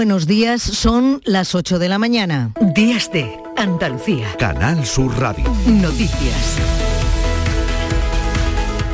Buenos 0.00 0.26
días, 0.26 0.62
son 0.62 1.20
las 1.26 1.54
8 1.54 1.78
de 1.78 1.90
la 1.90 1.98
mañana. 1.98 2.54
Días 2.74 3.12
de 3.12 3.38
Andalucía. 3.58 4.34
Canal 4.38 4.86
Sur 4.86 5.12
Radio. 5.20 5.44
Noticias. 5.66 6.79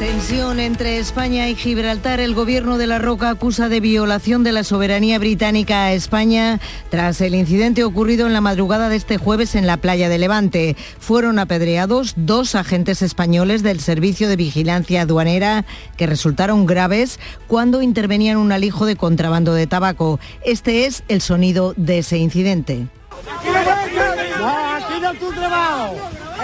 Tensión 0.07 0.61
entre 0.61 0.99
España 1.01 1.49
y 1.49 1.57
Gibraltar. 1.57 2.21
El 2.21 2.33
gobierno 2.33 2.79
de 2.79 2.87
la 2.87 3.01
Roca 3.01 3.29
acusa 3.29 3.69
de 3.69 3.81
violación 3.81 4.45
de 4.45 4.53
la 4.53 4.63
soberanía 4.63 5.19
británica 5.19 5.83
a 5.83 5.95
España 5.95 6.61
tras 6.91 7.21
el 7.21 7.35
incidente 7.35 7.83
ocurrido 7.83 8.29
en 8.29 8.33
la 8.33 8.41
madrugada 8.41 8.89
de 8.89 8.95
este 8.95 9.19
jueves 9.19 9.57
en 9.57 9.67
la 9.67 9.79
playa 9.79 10.09
de 10.09 10.19
Levante. 10.19 10.77
Fueron 11.01 11.41
apedreados 11.41 12.15
dos 12.15 12.55
agentes 12.55 13.03
españoles 13.03 13.65
del 13.65 13.81
Servicio 13.81 14.29
de 14.29 14.37
Vigilancia 14.37 15.03
Aduanera 15.03 15.65
que 15.97 16.07
resultaron 16.07 16.67
graves 16.67 17.19
cuando 17.49 17.83
intervenían 17.83 18.37
un 18.37 18.53
alijo 18.53 18.87
de 18.87 18.95
contrabando 18.95 19.55
de 19.55 19.67
tabaco. 19.67 20.21
Este 20.45 20.87
es 20.87 21.03
el 21.09 21.21
sonido 21.21 21.75
de 21.77 21.99
ese 21.99 22.19
incidente. 22.19 22.87
No, 24.39 24.77
aquí 24.77 25.01
no 25.03 25.11
es 25.11 25.19
tu 25.19 25.33
trabajo. 25.33 25.97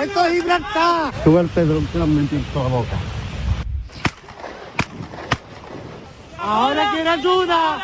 Esto 0.03 0.25
es 0.25 0.33
Gibraltar. 0.33 1.15
Tú 1.23 1.39
el 1.39 1.47
Pedro 1.47 1.81
te 1.93 1.99
lo 2.01 2.07
en 2.07 2.29
toda 2.53 2.69
la 2.69 2.75
boca. 2.75 3.12
Ahora 6.45 6.91
quiere 6.91 7.09
ayuda. 7.09 7.79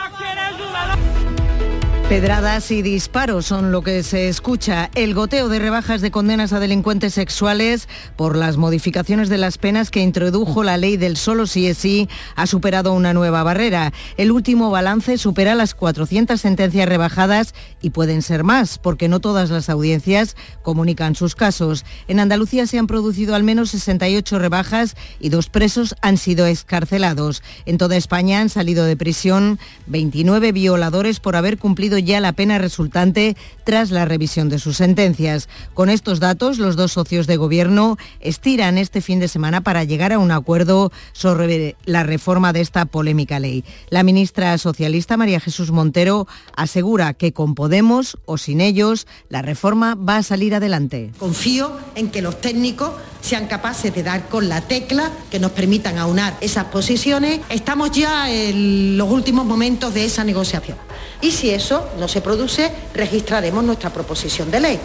Pedradas 2.08 2.70
y 2.70 2.80
disparos 2.80 3.44
son 3.44 3.70
lo 3.70 3.82
que 3.82 4.02
se 4.02 4.30
escucha. 4.30 4.90
El 4.94 5.12
goteo 5.12 5.50
de 5.50 5.58
rebajas 5.58 6.00
de 6.00 6.10
condenas 6.10 6.54
a 6.54 6.58
delincuentes 6.58 7.12
sexuales 7.12 7.86
por 8.16 8.34
las 8.34 8.56
modificaciones 8.56 9.28
de 9.28 9.36
las 9.36 9.58
penas 9.58 9.90
que 9.90 10.00
introdujo 10.00 10.64
la 10.64 10.78
ley 10.78 10.96
del 10.96 11.18
solo 11.18 11.46
sí 11.46 11.66
es 11.66 11.76
sí 11.76 12.08
ha 12.34 12.46
superado 12.46 12.94
una 12.94 13.12
nueva 13.12 13.42
barrera. 13.42 13.92
El 14.16 14.32
último 14.32 14.70
balance 14.70 15.18
supera 15.18 15.54
las 15.54 15.74
400 15.74 16.40
sentencias 16.40 16.88
rebajadas 16.88 17.52
y 17.82 17.90
pueden 17.90 18.22
ser 18.22 18.42
más, 18.42 18.78
porque 18.78 19.09
no 19.09 19.20
todas 19.20 19.50
las 19.50 19.68
audiencias 19.68 20.34
comunican 20.62 21.15
sus 21.15 21.34
casos. 21.34 21.84
En 22.09 22.20
Andalucía 22.20 22.66
se 22.66 22.78
han 22.78 22.87
producido 22.87 23.34
al 23.34 23.45
menos 23.45 23.68
68 23.72 24.38
rebajas 24.38 24.96
y 25.20 25.28
dos 25.28 25.50
presos 25.50 25.95
han 26.00 26.16
sido 26.16 26.46
excarcelados. 26.46 27.43
En 27.66 27.76
toda 27.76 27.98
España 27.98 28.40
han 28.40 28.48
salido 28.48 28.87
de 28.87 28.96
prisión 28.96 29.59
29 29.88 30.52
violadores 30.52 31.20
por 31.20 31.37
haber 31.37 31.59
cumplido 31.59 31.98
ya 31.99 32.21
la 32.21 32.32
pena 32.32 32.59
resultante 32.59 33.37
tras 33.65 33.91
la 33.91 34.04
revisión 34.04 34.49
de 34.49 34.59
sus 34.59 34.77
sentencias. 34.77 35.49
Con 35.74 35.91
estos 35.91 36.21
datos, 36.21 36.59
los 36.59 36.77
dos 36.77 36.93
socios 36.93 37.27
de 37.27 37.37
gobierno 37.37 37.96
estiran 38.21 38.79
este 38.79 39.01
fin 39.01 39.21
de 39.21 39.29
semana 39.29 39.60
para 39.60 39.85
llegar 39.85 40.13
a 40.13 40.18
un 40.18 40.30
acuerdo 40.30 40.93
sobre 41.13 41.77
la 41.85 42.02
reforma 42.02 42.52
de 42.52 42.60
esta 42.60 42.85
polémica 42.85 43.40
ley. 43.40 43.65
La 43.90 44.02
ministra 44.02 44.57
socialista 44.59 45.16
María 45.16 45.40
Jesús 45.40 45.71
Montero 45.71 46.27
asegura 46.57 47.15
que 47.15 47.32
con 47.32 47.55
Podemos 47.55 48.18
o 48.24 48.38
sin 48.38 48.60
ellos 48.60 49.07
la 49.29 49.43
reforma 49.43 49.95
va 49.95 50.16
a 50.16 50.23
salir 50.23 50.55
adelante. 50.55 51.12
Confío 51.18 51.77
en 51.95 52.10
que 52.10 52.23
los 52.23 52.40
técnicos 52.40 52.93
sean 53.21 53.46
capaces 53.46 53.95
de 53.95 54.02
dar 54.02 54.29
con 54.29 54.49
la 54.49 54.60
tecla 54.60 55.10
que 55.30 55.40
nos 55.40 55.52
permitan 55.52 55.99
aunar 55.99 56.37
esas 56.40 56.66
posiciones. 56.66 57.40
Estamos 57.49 57.90
ya 57.90 58.30
en 58.30 58.96
los 58.96 59.10
últimos 59.10 59.45
momentos 59.45 59.95
de 59.95 60.05
esa 60.05 60.24
negociación. 60.24 60.79
Y 61.21 61.33
si 61.33 61.51
eso 61.51 61.87
no 61.98 62.08
se 62.08 62.20
produce, 62.20 62.70
registraremos 62.94 63.64
nuestra 63.64 63.90
proposición 63.90 64.50
de 64.50 64.60
ley. 64.60 64.81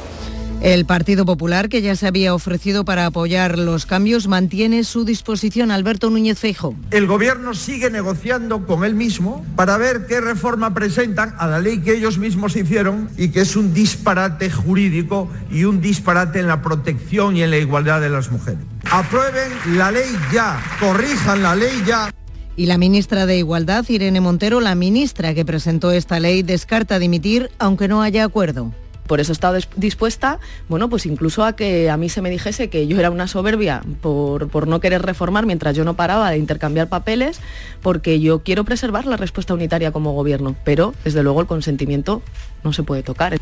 El 0.64 0.86
Partido 0.86 1.26
Popular, 1.26 1.68
que 1.68 1.82
ya 1.82 1.94
se 1.98 2.08
había 2.08 2.34
ofrecido 2.34 2.86
para 2.86 3.06
apoyar 3.06 3.60
los 3.60 3.86
cambios, 3.86 4.30
mantiene 4.30 4.86
su 4.86 5.04
disposición. 5.04 5.72
Alberto 5.72 6.10
Núñez 6.10 6.40
Feijo. 6.40 6.74
El 6.90 7.06
Gobierno 7.06 7.54
sigue 7.54 7.90
negociando 7.90 8.66
con 8.66 8.86
él 8.86 8.96
mismo 8.96 9.46
para 9.58 9.78
ver 9.78 10.08
qué 10.08 10.22
reforma 10.22 10.74
presentan 10.74 11.36
a 11.38 11.48
la 11.48 11.60
ley 11.60 11.80
que 11.80 11.94
ellos 11.94 12.18
mismos 12.18 12.56
hicieron 12.56 13.10
y 13.18 13.28
que 13.28 13.42
es 13.42 13.58
un 13.58 13.74
disparate 13.74 14.50
jurídico 14.50 15.28
y 15.52 15.66
un 15.66 15.82
disparate 15.82 16.40
en 16.40 16.48
la 16.48 16.62
protección 16.62 17.36
y 17.36 17.44
en 17.44 17.52
la 17.52 17.58
igualdad 17.58 18.00
de 18.00 18.10
las 18.10 18.32
mujeres. 18.32 18.62
Aprueben 18.90 19.52
la 19.76 19.92
ley 19.92 20.18
ya, 20.32 20.64
corrijan 20.80 21.44
la 21.44 21.58
ley 21.58 21.84
ya. 21.86 22.10
Y 22.56 22.68
la 22.68 22.78
ministra 22.78 23.26
de 23.26 23.38
Igualdad, 23.38 23.84
Irene 23.90 24.22
Montero, 24.22 24.60
la 24.60 24.76
ministra 24.76 25.34
que 25.34 25.44
presentó 25.44 25.92
esta 25.92 26.20
ley, 26.20 26.44
descarta 26.44 27.00
dimitir 27.00 27.50
aunque 27.58 27.88
no 27.88 28.04
haya 28.04 28.24
acuerdo. 28.24 28.72
Por 29.08 29.20
eso 29.20 29.32
he 29.32 29.34
estado 29.34 29.58
dispuesta, 29.76 30.40
bueno, 30.70 30.88
pues 30.88 31.06
incluso 31.06 31.44
a 31.44 31.56
que 31.56 31.90
a 31.90 31.98
mí 31.98 32.10
se 32.10 32.22
me 32.22 32.30
dijese 32.30 32.70
que 32.70 32.88
yo 32.88 33.00
era 33.00 33.10
una 33.10 33.28
soberbia 33.28 33.82
por, 34.02 34.48
por, 34.50 34.68
no 34.68 34.80
querer 34.80 35.02
reformar 35.02 35.46
mientras 35.46 35.76
yo 35.76 35.84
no 35.84 35.96
paraba 35.96 36.30
de 36.30 36.38
intercambiar 36.38 36.88
papeles, 36.88 37.42
porque 37.82 38.22
yo 38.22 38.44
quiero 38.44 38.64
preservar 38.64 39.06
la 39.06 39.18
respuesta 39.18 39.54
unitaria 39.54 39.92
como 39.92 40.14
gobierno, 40.14 40.56
pero 40.64 40.94
desde 41.04 41.22
luego 41.22 41.42
el 41.42 41.48
consentimiento 41.48 42.22
no 42.64 42.72
se 42.72 42.84
puede 42.84 43.04
tocar. 43.04 43.38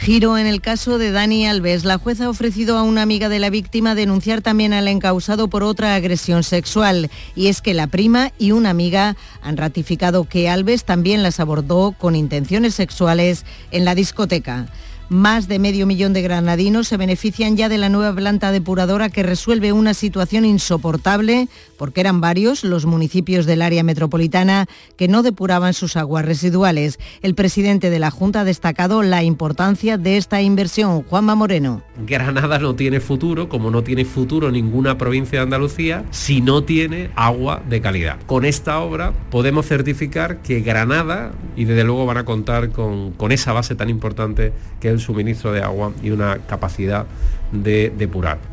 Giro 0.00 0.38
en 0.38 0.46
el 0.46 0.62
caso 0.62 0.96
de 0.96 1.12
Dani 1.12 1.46
Alves. 1.46 1.84
La 1.84 1.98
jueza 1.98 2.24
ha 2.24 2.30
ofrecido 2.30 2.78
a 2.78 2.82
una 2.84 3.02
amiga 3.02 3.28
de 3.28 3.38
la 3.38 3.50
víctima 3.50 3.94
denunciar 3.94 4.40
también 4.40 4.72
al 4.72 4.88
encausado 4.88 5.48
por 5.48 5.62
otra 5.62 5.94
agresión 5.94 6.42
sexual. 6.42 7.10
Y 7.36 7.48
es 7.48 7.60
que 7.60 7.74
la 7.74 7.86
prima 7.86 8.32
y 8.38 8.52
una 8.52 8.70
amiga 8.70 9.14
han 9.42 9.58
ratificado 9.58 10.24
que 10.24 10.48
Alves 10.48 10.84
también 10.84 11.22
las 11.22 11.38
abordó 11.38 11.92
con 11.92 12.16
intenciones 12.16 12.74
sexuales 12.74 13.44
en 13.72 13.84
la 13.84 13.94
discoteca. 13.94 14.68
Más 15.10 15.48
de 15.48 15.58
medio 15.58 15.86
millón 15.86 16.14
de 16.14 16.22
granadinos 16.22 16.88
se 16.88 16.96
benefician 16.96 17.56
ya 17.58 17.68
de 17.68 17.76
la 17.76 17.88
nueva 17.88 18.14
planta 18.14 18.52
depuradora 18.52 19.10
que 19.10 19.24
resuelve 19.24 19.72
una 19.72 19.92
situación 19.92 20.46
insoportable 20.46 21.48
porque 21.80 22.02
eran 22.02 22.20
varios 22.20 22.62
los 22.62 22.84
municipios 22.84 23.46
del 23.46 23.62
área 23.62 23.82
metropolitana 23.82 24.66
que 24.98 25.08
no 25.08 25.22
depuraban 25.22 25.72
sus 25.72 25.96
aguas 25.96 26.26
residuales. 26.26 26.98
El 27.22 27.34
presidente 27.34 27.88
de 27.88 27.98
la 27.98 28.10
Junta 28.10 28.40
ha 28.40 28.44
destacado 28.44 29.02
la 29.02 29.22
importancia 29.22 29.96
de 29.96 30.18
esta 30.18 30.42
inversión. 30.42 31.02
Juanma 31.04 31.34
Moreno. 31.34 31.82
Granada 32.06 32.58
no 32.58 32.74
tiene 32.74 33.00
futuro, 33.00 33.48
como 33.48 33.70
no 33.70 33.82
tiene 33.82 34.04
futuro 34.04 34.50
ninguna 34.50 34.98
provincia 34.98 35.38
de 35.38 35.44
Andalucía, 35.44 36.04
si 36.10 36.42
no 36.42 36.64
tiene 36.64 37.12
agua 37.16 37.62
de 37.66 37.80
calidad. 37.80 38.18
Con 38.26 38.44
esta 38.44 38.78
obra 38.80 39.14
podemos 39.30 39.64
certificar 39.64 40.42
que 40.42 40.60
Granada, 40.60 41.32
y 41.56 41.64
desde 41.64 41.84
luego 41.84 42.04
van 42.04 42.18
a 42.18 42.26
contar 42.26 42.72
con, 42.72 43.12
con 43.12 43.32
esa 43.32 43.54
base 43.54 43.74
tan 43.74 43.88
importante 43.88 44.52
que 44.80 44.88
es 44.88 44.92
el 44.92 45.00
suministro 45.00 45.50
de 45.50 45.62
agua 45.62 45.92
y 46.02 46.10
una 46.10 46.40
capacidad 46.46 47.06
de 47.52 47.90
depurar. 47.96 48.49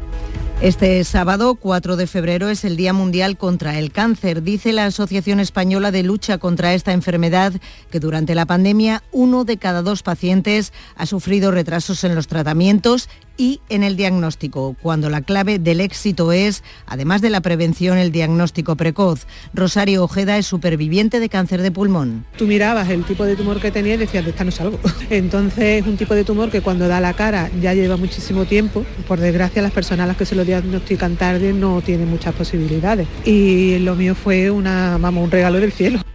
Este 0.59 1.03
sábado, 1.03 1.53
4 1.53 1.97
de 1.97 2.07
febrero, 2.07 2.49
es 2.49 2.65
el 2.65 2.77
Día 2.77 2.91
Mundial 2.91 3.37
contra 3.37 3.77
el 3.77 3.91
Cáncer. 3.91 4.41
Dice 4.41 4.73
la 4.73 4.85
Asociación 4.85 5.39
Española 5.39 5.91
de 5.91 6.01
Lucha 6.01 6.39
contra 6.39 6.73
esta 6.73 6.93
enfermedad 6.93 7.53
que 7.91 7.99
durante 7.99 8.33
la 8.33 8.47
pandemia 8.47 9.03
uno 9.11 9.43
de 9.43 9.57
cada 9.57 9.83
dos 9.83 10.01
pacientes 10.01 10.73
ha 10.95 11.05
sufrido 11.05 11.51
retrasos 11.51 12.03
en 12.03 12.15
los 12.15 12.25
tratamientos 12.25 13.07
y 13.37 13.61
en 13.69 13.83
el 13.83 13.95
diagnóstico, 13.95 14.75
cuando 14.81 15.09
la 15.09 15.21
clave 15.21 15.59
del 15.59 15.81
éxito 15.81 16.31
es, 16.31 16.63
además 16.85 17.21
de 17.21 17.29
la 17.29 17.41
prevención, 17.41 17.97
el 17.97 18.11
diagnóstico 18.11 18.75
precoz. 18.75 19.27
Rosario 19.53 20.03
Ojeda 20.03 20.37
es 20.37 20.45
superviviente 20.45 21.19
de 21.19 21.29
cáncer 21.29 21.61
de 21.61 21.71
pulmón. 21.71 22.25
Tú 22.37 22.47
mirabas 22.47 22.89
el 22.89 23.03
tipo 23.05 23.25
de 23.25 23.35
tumor 23.35 23.61
que 23.61 23.71
tenía 23.71 23.93
y 23.93 23.97
decías, 23.97 24.25
de 24.25 24.31
esta 24.31 24.43
no 24.43 24.51
salgo. 24.51 24.79
Entonces 25.09 25.81
es 25.81 25.87
un 25.87 25.97
tipo 25.97 26.15
de 26.15 26.23
tumor 26.23 26.49
que 26.49 26.61
cuando 26.61 26.87
da 26.87 26.99
la 26.99 27.13
cara 27.13 27.49
ya 27.61 27.73
lleva 27.73 27.97
muchísimo 27.97 28.45
tiempo. 28.45 28.85
Por 29.07 29.19
desgracia 29.19 29.61
las 29.61 29.71
personas 29.71 30.05
a 30.05 30.07
las 30.07 30.17
que 30.17 30.25
se 30.25 30.35
lo 30.35 30.43
diagnostican 30.43 31.15
tarde 31.15 31.53
no 31.53 31.81
tienen 31.81 32.09
muchas 32.09 32.33
posibilidades. 32.33 33.07
Y 33.25 33.79
lo 33.79 33.95
mío 33.95 34.15
fue 34.15 34.49
una, 34.51 34.97
vamos, 34.97 35.23
un 35.23 35.31
regalo 35.31 35.59
del 35.59 35.71
cielo. 35.71 36.06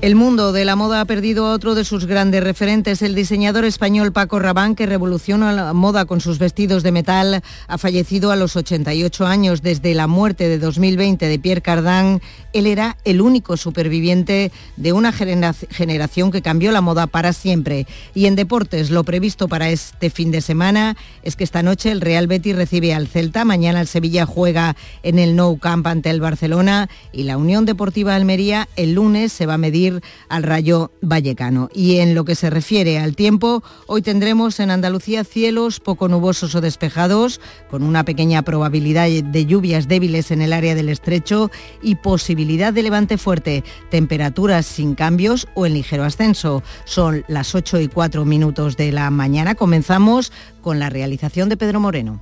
El 0.00 0.14
mundo 0.14 0.52
de 0.52 0.64
la 0.64 0.76
moda 0.76 1.00
ha 1.00 1.04
perdido 1.06 1.46
a 1.46 1.52
otro 1.52 1.74
de 1.74 1.84
sus 1.84 2.06
grandes 2.06 2.44
referentes, 2.44 3.02
el 3.02 3.16
diseñador 3.16 3.64
español 3.64 4.12
Paco 4.12 4.38
Rabanne, 4.38 4.76
que 4.76 4.86
revolucionó 4.86 5.50
la 5.50 5.72
moda 5.72 6.04
con 6.04 6.20
sus 6.20 6.38
vestidos 6.38 6.84
de 6.84 6.92
metal, 6.92 7.42
ha 7.66 7.78
fallecido 7.78 8.30
a 8.30 8.36
los 8.36 8.54
88 8.54 9.26
años. 9.26 9.60
Desde 9.60 9.96
la 9.96 10.06
muerte 10.06 10.48
de 10.48 10.60
2020 10.60 11.26
de 11.26 11.38
Pierre 11.40 11.62
Cardin, 11.62 12.22
él 12.52 12.68
era 12.68 12.96
el 13.04 13.20
único 13.20 13.56
superviviente 13.56 14.52
de 14.76 14.92
una 14.92 15.10
generación 15.12 16.30
que 16.30 16.42
cambió 16.42 16.70
la 16.70 16.80
moda 16.80 17.08
para 17.08 17.32
siempre. 17.32 17.88
Y 18.14 18.26
en 18.26 18.36
deportes, 18.36 18.90
lo 18.90 19.02
previsto 19.02 19.48
para 19.48 19.68
este 19.68 20.10
fin 20.10 20.30
de 20.30 20.42
semana 20.42 20.96
es 21.24 21.34
que 21.34 21.42
esta 21.42 21.64
noche 21.64 21.90
el 21.90 22.02
Real 22.02 22.28
Betis 22.28 22.54
recibe 22.54 22.94
al 22.94 23.08
Celta, 23.08 23.44
mañana 23.44 23.80
el 23.80 23.88
Sevilla 23.88 24.26
juega 24.26 24.76
en 25.02 25.18
el 25.18 25.34
Nou 25.34 25.58
Camp 25.58 25.88
ante 25.88 26.08
el 26.10 26.20
Barcelona 26.20 26.88
y 27.10 27.24
la 27.24 27.36
Unión 27.36 27.64
Deportiva 27.64 28.14
Almería 28.14 28.68
el 28.76 28.92
lunes 28.92 29.32
se 29.32 29.46
va 29.46 29.54
a 29.54 29.58
medir 29.58 29.87
al 30.28 30.42
Rayo 30.42 30.92
Vallecano. 31.02 31.68
Y 31.72 31.98
en 31.98 32.14
lo 32.14 32.24
que 32.24 32.34
se 32.34 32.50
refiere 32.50 32.98
al 32.98 33.16
tiempo, 33.16 33.62
hoy 33.86 34.02
tendremos 34.02 34.60
en 34.60 34.70
Andalucía 34.70 35.24
cielos 35.24 35.80
poco 35.80 36.08
nubosos 36.08 36.54
o 36.54 36.60
despejados, 36.60 37.40
con 37.70 37.82
una 37.82 38.04
pequeña 38.04 38.42
probabilidad 38.42 39.08
de 39.08 39.46
lluvias 39.46 39.88
débiles 39.88 40.30
en 40.30 40.42
el 40.42 40.52
área 40.52 40.74
del 40.74 40.88
estrecho 40.88 41.50
y 41.82 41.96
posibilidad 41.96 42.72
de 42.72 42.82
levante 42.82 43.18
fuerte, 43.18 43.64
temperaturas 43.90 44.66
sin 44.66 44.94
cambios 44.94 45.48
o 45.54 45.66
en 45.66 45.74
ligero 45.74 46.04
ascenso. 46.04 46.62
Son 46.84 47.24
las 47.28 47.54
8 47.54 47.80
y 47.80 47.88
4 47.88 48.24
minutos 48.24 48.76
de 48.76 48.92
la 48.92 49.10
mañana. 49.10 49.54
Comenzamos 49.54 50.32
con 50.60 50.78
la 50.78 50.90
realización 50.90 51.48
de 51.48 51.56
Pedro 51.56 51.80
Moreno. 51.80 52.20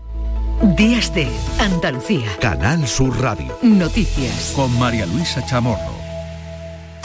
Días 0.77 1.15
de 1.15 1.29
Andalucía. 1.59 2.27
Canal 2.41 2.87
Sur 2.89 3.21
Radio. 3.21 3.59
Noticias. 3.63 4.53
Con 4.57 4.77
María 4.79 5.05
Luisa 5.07 5.45
Chamorro. 5.45 5.96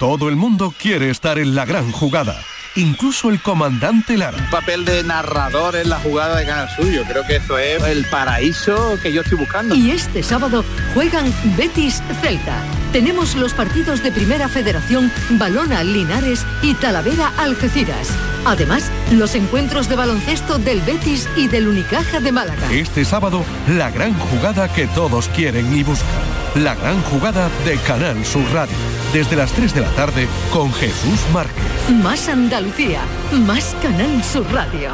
Todo 0.00 0.30
el 0.30 0.36
mundo 0.36 0.72
quiere 0.78 1.10
estar 1.10 1.38
en 1.38 1.54
la 1.54 1.66
gran 1.66 1.92
jugada 1.92 2.42
incluso 2.76 3.30
el 3.30 3.40
comandante 3.40 4.16
Lara. 4.16 4.36
Un 4.38 4.50
papel 4.50 4.84
de 4.84 5.02
narrador 5.02 5.76
en 5.76 5.88
la 5.88 5.98
jugada 5.98 6.36
de 6.36 6.46
Canal 6.46 6.68
Suyo. 6.74 7.04
Creo 7.06 7.26
que 7.26 7.36
esto 7.36 7.58
es 7.58 7.82
el 7.82 8.04
paraíso 8.06 8.98
que 9.02 9.12
yo 9.12 9.22
estoy 9.22 9.38
buscando. 9.38 9.74
Y 9.74 9.90
este 9.90 10.22
sábado 10.22 10.64
juegan 10.94 11.32
Betis 11.56 12.02
Celta. 12.20 12.62
Tenemos 12.92 13.36
los 13.36 13.54
partidos 13.54 14.02
de 14.02 14.10
Primera 14.10 14.48
Federación, 14.48 15.12
Balona 15.30 15.84
Linares 15.84 16.44
y 16.62 16.74
Talavera 16.74 17.32
Algeciras. 17.38 18.10
Además, 18.44 18.90
los 19.12 19.34
encuentros 19.34 19.88
de 19.88 19.96
baloncesto 19.96 20.58
del 20.58 20.80
Betis 20.80 21.28
y 21.36 21.48
del 21.48 21.68
Unicaja 21.68 22.20
de 22.20 22.32
Málaga. 22.32 22.72
Este 22.72 23.04
sábado, 23.04 23.44
la 23.68 23.90
gran 23.90 24.14
jugada 24.14 24.72
que 24.72 24.86
todos 24.88 25.28
quieren 25.28 25.76
y 25.76 25.82
buscan. 25.82 26.08
La 26.54 26.74
gran 26.74 27.00
jugada 27.02 27.48
de 27.64 27.76
Canal 27.78 28.24
Sur 28.24 28.44
Radio. 28.52 28.99
Desde 29.12 29.34
las 29.34 29.50
3 29.52 29.74
de 29.74 29.80
la 29.80 29.90
tarde 29.90 30.28
con 30.52 30.72
Jesús 30.72 31.18
Márquez. 31.32 31.64
Más 32.00 32.28
Andalucía, 32.28 33.00
más 33.44 33.74
Canal 33.82 34.22
Sur 34.22 34.46
Radio. 34.52 34.92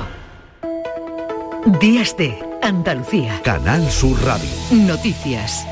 Días 1.81 2.17
de 2.17 2.43
Andalucía. 2.63 3.43
Canal 3.43 3.91
Sur 3.91 4.19
Radio. 4.25 4.49
Noticias. 4.71 5.67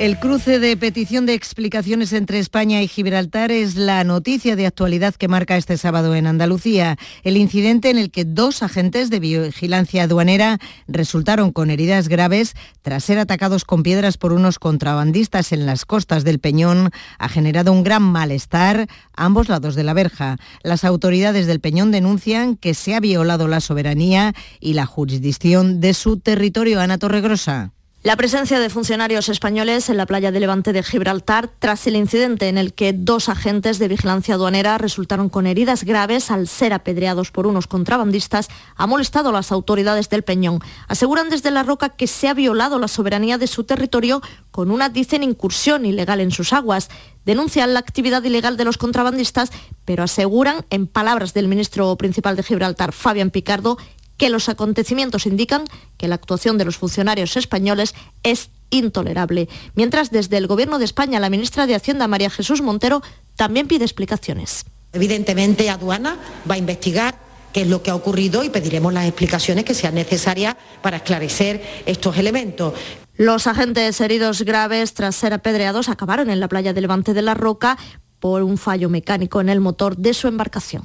El 0.00 0.18
cruce 0.18 0.60
de 0.60 0.78
petición 0.78 1.26
de 1.26 1.34
explicaciones 1.34 2.14
entre 2.14 2.38
España 2.38 2.80
y 2.80 2.88
Gibraltar 2.88 3.52
es 3.52 3.76
la 3.76 4.02
noticia 4.02 4.56
de 4.56 4.66
actualidad 4.66 5.14
que 5.14 5.28
marca 5.28 5.58
este 5.58 5.76
sábado 5.76 6.14
en 6.14 6.26
Andalucía. 6.26 6.96
El 7.22 7.36
incidente 7.36 7.90
en 7.90 7.98
el 7.98 8.10
que 8.10 8.24
dos 8.24 8.62
agentes 8.62 9.10
de 9.10 9.20
vigilancia 9.20 10.04
aduanera 10.04 10.58
resultaron 10.88 11.52
con 11.52 11.68
heridas 11.68 12.08
graves 12.08 12.54
tras 12.80 13.04
ser 13.04 13.18
atacados 13.18 13.66
con 13.66 13.82
piedras 13.82 14.16
por 14.16 14.32
unos 14.32 14.58
contrabandistas 14.58 15.52
en 15.52 15.66
las 15.66 15.84
costas 15.84 16.24
del 16.24 16.38
Peñón 16.38 16.92
ha 17.18 17.28
generado 17.28 17.70
un 17.70 17.84
gran 17.84 18.02
malestar 18.02 18.88
a 19.14 19.26
ambos 19.26 19.50
lados 19.50 19.74
de 19.74 19.84
la 19.84 19.92
verja. 19.92 20.38
Las 20.62 20.84
autoridades 20.84 21.46
del 21.46 21.60
Peñón 21.60 21.90
denuncian 21.90 22.56
que 22.56 22.72
se 22.72 22.94
ha 22.94 23.00
violado 23.00 23.48
la 23.48 23.60
soberanía 23.60 24.32
y 24.60 24.72
la 24.72 24.86
jurisdicción 24.86 25.78
de 25.78 25.92
su 25.92 26.18
territorio. 26.18 26.80
Ana 26.80 26.96
Torregrosa. 26.96 27.74
La 28.02 28.16
presencia 28.16 28.58
de 28.58 28.70
funcionarios 28.70 29.28
españoles 29.28 29.90
en 29.90 29.98
la 29.98 30.06
playa 30.06 30.32
de 30.32 30.40
Levante 30.40 30.72
de 30.72 30.82
Gibraltar 30.82 31.50
tras 31.58 31.86
el 31.86 31.96
incidente 31.96 32.48
en 32.48 32.56
el 32.56 32.72
que 32.72 32.94
dos 32.94 33.28
agentes 33.28 33.78
de 33.78 33.88
vigilancia 33.88 34.36
aduanera 34.36 34.78
resultaron 34.78 35.28
con 35.28 35.46
heridas 35.46 35.84
graves 35.84 36.30
al 36.30 36.48
ser 36.48 36.72
apedreados 36.72 37.30
por 37.30 37.46
unos 37.46 37.66
contrabandistas 37.66 38.48
ha 38.74 38.86
molestado 38.86 39.28
a 39.28 39.32
las 39.32 39.52
autoridades 39.52 40.08
del 40.08 40.22
Peñón. 40.22 40.60
Aseguran 40.88 41.28
desde 41.28 41.50
la 41.50 41.62
Roca 41.62 41.90
que 41.90 42.06
se 42.06 42.28
ha 42.28 42.32
violado 42.32 42.78
la 42.78 42.88
soberanía 42.88 43.36
de 43.36 43.46
su 43.46 43.64
territorio 43.64 44.22
con 44.50 44.70
una, 44.70 44.88
dicen, 44.88 45.22
incursión 45.22 45.84
ilegal 45.84 46.20
en 46.20 46.30
sus 46.30 46.54
aguas. 46.54 46.88
Denuncian 47.26 47.74
la 47.74 47.80
actividad 47.80 48.24
ilegal 48.24 48.56
de 48.56 48.64
los 48.64 48.78
contrabandistas, 48.78 49.50
pero 49.84 50.04
aseguran, 50.04 50.64
en 50.70 50.86
palabras 50.86 51.34
del 51.34 51.48
ministro 51.48 51.94
principal 51.96 52.34
de 52.34 52.44
Gibraltar, 52.44 52.92
Fabián 52.92 53.30
Picardo, 53.30 53.76
que 54.20 54.28
los 54.28 54.50
acontecimientos 54.50 55.24
indican 55.24 55.64
que 55.96 56.06
la 56.06 56.16
actuación 56.16 56.58
de 56.58 56.66
los 56.66 56.76
funcionarios 56.76 57.38
españoles 57.38 57.94
es 58.22 58.50
intolerable. 58.68 59.48
Mientras 59.74 60.10
desde 60.10 60.36
el 60.36 60.46
Gobierno 60.46 60.78
de 60.78 60.84
España 60.84 61.18
la 61.20 61.30
ministra 61.30 61.66
de 61.66 61.74
Hacienda, 61.74 62.06
María 62.06 62.28
Jesús 62.28 62.60
Montero, 62.60 63.02
también 63.34 63.66
pide 63.66 63.84
explicaciones. 63.84 64.66
Evidentemente, 64.92 65.70
aduana 65.70 66.18
va 66.48 66.56
a 66.56 66.58
investigar 66.58 67.18
qué 67.54 67.62
es 67.62 67.68
lo 67.68 67.82
que 67.82 67.90
ha 67.90 67.94
ocurrido 67.94 68.44
y 68.44 68.50
pediremos 68.50 68.92
las 68.92 69.06
explicaciones 69.06 69.64
que 69.64 69.72
sean 69.72 69.94
necesarias 69.94 70.54
para 70.82 70.98
esclarecer 70.98 71.82
estos 71.86 72.18
elementos. 72.18 72.74
Los 73.16 73.46
agentes 73.46 74.02
heridos 74.02 74.42
graves 74.42 74.92
tras 74.92 75.16
ser 75.16 75.32
apedreados 75.32 75.88
acabaron 75.88 76.28
en 76.28 76.40
la 76.40 76.48
playa 76.48 76.74
de 76.74 76.82
Levante 76.82 77.14
de 77.14 77.22
la 77.22 77.32
Roca 77.32 77.78
por 78.18 78.42
un 78.42 78.58
fallo 78.58 78.90
mecánico 78.90 79.40
en 79.40 79.48
el 79.48 79.60
motor 79.60 79.96
de 79.96 80.12
su 80.12 80.28
embarcación. 80.28 80.82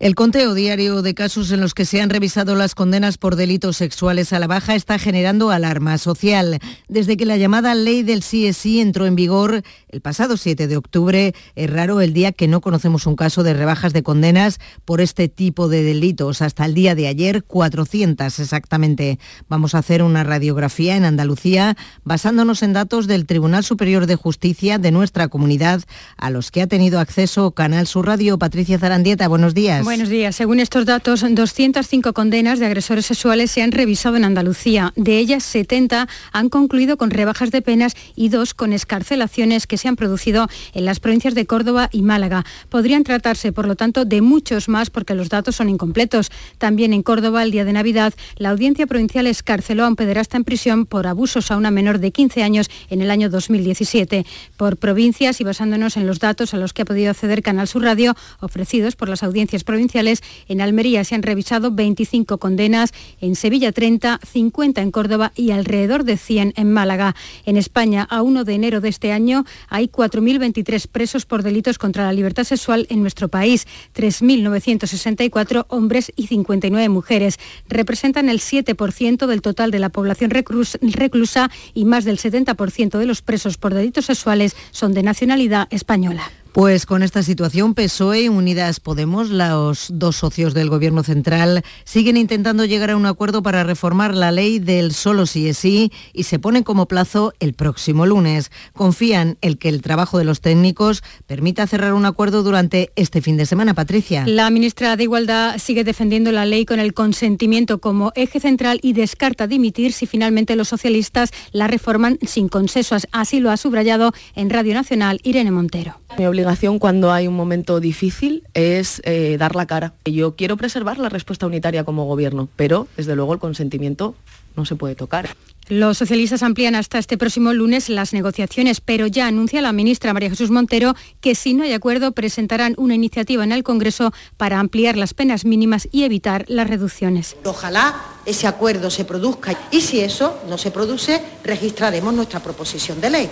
El 0.00 0.14
conteo 0.14 0.54
diario 0.54 1.02
de 1.02 1.12
casos 1.14 1.50
en 1.50 1.60
los 1.60 1.74
que 1.74 1.84
se 1.84 2.00
han 2.00 2.08
revisado 2.08 2.54
las 2.54 2.76
condenas 2.76 3.18
por 3.18 3.34
delitos 3.34 3.76
sexuales 3.78 4.32
a 4.32 4.38
la 4.38 4.46
baja 4.46 4.76
está 4.76 4.96
generando 4.96 5.50
alarma 5.50 5.98
social. 5.98 6.60
Desde 6.86 7.16
que 7.16 7.26
la 7.26 7.36
llamada 7.36 7.74
ley 7.74 8.04
del 8.04 8.20
CSI 8.20 8.78
entró 8.78 9.06
en 9.06 9.16
vigor 9.16 9.62
el 9.88 10.00
pasado 10.00 10.36
7 10.36 10.68
de 10.68 10.76
octubre, 10.76 11.34
es 11.56 11.70
raro 11.70 12.00
el 12.00 12.12
día 12.12 12.30
que 12.30 12.46
no 12.46 12.60
conocemos 12.60 13.06
un 13.06 13.16
caso 13.16 13.42
de 13.42 13.54
rebajas 13.54 13.92
de 13.92 14.04
condenas 14.04 14.60
por 14.84 15.00
este 15.00 15.28
tipo 15.28 15.66
de 15.66 15.82
delitos. 15.82 16.42
Hasta 16.42 16.64
el 16.64 16.74
día 16.74 16.94
de 16.94 17.08
ayer, 17.08 17.42
400 17.42 18.38
exactamente. 18.38 19.18
Vamos 19.48 19.74
a 19.74 19.78
hacer 19.78 20.04
una 20.04 20.22
radiografía 20.22 20.94
en 20.94 21.06
Andalucía 21.06 21.76
basándonos 22.04 22.62
en 22.62 22.72
datos 22.72 23.08
del 23.08 23.26
Tribunal 23.26 23.64
Superior 23.64 24.06
de 24.06 24.14
Justicia 24.14 24.78
de 24.78 24.92
nuestra 24.92 25.26
comunidad 25.26 25.82
a 26.16 26.30
los 26.30 26.52
que 26.52 26.62
ha 26.62 26.68
tenido 26.68 27.00
acceso 27.00 27.50
Canal 27.50 27.88
Sur 27.88 28.06
Radio. 28.06 28.38
Patricia 28.38 28.78
Zarandieta, 28.78 29.26
buenos 29.26 29.54
días. 29.54 29.87
Buenos 29.88 30.10
días. 30.10 30.36
Según 30.36 30.60
estos 30.60 30.84
datos, 30.84 31.24
205 31.26 32.12
condenas 32.12 32.58
de 32.58 32.66
agresores 32.66 33.06
sexuales 33.06 33.50
se 33.50 33.62
han 33.62 33.72
revisado 33.72 34.16
en 34.16 34.24
Andalucía. 34.24 34.92
De 34.96 35.16
ellas, 35.16 35.42
70 35.44 36.06
han 36.30 36.50
concluido 36.50 36.98
con 36.98 37.08
rebajas 37.08 37.50
de 37.50 37.62
penas 37.62 37.94
y 38.14 38.28
dos 38.28 38.52
con 38.52 38.74
escarcelaciones 38.74 39.66
que 39.66 39.78
se 39.78 39.88
han 39.88 39.96
producido 39.96 40.46
en 40.74 40.84
las 40.84 41.00
provincias 41.00 41.34
de 41.34 41.46
Córdoba 41.46 41.88
y 41.90 42.02
Málaga. 42.02 42.44
Podrían 42.68 43.02
tratarse, 43.02 43.50
por 43.50 43.66
lo 43.66 43.76
tanto, 43.76 44.04
de 44.04 44.20
muchos 44.20 44.68
más 44.68 44.90
porque 44.90 45.14
los 45.14 45.30
datos 45.30 45.56
son 45.56 45.70
incompletos. 45.70 46.30
También 46.58 46.92
en 46.92 47.02
Córdoba, 47.02 47.42
el 47.42 47.50
día 47.50 47.64
de 47.64 47.72
Navidad, 47.72 48.12
la 48.36 48.50
Audiencia 48.50 48.86
Provincial 48.86 49.26
escarceló 49.26 49.86
a 49.86 49.88
un 49.88 49.96
pederasta 49.96 50.36
en 50.36 50.44
prisión 50.44 50.84
por 50.84 51.06
abusos 51.06 51.50
a 51.50 51.56
una 51.56 51.70
menor 51.70 51.98
de 51.98 52.12
15 52.12 52.42
años 52.42 52.68
en 52.90 53.00
el 53.00 53.10
año 53.10 53.30
2017. 53.30 54.26
Por 54.58 54.76
provincias 54.76 55.40
y 55.40 55.44
basándonos 55.44 55.96
en 55.96 56.06
los 56.06 56.18
datos 56.18 56.52
a 56.52 56.58
los 56.58 56.74
que 56.74 56.82
ha 56.82 56.84
podido 56.84 57.10
acceder 57.10 57.42
Canal 57.42 57.68
Sur 57.68 57.84
Radio, 57.84 58.14
ofrecidos 58.40 58.94
por 58.94 59.08
las 59.08 59.22
audiencias 59.22 59.64
provinciales, 59.64 59.77
provinciales. 59.78 60.24
En 60.48 60.60
Almería 60.60 61.04
se 61.04 61.14
han 61.14 61.22
revisado 61.22 61.70
25 61.70 62.38
condenas, 62.38 62.92
en 63.20 63.36
Sevilla 63.36 63.70
30, 63.70 64.18
50 64.26 64.82
en 64.82 64.90
Córdoba 64.90 65.30
y 65.36 65.52
alrededor 65.52 66.02
de 66.02 66.16
100 66.16 66.54
en 66.56 66.72
Málaga. 66.72 67.14
En 67.46 67.56
España, 67.56 68.04
a 68.10 68.22
1 68.22 68.42
de 68.42 68.54
enero 68.54 68.80
de 68.80 68.88
este 68.88 69.12
año, 69.12 69.44
hay 69.68 69.86
4.023 69.86 70.88
presos 70.88 71.26
por 71.26 71.44
delitos 71.44 71.78
contra 71.78 72.02
la 72.02 72.12
libertad 72.12 72.42
sexual 72.42 72.88
en 72.90 73.02
nuestro 73.02 73.28
país, 73.28 73.68
3.964 73.94 75.66
hombres 75.68 76.10
y 76.16 76.26
59 76.26 76.88
mujeres. 76.88 77.38
Representan 77.68 78.28
el 78.28 78.40
7% 78.40 79.28
del 79.28 79.42
total 79.42 79.70
de 79.70 79.78
la 79.78 79.90
población 79.90 80.30
reclusa 80.30 81.50
y 81.72 81.84
más 81.84 82.04
del 82.04 82.18
70% 82.18 82.98
de 82.98 83.06
los 83.06 83.22
presos 83.22 83.58
por 83.58 83.74
delitos 83.74 84.06
sexuales 84.06 84.56
son 84.72 84.92
de 84.92 85.04
nacionalidad 85.04 85.68
española. 85.70 86.32
Pues 86.58 86.86
con 86.86 87.04
esta 87.04 87.22
situación, 87.22 87.72
PSOE 87.74 88.22
y 88.22 88.28
Unidas 88.28 88.80
Podemos, 88.80 89.30
los 89.30 89.90
dos 89.92 90.16
socios 90.16 90.54
del 90.54 90.68
Gobierno 90.68 91.04
central, 91.04 91.62
siguen 91.84 92.16
intentando 92.16 92.64
llegar 92.64 92.90
a 92.90 92.96
un 92.96 93.06
acuerdo 93.06 93.44
para 93.44 93.62
reformar 93.62 94.12
la 94.12 94.32
ley 94.32 94.58
del 94.58 94.92
solo 94.92 95.26
sí 95.26 95.48
es 95.48 95.58
sí 95.58 95.92
y 96.12 96.24
se 96.24 96.40
ponen 96.40 96.64
como 96.64 96.88
plazo 96.88 97.32
el 97.38 97.54
próximo 97.54 98.06
lunes. 98.06 98.50
Confían 98.72 99.38
en 99.40 99.54
que 99.54 99.68
el 99.68 99.82
trabajo 99.82 100.18
de 100.18 100.24
los 100.24 100.40
técnicos 100.40 101.04
permita 101.28 101.64
cerrar 101.68 101.94
un 101.94 102.06
acuerdo 102.06 102.42
durante 102.42 102.90
este 102.96 103.22
fin 103.22 103.36
de 103.36 103.46
semana. 103.46 103.72
Patricia. 103.72 104.24
La 104.26 104.50
ministra 104.50 104.96
de 104.96 105.04
Igualdad 105.04 105.58
sigue 105.58 105.84
defendiendo 105.84 106.32
la 106.32 106.44
ley 106.44 106.64
con 106.64 106.80
el 106.80 106.92
consentimiento 106.92 107.78
como 107.78 108.10
eje 108.16 108.40
central 108.40 108.80
y 108.82 108.94
descarta 108.94 109.46
dimitir 109.46 109.92
si 109.92 110.06
finalmente 110.06 110.56
los 110.56 110.66
socialistas 110.66 111.30
la 111.52 111.68
reforman 111.68 112.18
sin 112.26 112.48
consensos. 112.48 113.06
Así 113.12 113.38
lo 113.38 113.52
ha 113.52 113.56
subrayado 113.56 114.12
en 114.34 114.50
Radio 114.50 114.74
Nacional 114.74 115.20
Irene 115.22 115.52
Montero 115.52 116.00
obligación 116.16 116.78
cuando 116.78 117.12
hay 117.12 117.26
un 117.26 117.36
momento 117.36 117.80
difícil 117.80 118.44
es 118.54 119.00
eh, 119.04 119.36
dar 119.38 119.54
la 119.54 119.66
cara. 119.66 119.94
Yo 120.04 120.36
quiero 120.36 120.56
preservar 120.56 120.98
la 120.98 121.08
respuesta 121.08 121.46
unitaria 121.46 121.84
como 121.84 122.04
gobierno, 122.06 122.48
pero 122.56 122.88
desde 122.96 123.14
luego 123.14 123.34
el 123.34 123.38
consentimiento 123.38 124.14
no 124.56 124.64
se 124.64 124.74
puede 124.74 124.94
tocar. 124.94 125.28
Los 125.68 125.98
socialistas 125.98 126.42
amplían 126.42 126.74
hasta 126.74 126.98
este 126.98 127.18
próximo 127.18 127.52
lunes 127.52 127.90
las 127.90 128.14
negociaciones, 128.14 128.80
pero 128.80 129.06
ya 129.06 129.26
anuncia 129.26 129.60
la 129.60 129.72
ministra 129.72 130.14
María 130.14 130.30
Jesús 130.30 130.50
Montero 130.50 130.94
que 131.20 131.34
si 131.34 131.52
no 131.52 131.62
hay 131.62 131.74
acuerdo 131.74 132.12
presentarán 132.12 132.74
una 132.78 132.94
iniciativa 132.94 133.44
en 133.44 133.52
el 133.52 133.62
Congreso 133.62 134.12
para 134.38 134.60
ampliar 134.60 134.96
las 134.96 135.12
penas 135.12 135.44
mínimas 135.44 135.86
y 135.92 136.04
evitar 136.04 136.46
las 136.48 136.68
reducciones. 136.68 137.36
Ojalá 137.44 137.94
ese 138.24 138.46
acuerdo 138.46 138.90
se 138.90 139.04
produzca 139.04 139.58
y 139.70 139.82
si 139.82 140.00
eso 140.00 140.38
no 140.48 140.56
se 140.56 140.70
produce, 140.70 141.20
registraremos 141.44 142.14
nuestra 142.14 142.40
proposición 142.40 143.00
de 143.02 143.10
ley. 143.10 143.30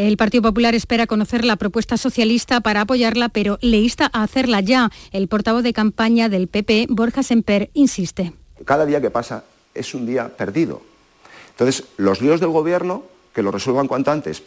El 0.00 0.16
Partido 0.16 0.44
Popular 0.44 0.74
espera 0.74 1.06
conocer 1.06 1.44
la 1.44 1.56
propuesta 1.56 1.98
socialista 1.98 2.62
para 2.62 2.80
apoyarla, 2.80 3.28
pero 3.28 3.58
le 3.60 3.76
insta 3.76 4.08
a 4.14 4.22
hacerla 4.22 4.62
ya. 4.62 4.88
El 5.12 5.28
portavoz 5.28 5.62
de 5.62 5.74
campaña 5.74 6.30
del 6.30 6.48
PP, 6.48 6.86
Borja 6.88 7.22
Semper, 7.22 7.68
insiste. 7.74 8.32
Cada 8.64 8.86
día 8.86 9.02
que 9.02 9.10
pasa 9.10 9.44
es 9.74 9.94
un 9.94 10.06
día 10.06 10.34
perdido 10.34 10.80
Entonces, 11.50 11.84
los 11.98 12.22
líos 12.22 12.40
del 12.40 12.48
gobierno, 12.48 13.02
que 13.34 13.42
lo 13.42 13.50
resuelvan 13.50 13.88
cuanto 13.88 14.10
antes. 14.10 14.42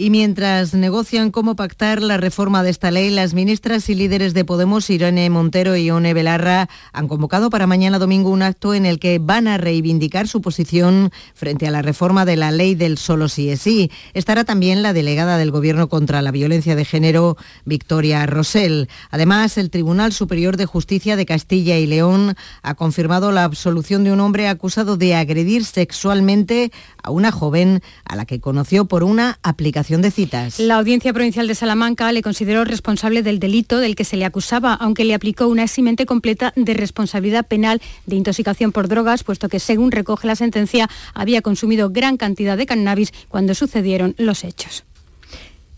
Y 0.00 0.08
mientras 0.08 0.72
negocian 0.72 1.30
cómo 1.30 1.56
pactar 1.56 2.00
la 2.00 2.16
reforma 2.16 2.62
de 2.62 2.70
esta 2.70 2.90
ley, 2.90 3.10
las 3.10 3.34
ministras 3.34 3.90
y 3.90 3.94
líderes 3.94 4.32
de 4.32 4.46
Podemos, 4.46 4.88
Irene 4.88 5.28
Montero 5.28 5.76
y 5.76 5.90
One 5.90 6.14
Belarra, 6.14 6.70
han 6.94 7.06
convocado 7.06 7.50
para 7.50 7.66
mañana 7.66 7.98
domingo 7.98 8.30
un 8.30 8.40
acto 8.40 8.72
en 8.72 8.86
el 8.86 8.98
que 8.98 9.18
van 9.18 9.46
a 9.46 9.58
reivindicar 9.58 10.26
su 10.26 10.40
posición 10.40 11.10
frente 11.34 11.66
a 11.66 11.70
la 11.70 11.82
reforma 11.82 12.24
de 12.24 12.36
la 12.36 12.50
ley 12.50 12.74
del 12.74 12.96
solo 12.96 13.28
sí 13.28 13.50
es 13.50 13.60
sí. 13.60 13.90
Estará 14.14 14.44
también 14.44 14.82
la 14.82 14.94
delegada 14.94 15.36
del 15.36 15.50
Gobierno 15.50 15.90
contra 15.90 16.22
la 16.22 16.30
violencia 16.30 16.76
de 16.76 16.86
género, 16.86 17.36
Victoria 17.66 18.24
Rosell. 18.24 18.88
Además, 19.10 19.58
el 19.58 19.68
Tribunal 19.68 20.14
Superior 20.14 20.56
de 20.56 20.64
Justicia 20.64 21.14
de 21.14 21.26
Castilla 21.26 21.76
y 21.76 21.86
León 21.86 22.36
ha 22.62 22.74
confirmado 22.74 23.32
la 23.32 23.44
absolución 23.44 24.04
de 24.04 24.12
un 24.12 24.20
hombre 24.20 24.48
acusado 24.48 24.96
de 24.96 25.14
agredir 25.14 25.66
sexualmente 25.66 26.72
a 27.02 27.10
una 27.10 27.32
joven 27.32 27.82
a 28.06 28.16
la 28.16 28.24
que 28.24 28.40
conoció 28.40 28.86
por 28.86 29.04
una 29.04 29.38
aplicación 29.42 29.89
La 30.58 30.76
Audiencia 30.76 31.12
Provincial 31.12 31.46
de 31.46 31.54
Salamanca 31.54 32.12
le 32.12 32.22
consideró 32.22 32.64
responsable 32.64 33.22
del 33.22 33.38
delito 33.38 33.78
del 33.78 33.96
que 33.96 34.04
se 34.04 34.16
le 34.16 34.24
acusaba, 34.24 34.74
aunque 34.74 35.04
le 35.04 35.14
aplicó 35.14 35.48
una 35.48 35.64
eximente 35.64 36.06
completa 36.06 36.52
de 36.56 36.74
responsabilidad 36.74 37.46
penal 37.46 37.80
de 38.06 38.16
intoxicación 38.16 38.72
por 38.72 38.88
drogas, 38.88 39.24
puesto 39.24 39.48
que, 39.48 39.60
según 39.60 39.90
recoge 39.90 40.26
la 40.26 40.36
sentencia, 40.36 40.88
había 41.14 41.42
consumido 41.42 41.90
gran 41.90 42.16
cantidad 42.16 42.56
de 42.56 42.66
cannabis 42.66 43.12
cuando 43.28 43.54
sucedieron 43.54 44.14
los 44.18 44.44
hechos. 44.44 44.84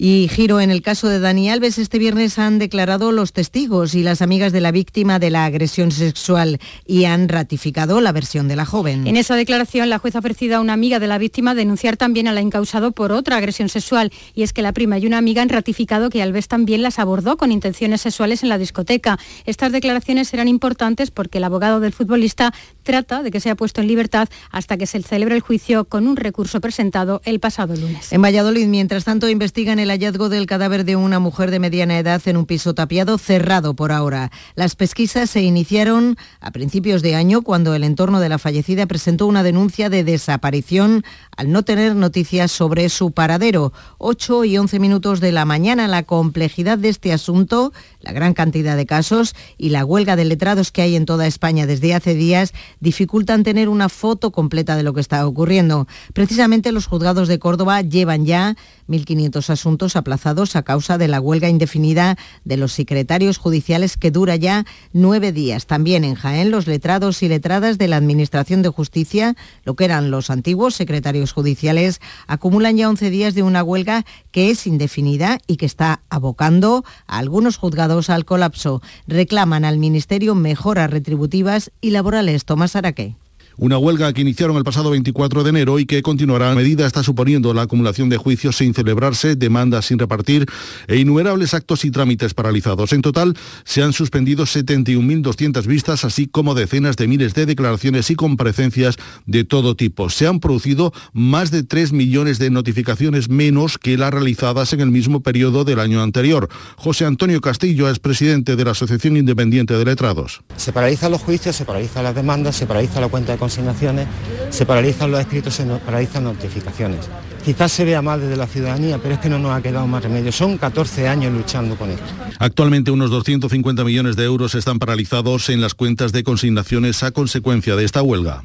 Y 0.05 0.27
giro 0.27 0.61
en 0.61 0.73
el 0.73 0.83
caso 0.83 1.09
de 1.09 1.21
Dani 1.21 1.49
Alves, 1.49 1.79
este 1.79 1.97
viernes 2.01 2.37
han 2.37 2.59
declarado 2.59 3.13
los 3.13 3.33
testigos 3.33 3.95
y 3.95 4.03
las 4.03 4.21
amigas 4.21 4.51
de 4.51 4.61
la 4.61 4.73
víctima 4.73 5.21
de 5.21 5.31
la 5.31 5.45
agresión 5.45 5.93
sexual 5.93 6.59
y 6.85 7.05
han 7.05 7.29
ratificado 7.29 8.01
la 8.01 8.11
versión 8.11 8.49
de 8.49 8.57
la 8.57 8.65
joven. 8.65 9.07
En 9.07 9.17
esa 9.17 9.37
declaración, 9.37 9.91
la 9.91 10.01
jueza 10.01 10.19
ha 10.19 10.23
ofrecido 10.23 10.57
a 10.57 10.61
una 10.61 10.73
amiga 10.73 10.99
de 10.99 11.07
la 11.07 11.19
víctima 11.19 11.55
denunciar 11.55 11.97
también 11.97 12.27
a 12.27 12.33
la 12.33 12.41
incausado 12.41 12.91
por 12.91 13.13
otra 13.13 13.37
agresión 13.37 13.69
sexual. 13.69 14.11
Y 14.35 14.43
es 14.43 14.53
que 14.53 14.61
la 14.63 14.73
prima 14.73 14.99
y 14.99 15.07
una 15.07 15.19
amiga 15.19 15.41
han 15.41 15.51
ratificado 15.51 16.11
que 16.11 16.21
Alves 16.21 16.49
también 16.49 16.83
las 16.83 16.99
abordó 16.99 17.37
con 17.37 17.53
intenciones 17.53 18.01
sexuales 18.01 18.43
en 18.43 18.49
la 18.49 18.59
discoteca. 18.59 19.21
Estas 19.47 19.71
declaraciones 19.71 20.27
serán 20.27 20.49
importantes 20.49 21.13
porque 21.13 21.39
el 21.39 21.45
abogado 21.45 21.79
del 21.79 21.93
futbolista 21.93 22.53
trata 22.83 23.23
de 23.23 23.31
que 23.31 23.39
sea 23.39 23.55
puesto 23.55 23.81
en 23.81 23.87
libertad 23.87 24.29
hasta 24.51 24.77
que 24.77 24.89
se 24.89 25.01
celebre 25.01 25.37
el 25.37 25.43
juicio 25.43 25.85
con 25.85 26.09
un 26.09 26.17
recurso 26.17 26.61
presentado 26.61 27.23
el 27.25 27.39
pasado 27.39 27.77
lunes. 27.77 28.13
En 28.13 28.21
Valladolid, 28.21 28.67
mientras 28.67 29.05
tanto, 29.05 29.29
investigan 29.29 29.79
el 29.79 29.92
hallazgo 29.93 30.31
del 30.31 30.47
cadáver 30.47 30.85
de 30.85 30.97
una 30.97 31.19
mujer 31.19 31.51
de 31.51 31.59
mediana 31.59 31.99
edad 31.99 32.23
en 32.25 32.39
un 32.39 32.47
piso 32.47 32.73
tapiado 32.75 33.19
cerrado 33.19 33.75
por 33.75 33.93
ahora. 33.93 34.31
Las 34.55 34.75
pesquisas 34.75 35.29
se 35.29 35.43
iniciaron 35.43 36.17
a 36.41 36.51
principios 36.51 37.03
de 37.03 37.15
año 37.15 37.43
cuando 37.43 37.75
el 37.75 37.85
entorno 37.85 38.19
de 38.19 38.31
la 38.31 38.39
fallecida 38.39 38.87
presentó 38.87 39.27
una 39.27 39.43
denuncia 39.43 39.91
de 39.91 40.03
desaparición 40.03 41.05
al 41.37 41.53
no 41.53 41.63
tener 41.63 41.95
noticias 41.95 42.51
sobre 42.51 42.89
su 42.89 43.13
paradero. 43.13 43.75
8 43.99 44.45
y 44.45 44.57
11 44.57 44.79
minutos 44.79 45.21
de 45.21 45.31
la 45.31 45.45
mañana, 45.45 45.87
la 45.89 46.05
complejidad 46.05 46.79
de 46.79 46.89
este 46.89 47.13
asunto, 47.13 47.73
la 48.01 48.13
gran 48.13 48.33
cantidad 48.33 48.77
de 48.77 48.87
casos 48.87 49.35
y 49.59 49.69
la 49.69 49.85
huelga 49.85 50.17
de 50.17 50.25
letrados 50.25 50.73
que 50.73 50.81
hay 50.81 50.97
en 50.97 51.05
toda 51.05 51.27
España 51.27 51.67
desde 51.67 51.95
hace 51.95 52.15
días 52.15 52.55
dificultan 52.81 53.43
tener 53.43 53.69
una 53.69 53.91
foto 53.91 54.31
completa 54.31 54.75
de 54.75 54.85
lo 54.85 54.95
que 54.95 55.03
está 55.03 55.27
ocurriendo. 55.27 55.87
Precisamente 56.15 56.73
los 56.73 56.87
juzgados 56.87 57.29
de 57.29 57.39
Córdoba 57.39 57.83
llevan 57.83 58.25
ya 58.25 58.57
1.500 58.89 59.51
asuntos 59.51 59.72
aplazados 59.97 60.57
a 60.57 60.63
causa 60.63 60.99
de 60.99 61.09
la 61.09 61.21
huelga 61.21 61.49
indefinida 61.49 62.17
de 62.45 62.57
los 62.57 62.73
secretarios 62.73 63.39
judiciales 63.39 63.97
que 63.97 64.11
dura 64.11 64.37
ya 64.37 64.65
nueve 64.93 65.33
días. 65.33 65.67
También 65.67 66.05
en 66.05 66.15
Jaén 66.15 66.51
los 66.51 66.67
letrados 66.67 67.23
y 67.23 67.29
letradas 67.29 67.79
de 67.79 67.89
la 67.89 67.97
Administración 67.97 68.63
de 68.63 68.69
Justicia, 68.69 69.35
lo 69.65 69.75
que 69.75 69.85
eran 69.85 70.11
los 70.11 70.31
antiguos 70.31 70.75
secretarios 70.75 71.33
judiciales, 71.33 72.01
acumulan 72.27 72.77
ya 72.77 72.89
11 72.89 73.11
días 73.11 73.35
de 73.35 73.43
una 73.43 73.63
huelga 73.63 74.05
que 74.31 74.51
es 74.51 74.67
indefinida 74.67 75.39
y 75.47 75.57
que 75.57 75.67
está 75.67 76.03
abocando 76.09 76.85
a 77.07 77.19
algunos 77.19 77.57
juzgados 77.57 78.11
al 78.11 78.25
colapso. 78.25 78.83
Reclaman 79.07 79.65
al 79.65 79.79
Ministerio 79.79 80.35
mejoras 80.35 80.91
retributivas 80.91 81.71
y 81.81 81.91
laborales. 81.91 82.45
Tomás 82.45 82.77
Araque. 82.77 83.17
Una 83.57 83.79
huelga 83.79 84.13
que 84.13 84.23
iniciaron 84.23 84.57
el 84.57 84.65
pasado 84.65 84.91
24 84.91 85.45
de 85.45 85.51
enero 85.51 85.79
y 85.79 85.87
que 85.87 86.03
continuará. 86.03 86.53
A 86.53 86.55
medida 86.55 86.87
está 86.87 87.03
suponiendo 87.03 87.53
la 87.55 87.63
acumulación 87.63 88.09
de 88.09 88.17
juicios 88.17 88.57
sin 88.57 88.75
celebrarse, 88.75 89.37
demandas 89.37 89.87
sin 89.87 89.99
repartir 89.99 90.47
e 90.89 90.97
innumerables 90.97 91.55
actos 91.55 91.85
y 91.85 91.91
trámites 91.91 92.35
paralizados. 92.35 92.93
En 92.93 93.03
total, 93.03 93.37
se 93.65 93.83
han 93.83 93.93
suspendido 93.93 94.45
71.200 94.45 95.67
vistas, 95.67 96.05
así 96.05 96.27
como 96.27 96.55
decenas 96.55 96.97
de 96.97 97.09
miles 97.09 97.35
de 97.35 97.47
declaraciones 97.47 98.11
y 98.11 98.15
comparecencias 98.15 98.97
de 99.27 99.45
todo 99.45 99.77
tipo. 99.77 100.11
Se 100.11 100.27
han 100.27 100.41
producido 100.41 100.93
más 101.13 101.51
de 101.51 101.63
3 101.63 101.93
millones 101.93 102.39
de 102.39 102.51
notificaciones 102.51 103.29
menos 103.29 103.79
que 103.79 103.97
las 103.97 104.13
realizadas 104.13 104.73
en 104.73 104.81
el 104.81 104.91
mismo 104.91 105.21
periodo 105.21 105.65
del 105.65 105.81
año 105.81 106.03
anterior. 106.03 106.49
José 106.77 107.05
Antonio 107.05 107.41
Castillo 107.41 107.89
es 107.89 107.99
presidente 107.99 108.57
de 108.57 108.65
la 108.65 108.73
Asociación 108.73 109.17
Independiente 109.17 109.75
de 109.75 109.85
Letrados. 109.85 110.43
Se 110.57 110.73
paralizan 110.73 111.11
los 111.11 111.23
juicios, 111.23 111.57
se 111.57 111.65
paralizan 111.65 112.05
las 112.05 112.15
demandas, 112.15 112.57
se 112.57 112.67
paraliza 112.67 113.01
la 113.01 113.09
cuenta 113.09 113.33
de 113.33 113.39
consignaciones, 113.43 114.07
se 114.51 114.65
paralizan 114.65 115.11
los 115.11 115.19
escritos, 115.19 115.53
se 115.55 115.65
paralizan 115.65 116.23
notificaciones. 116.23 117.09
Quizás 117.45 117.73
se 117.73 117.85
vea 117.85 118.01
mal 118.01 118.21
desde 118.21 118.37
la 118.37 118.47
ciudadanía, 118.47 118.99
pero 119.03 119.15
es 119.15 119.21
que 119.21 119.29
no 119.29 119.41
nos 119.41 119.51
ha 119.51 119.61
quedado 119.61 119.85
más 119.89 120.01
remedio. 120.01 120.31
Son 120.31 120.57
14 120.57 121.09
años 121.09 121.33
luchando 121.33 121.75
con 121.77 121.91
esto. 121.91 122.07
Actualmente 122.39 122.93
unos 122.93 123.11
250 123.11 123.83
millones 123.83 124.15
de 124.15 124.25
euros 124.25 124.55
están 124.55 124.79
paralizados 124.79 125.49
en 125.49 125.61
las 125.61 125.75
cuentas 125.75 126.13
de 126.13 126.23
consignaciones 126.23 127.03
a 127.03 127.11
consecuencia 127.11 127.75
de 127.75 127.85
esta 127.85 128.01
huelga. 128.01 128.45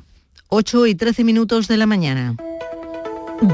8 0.49 0.87
y 0.87 0.95
13 0.95 1.23
minutos 1.23 1.67
de 1.67 1.77
la 1.77 1.85
mañana. 1.85 2.35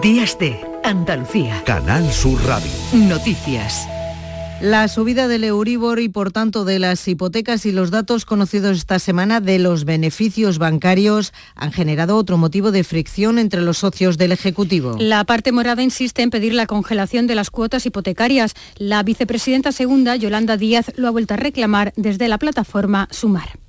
Días 0.01 0.39
de 0.39 0.61
Andalucía. 0.85 1.61
Canal 1.65 2.09
Sur 2.09 2.41
Radio. 2.45 2.71
Noticias. 2.93 3.85
La 4.63 4.87
subida 4.87 5.27
del 5.27 5.43
Euribor 5.43 5.99
y 5.99 6.07
por 6.07 6.31
tanto 6.31 6.63
de 6.63 6.79
las 6.79 7.05
hipotecas 7.05 7.65
y 7.65 7.73
los 7.73 7.91
datos 7.91 8.23
conocidos 8.23 8.77
esta 8.77 8.97
semana 8.97 9.41
de 9.41 9.59
los 9.59 9.83
beneficios 9.83 10.57
bancarios 10.57 11.33
han 11.53 11.73
generado 11.73 12.15
otro 12.15 12.37
motivo 12.37 12.71
de 12.71 12.85
fricción 12.85 13.39
entre 13.39 13.59
los 13.59 13.79
socios 13.79 14.17
del 14.17 14.31
Ejecutivo. 14.31 14.95
La 14.99 15.25
parte 15.25 15.51
morada 15.51 15.83
insiste 15.83 16.21
en 16.21 16.29
pedir 16.29 16.53
la 16.53 16.65
congelación 16.65 17.27
de 17.27 17.35
las 17.35 17.49
cuotas 17.49 17.85
hipotecarias. 17.85 18.53
La 18.77 19.03
vicepresidenta 19.03 19.73
segunda, 19.73 20.15
Yolanda 20.15 20.55
Díaz, 20.55 20.93
lo 20.95 21.09
ha 21.09 21.11
vuelto 21.11 21.33
a 21.33 21.37
reclamar 21.37 21.91
desde 21.97 22.29
la 22.29 22.37
plataforma 22.37 23.09
Sumar. 23.11 23.59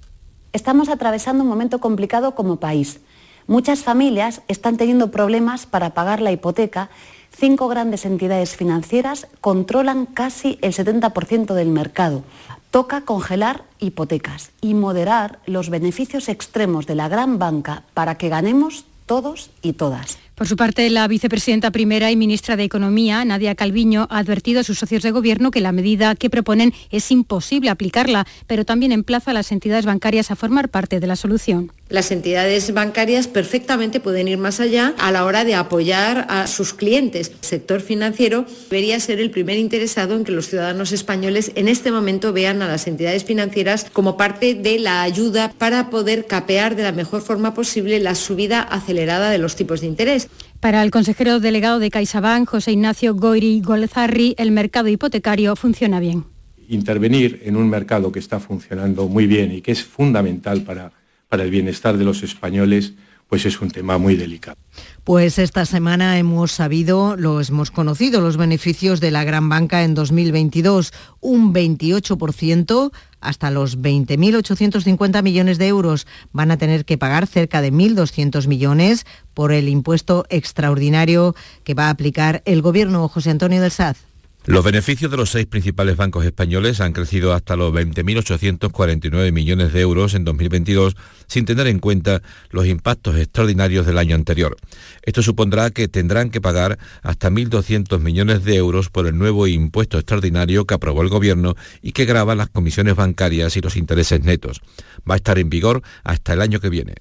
Estamos 0.53 0.89
atravesando 0.89 1.43
un 1.43 1.49
momento 1.49 1.81
complicado 1.81 2.37
como 2.37 2.61
país. 2.61 3.01
Muchas 3.49 3.81
familias 3.83 4.43
están 4.47 4.77
teniendo 4.77 5.11
problemas 5.11 5.67
para 5.67 5.93
pagar 5.93 6.23
la 6.23 6.31
hipoteca 6.31 6.89
cinco 7.37 7.69
grandes 7.69 8.05
entidades 8.07 8.57
financieras 8.57 9.27
controlan 9.41 10.07
casi 10.07 10.59
el 10.63 10.73
70% 10.73 11.55
del 11.55 11.69
mercado. 11.69 12.23
Toca 12.71 13.03
congelar 13.03 13.65
hipotecas 13.79 14.51
y 14.61 14.75
moderar 14.75 15.39
los 15.47 15.71
beneficios 15.71 16.29
extremos 16.29 16.87
de 16.87 16.95
la 16.95 17.09
gran 17.09 17.39
banca 17.39 17.85
para 17.95 18.17
que 18.17 18.29
ganemos 18.29 18.85
todos 19.07 19.51
y 19.63 19.75
todas. 19.75 20.19
Por 20.35 20.49
su 20.49 20.57
parte, 20.57 20.91
la 20.91 21.07
vicepresidenta 21.07 21.71
primera 21.71 22.11
y 22.11 22.17
ministra 22.17 22.57
de 22.57 22.65
Economía, 22.65 23.25
Nadia 23.25 23.55
Calviño, 23.55 24.09
ha 24.11 24.19
advertido 24.19 24.61
a 24.61 24.65
sus 24.65 24.81
socios 24.81 25.05
de 25.05 25.13
gobierno 25.13 25.53
que 25.53 25.61
la 25.61 25.71
medida 25.71 26.17
que 26.17 26.29
proponen 26.29 26.75
es 26.91 27.13
imposible 27.13 27.71
aplicarla, 27.71 28.27
pero 28.49 28.65
también 28.65 28.91
emplaza 28.91 29.31
a 29.31 29.35
las 29.35 29.53
entidades 29.53 29.87
bancarias 29.87 30.33
a 30.33 30.37
formar 30.37 30.71
parte 30.71 30.99
de 30.99 31.07
la 31.07 31.15
solución. 31.15 31.71
Las 31.89 32.11
entidades 32.11 32.75
bancarias 32.75 33.29
perfectamente 33.29 34.01
pueden 34.01 34.27
ir 34.27 34.39
más 34.39 34.59
allá 34.59 34.95
a 34.99 35.13
la 35.13 35.25
hora 35.25 35.45
de 35.45 35.55
apoyar 35.55 36.27
a 36.29 36.49
sus 36.49 36.75
clientes. 36.75 37.29
El 37.29 37.37
sector 37.43 37.81
financiero 37.81 38.47
debería 38.71 38.99
ser 38.99 39.21
el 39.21 39.31
primer 39.31 39.59
interesado 39.59 40.17
en 40.17 40.25
que 40.25 40.33
los 40.33 40.49
ciudadanos 40.49 40.91
españoles 40.91 41.53
en 41.55 41.69
este 41.69 41.93
momento 41.93 42.33
vean 42.33 42.63
a 42.63 42.69
las 42.69 42.89
entidades 42.89 43.25
financieras 43.25 43.87
como 43.93 44.17
parte 44.17 44.55
de 44.55 44.81
la 44.81 45.03
ayuda 45.03 45.53
para 45.57 45.91
poder 45.91 46.27
capear 46.27 46.75
de 46.75 46.83
la 46.83 46.93
mejor 46.93 47.23
forma 47.23 47.55
posible 47.55 48.01
la 48.01 48.17
subida 48.17 48.63
acelerada 48.63 49.31
de 49.31 49.39
los 49.39 49.55
tipos 49.55 49.81
de 49.83 49.87
interés. 49.87 50.24
Para 50.65 50.83
el 50.83 50.91
consejero 50.91 51.41
delegado 51.41 51.79
de 51.79 51.91
CaixaBank, 51.91 52.49
José 52.49 52.73
Ignacio 52.73 53.15
Goiri 53.15 53.61
Golzarri, 53.61 54.35
el 54.39 54.51
mercado 54.51 54.89
hipotecario 54.89 55.55
funciona 55.57 56.01
bien. 56.01 56.25
Intervenir 56.71 57.43
en 57.45 57.57
un 57.57 57.69
mercado 57.69 58.11
que 58.11 58.19
está 58.19 58.41
funcionando 58.41 59.07
muy 59.07 59.27
bien 59.27 59.53
y 59.53 59.61
que 59.61 59.73
es 59.73 59.85
fundamental 59.85 60.63
para 60.63 60.91
para 61.29 61.43
el 61.43 61.51
bienestar 61.51 61.97
de 61.97 62.05
los 62.05 62.23
españoles, 62.23 62.95
pues 63.29 63.45
es 63.45 63.61
un 63.61 63.71
tema 63.71 63.99
muy 63.99 64.15
delicado. 64.15 64.57
Pues 65.05 65.39
esta 65.39 65.67
semana 65.67 66.19
hemos 66.19 66.51
sabido, 66.51 67.15
los 67.19 67.51
hemos 67.51 67.71
conocido 67.71 68.23
los 68.23 68.39
beneficios 68.39 69.01
de 69.01 69.11
la 69.11 69.23
gran 69.23 69.51
banca 69.51 69.85
en 69.85 69.95
2022, 69.95 70.95
un 71.21 71.53
28% 71.53 72.91
hasta 73.21 73.51
los 73.51 73.79
20.850 73.79 75.23
millones 75.23 75.59
de 75.59 75.67
euros. 75.67 76.07
Van 76.33 76.51
a 76.51 76.57
tener 76.57 76.87
que 76.87 76.97
pagar 76.97 77.27
cerca 77.27 77.61
de 77.61 77.71
1.200 77.71 78.47
millones 78.47 79.05
por 79.35 79.53
el 79.53 79.69
impuesto 79.69 80.25
extraordinario 80.31 81.37
que 81.65 81.75
va 81.75 81.89
a 81.89 81.91
aplicar 81.91 82.41
el 82.47 82.63
gobierno 82.63 83.07
José 83.07 83.29
Antonio 83.29 83.61
del 83.61 83.73
Saz. 83.73 84.14
Los 84.47 84.63
beneficios 84.63 85.11
de 85.11 85.17
los 85.17 85.31
seis 85.31 85.47
principales 85.47 85.97
bancos 85.97 86.23
españoles 86.27 86.83
han 86.83 86.93
crecido 86.93 87.33
hasta 87.33 87.57
los 87.57 87.73
20.849 87.73 89.33
millones 89.33 89.73
de 89.73 89.81
euros 89.81 90.13
en 90.13 90.25
2022, 90.25 90.97
sin 91.27 91.47
tener 91.47 91.67
en 91.67 91.79
cuenta 91.79 92.21
los 92.51 92.67
impactos 92.67 93.17
extraordinarios 93.17 93.87
del 93.87 93.97
año 93.97 94.15
anterior. 94.15 94.59
Esto 95.01 95.23
supondrá 95.23 95.71
que 95.71 95.89
tendrán 95.89 96.29
que 96.29 96.43
pagar 96.43 96.79
hasta 97.03 97.31
1.200 97.31 97.99
millones 98.01 98.45
de 98.45 98.57
euros 98.57 98.91
por 98.91 99.07
el 99.07 99.17
nuevo 99.17 99.47
impuesto 99.47 99.97
extraordinario 99.97 100.67
que 100.67 100.75
aprobó 100.75 101.01
el 101.01 101.09
Gobierno 101.09 101.55
y 101.81 101.93
que 101.93 102.05
grava 102.05 102.35
las 102.35 102.51
comisiones 102.51 102.97
bancarias 102.97 103.57
y 103.57 103.63
los 103.63 103.77
intereses 103.77 104.25
netos. 104.25 104.61
Va 105.11 105.15
a 105.15 105.17
estar 105.17 105.39
en 105.39 105.49
vigor 105.49 105.81
hasta 106.03 106.35
el 106.35 106.43
año 106.43 106.61
que 106.61 106.69
viene. 106.69 106.97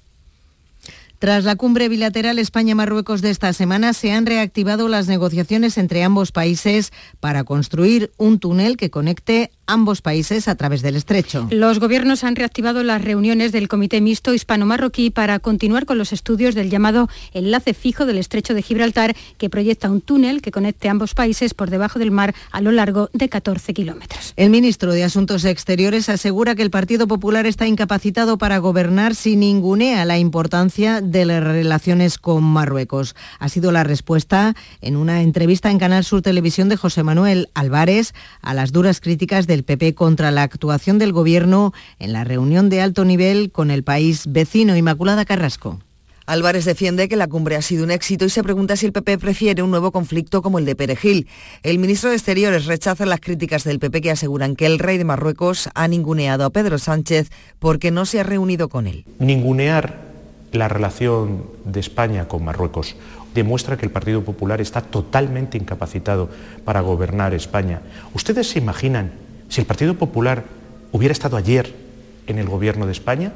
Tras 1.24 1.44
la 1.44 1.56
cumbre 1.56 1.88
bilateral 1.88 2.38
España-Marruecos 2.38 3.22
de 3.22 3.30
esta 3.30 3.50
semana, 3.54 3.94
se 3.94 4.12
han 4.12 4.26
reactivado 4.26 4.88
las 4.88 5.08
negociaciones 5.08 5.78
entre 5.78 6.04
ambos 6.04 6.32
países 6.32 6.92
para 7.18 7.44
construir 7.44 8.12
un 8.18 8.38
túnel 8.38 8.76
que 8.76 8.90
conecte 8.90 9.50
ambos 9.66 10.02
países 10.02 10.48
a 10.48 10.54
través 10.54 10.82
del 10.82 10.96
estrecho. 10.96 11.48
Los 11.50 11.80
gobiernos 11.80 12.24
han 12.24 12.36
reactivado 12.36 12.82
las 12.82 13.00
reuniones 13.00 13.52
del 13.52 13.68
Comité 13.68 14.02
Mixto 14.02 14.34
Hispano-Marroquí 14.34 15.08
para 15.08 15.38
continuar 15.38 15.86
con 15.86 15.96
los 15.96 16.12
estudios 16.12 16.54
del 16.54 16.68
llamado 16.68 17.08
enlace 17.32 17.72
fijo 17.72 18.04
del 18.04 18.18
estrecho 18.18 18.52
de 18.52 18.60
Gibraltar, 18.60 19.16
que 19.38 19.48
proyecta 19.48 19.90
un 19.90 20.02
túnel 20.02 20.42
que 20.42 20.50
conecte 20.50 20.90
ambos 20.90 21.14
países 21.14 21.54
por 21.54 21.70
debajo 21.70 21.98
del 21.98 22.10
mar 22.10 22.34
a 22.50 22.60
lo 22.60 22.70
largo 22.70 23.08
de 23.14 23.30
14 23.30 23.72
kilómetros. 23.72 24.34
El 24.36 24.50
ministro 24.50 24.92
de 24.92 25.04
Asuntos 25.04 25.46
Exteriores 25.46 26.10
asegura 26.10 26.54
que 26.54 26.60
el 26.60 26.70
Partido 26.70 27.08
Popular 27.08 27.46
está 27.46 27.66
incapacitado 27.66 28.36
para 28.36 28.58
gobernar 28.58 29.14
si 29.14 29.36
ningunea 29.36 30.04
la 30.04 30.18
importancia 30.18 31.00
de 31.00 31.13
las 31.24 31.42
relaciones 31.42 32.18
con 32.18 32.44
Marruecos. 32.44 33.16
Ha 33.38 33.48
sido 33.48 33.72
la 33.72 33.82
respuesta 33.84 34.54
en 34.82 34.96
una 34.96 35.22
entrevista 35.22 35.70
en 35.70 35.78
Canal 35.78 36.04
Sur 36.04 36.20
Televisión 36.20 36.68
de 36.68 36.76
José 36.76 37.02
Manuel 37.02 37.48
Álvarez 37.54 38.12
a 38.42 38.52
las 38.52 38.70
duras 38.70 39.00
críticas 39.00 39.46
de 39.46 39.54
del 39.54 39.62
PP 39.62 39.94
contra 39.94 40.32
la 40.32 40.42
actuación 40.42 40.98
del 40.98 41.12
Gobierno 41.12 41.72
en 42.00 42.12
la 42.12 42.24
reunión 42.24 42.68
de 42.70 42.80
alto 42.80 43.04
nivel 43.04 43.52
con 43.52 43.70
el 43.70 43.84
país 43.84 44.24
vecino 44.26 44.76
Inmaculada 44.76 45.24
Carrasco. 45.24 45.78
Álvarez 46.26 46.64
defiende 46.64 47.08
que 47.08 47.14
la 47.14 47.28
cumbre 47.28 47.54
ha 47.54 47.62
sido 47.62 47.84
un 47.84 47.92
éxito 47.92 48.24
y 48.24 48.30
se 48.30 48.42
pregunta 48.42 48.76
si 48.76 48.86
el 48.86 48.92
PP 48.92 49.18
prefiere 49.18 49.62
un 49.62 49.70
nuevo 49.70 49.92
conflicto 49.92 50.42
como 50.42 50.58
el 50.58 50.64
de 50.64 50.74
Perejil. 50.74 51.28
El 51.62 51.78
ministro 51.78 52.10
de 52.10 52.16
Exteriores 52.16 52.64
rechaza 52.64 53.06
las 53.06 53.20
críticas 53.20 53.62
del 53.62 53.78
PP 53.78 54.00
que 54.00 54.10
aseguran 54.10 54.56
que 54.56 54.66
el 54.66 54.80
rey 54.80 54.98
de 54.98 55.04
Marruecos 55.04 55.68
ha 55.74 55.86
ninguneado 55.86 56.44
a 56.44 56.50
Pedro 56.50 56.78
Sánchez 56.78 57.30
porque 57.60 57.92
no 57.92 58.06
se 58.06 58.18
ha 58.18 58.24
reunido 58.24 58.68
con 58.68 58.88
él. 58.88 59.04
Ningunear 59.20 60.13
la 60.54 60.68
relación 60.68 61.46
de 61.64 61.80
España 61.80 62.28
con 62.28 62.44
Marruecos 62.44 62.96
demuestra 63.34 63.76
que 63.76 63.86
el 63.86 63.92
Partido 63.92 64.22
Popular 64.22 64.60
está 64.60 64.80
totalmente 64.80 65.58
incapacitado 65.58 66.28
para 66.64 66.80
gobernar 66.80 67.34
España. 67.34 67.80
¿Ustedes 68.14 68.50
se 68.50 68.60
imaginan 68.60 69.12
si 69.48 69.60
el 69.60 69.66
Partido 69.66 69.94
Popular 69.94 70.44
hubiera 70.92 71.12
estado 71.12 71.36
ayer 71.36 71.74
en 72.26 72.38
el 72.38 72.48
gobierno 72.48 72.86
de 72.86 72.92
España, 72.92 73.32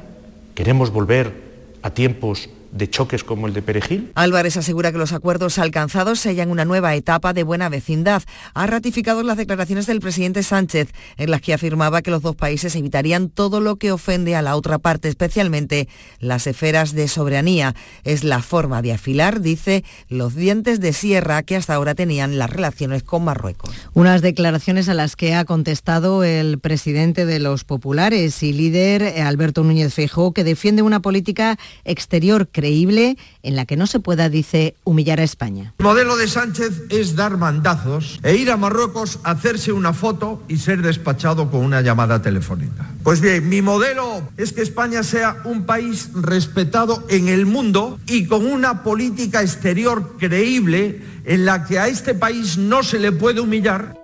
queremos 0.55 0.91
volver 0.91 1.33
a 1.81 1.91
tiempos 1.91 2.49
de 2.71 2.89
choques 2.89 3.23
como 3.23 3.47
el 3.47 3.53
de 3.53 3.61
Perejil? 3.61 4.11
Álvarez 4.15 4.57
asegura 4.57 4.91
que 4.91 4.97
los 4.97 5.13
acuerdos 5.13 5.59
alcanzados 5.59 6.19
sellan 6.19 6.51
una 6.51 6.65
nueva 6.65 6.95
etapa 6.95 7.33
de 7.33 7.43
buena 7.43 7.69
vecindad. 7.69 8.23
Ha 8.53 8.67
ratificado 8.67 9.23
las 9.23 9.37
declaraciones 9.37 9.87
del 9.87 9.99
presidente 9.99 10.43
Sánchez, 10.43 10.89
en 11.17 11.31
las 11.31 11.41
que 11.41 11.53
afirmaba 11.53 12.01
que 12.01 12.11
los 12.11 12.21
dos 12.21 12.35
países 12.35 12.75
evitarían 12.75 13.29
todo 13.29 13.59
lo 13.59 13.77
que 13.77 13.91
ofende 13.91 14.35
a 14.35 14.41
la 14.41 14.55
otra 14.55 14.79
parte, 14.79 15.07
especialmente 15.09 15.87
las 16.19 16.47
esferas 16.47 16.93
de 16.93 17.07
soberanía. 17.07 17.75
Es 18.03 18.23
la 18.23 18.41
forma 18.41 18.81
de 18.81 18.93
afilar, 18.93 19.41
dice, 19.41 19.83
los 20.07 20.35
dientes 20.35 20.79
de 20.79 20.93
sierra 20.93 21.43
que 21.43 21.55
hasta 21.55 21.73
ahora 21.73 21.95
tenían 21.95 22.37
las 22.37 22.49
relaciones 22.49 23.03
con 23.03 23.23
Marruecos. 23.23 23.75
Unas 23.93 24.21
declaraciones 24.21 24.89
a 24.89 24.93
las 24.93 25.15
que 25.15 25.35
ha 25.35 25.45
contestado 25.45 26.23
el 26.23 26.59
presidente 26.59 27.25
de 27.25 27.39
los 27.39 27.63
populares 27.63 28.43
y 28.43 28.53
líder 28.53 29.01
eh, 29.01 29.21
Alberto 29.21 29.63
Núñez 29.63 29.93
Feijóo, 29.93 30.33
que 30.33 30.43
defiende 30.43 30.81
una 30.81 31.01
política 31.01 31.57
exterior 31.83 32.47
creíble 32.59 33.17
en 33.41 33.55
la 33.55 33.65
que 33.65 33.77
no 33.77 33.87
se 33.87 34.01
pueda, 34.01 34.27
dice, 34.27 34.75
humillar 34.83 35.21
a 35.21 35.23
España. 35.23 35.73
El 35.79 35.85
modelo 35.85 36.17
de 36.17 36.27
Sánchez 36.27 36.83
es 36.89 37.15
dar 37.15 37.37
mandazos 37.37 38.19
e 38.21 38.35
ir 38.35 38.51
a 38.51 38.57
Marruecos 38.57 39.19
a 39.23 39.31
hacerse 39.31 39.71
una 39.71 39.93
foto 39.93 40.43
y 40.49 40.57
ser 40.57 40.81
despachado 40.81 41.49
con 41.49 41.63
una 41.63 41.79
llamada 41.79 42.21
telefónica. 42.21 42.91
Pues 43.03 43.21
bien, 43.21 43.47
mi 43.47 43.61
modelo 43.61 44.23
es 44.35 44.51
que 44.51 44.61
España 44.61 45.03
sea 45.03 45.37
un 45.45 45.65
país 45.65 46.09
respetado 46.13 47.05
en 47.07 47.29
el 47.29 47.45
mundo 47.45 47.97
y 48.07 48.25
con 48.25 48.45
una 48.45 48.83
política 48.83 49.41
exterior 49.41 50.17
creíble 50.19 51.01
en 51.23 51.45
la 51.45 51.63
que 51.63 51.79
a 51.79 51.87
este 51.87 52.13
país 52.13 52.57
no 52.57 52.83
se 52.83 52.99
le 52.99 53.13
puede 53.13 53.39
humillar 53.39 53.98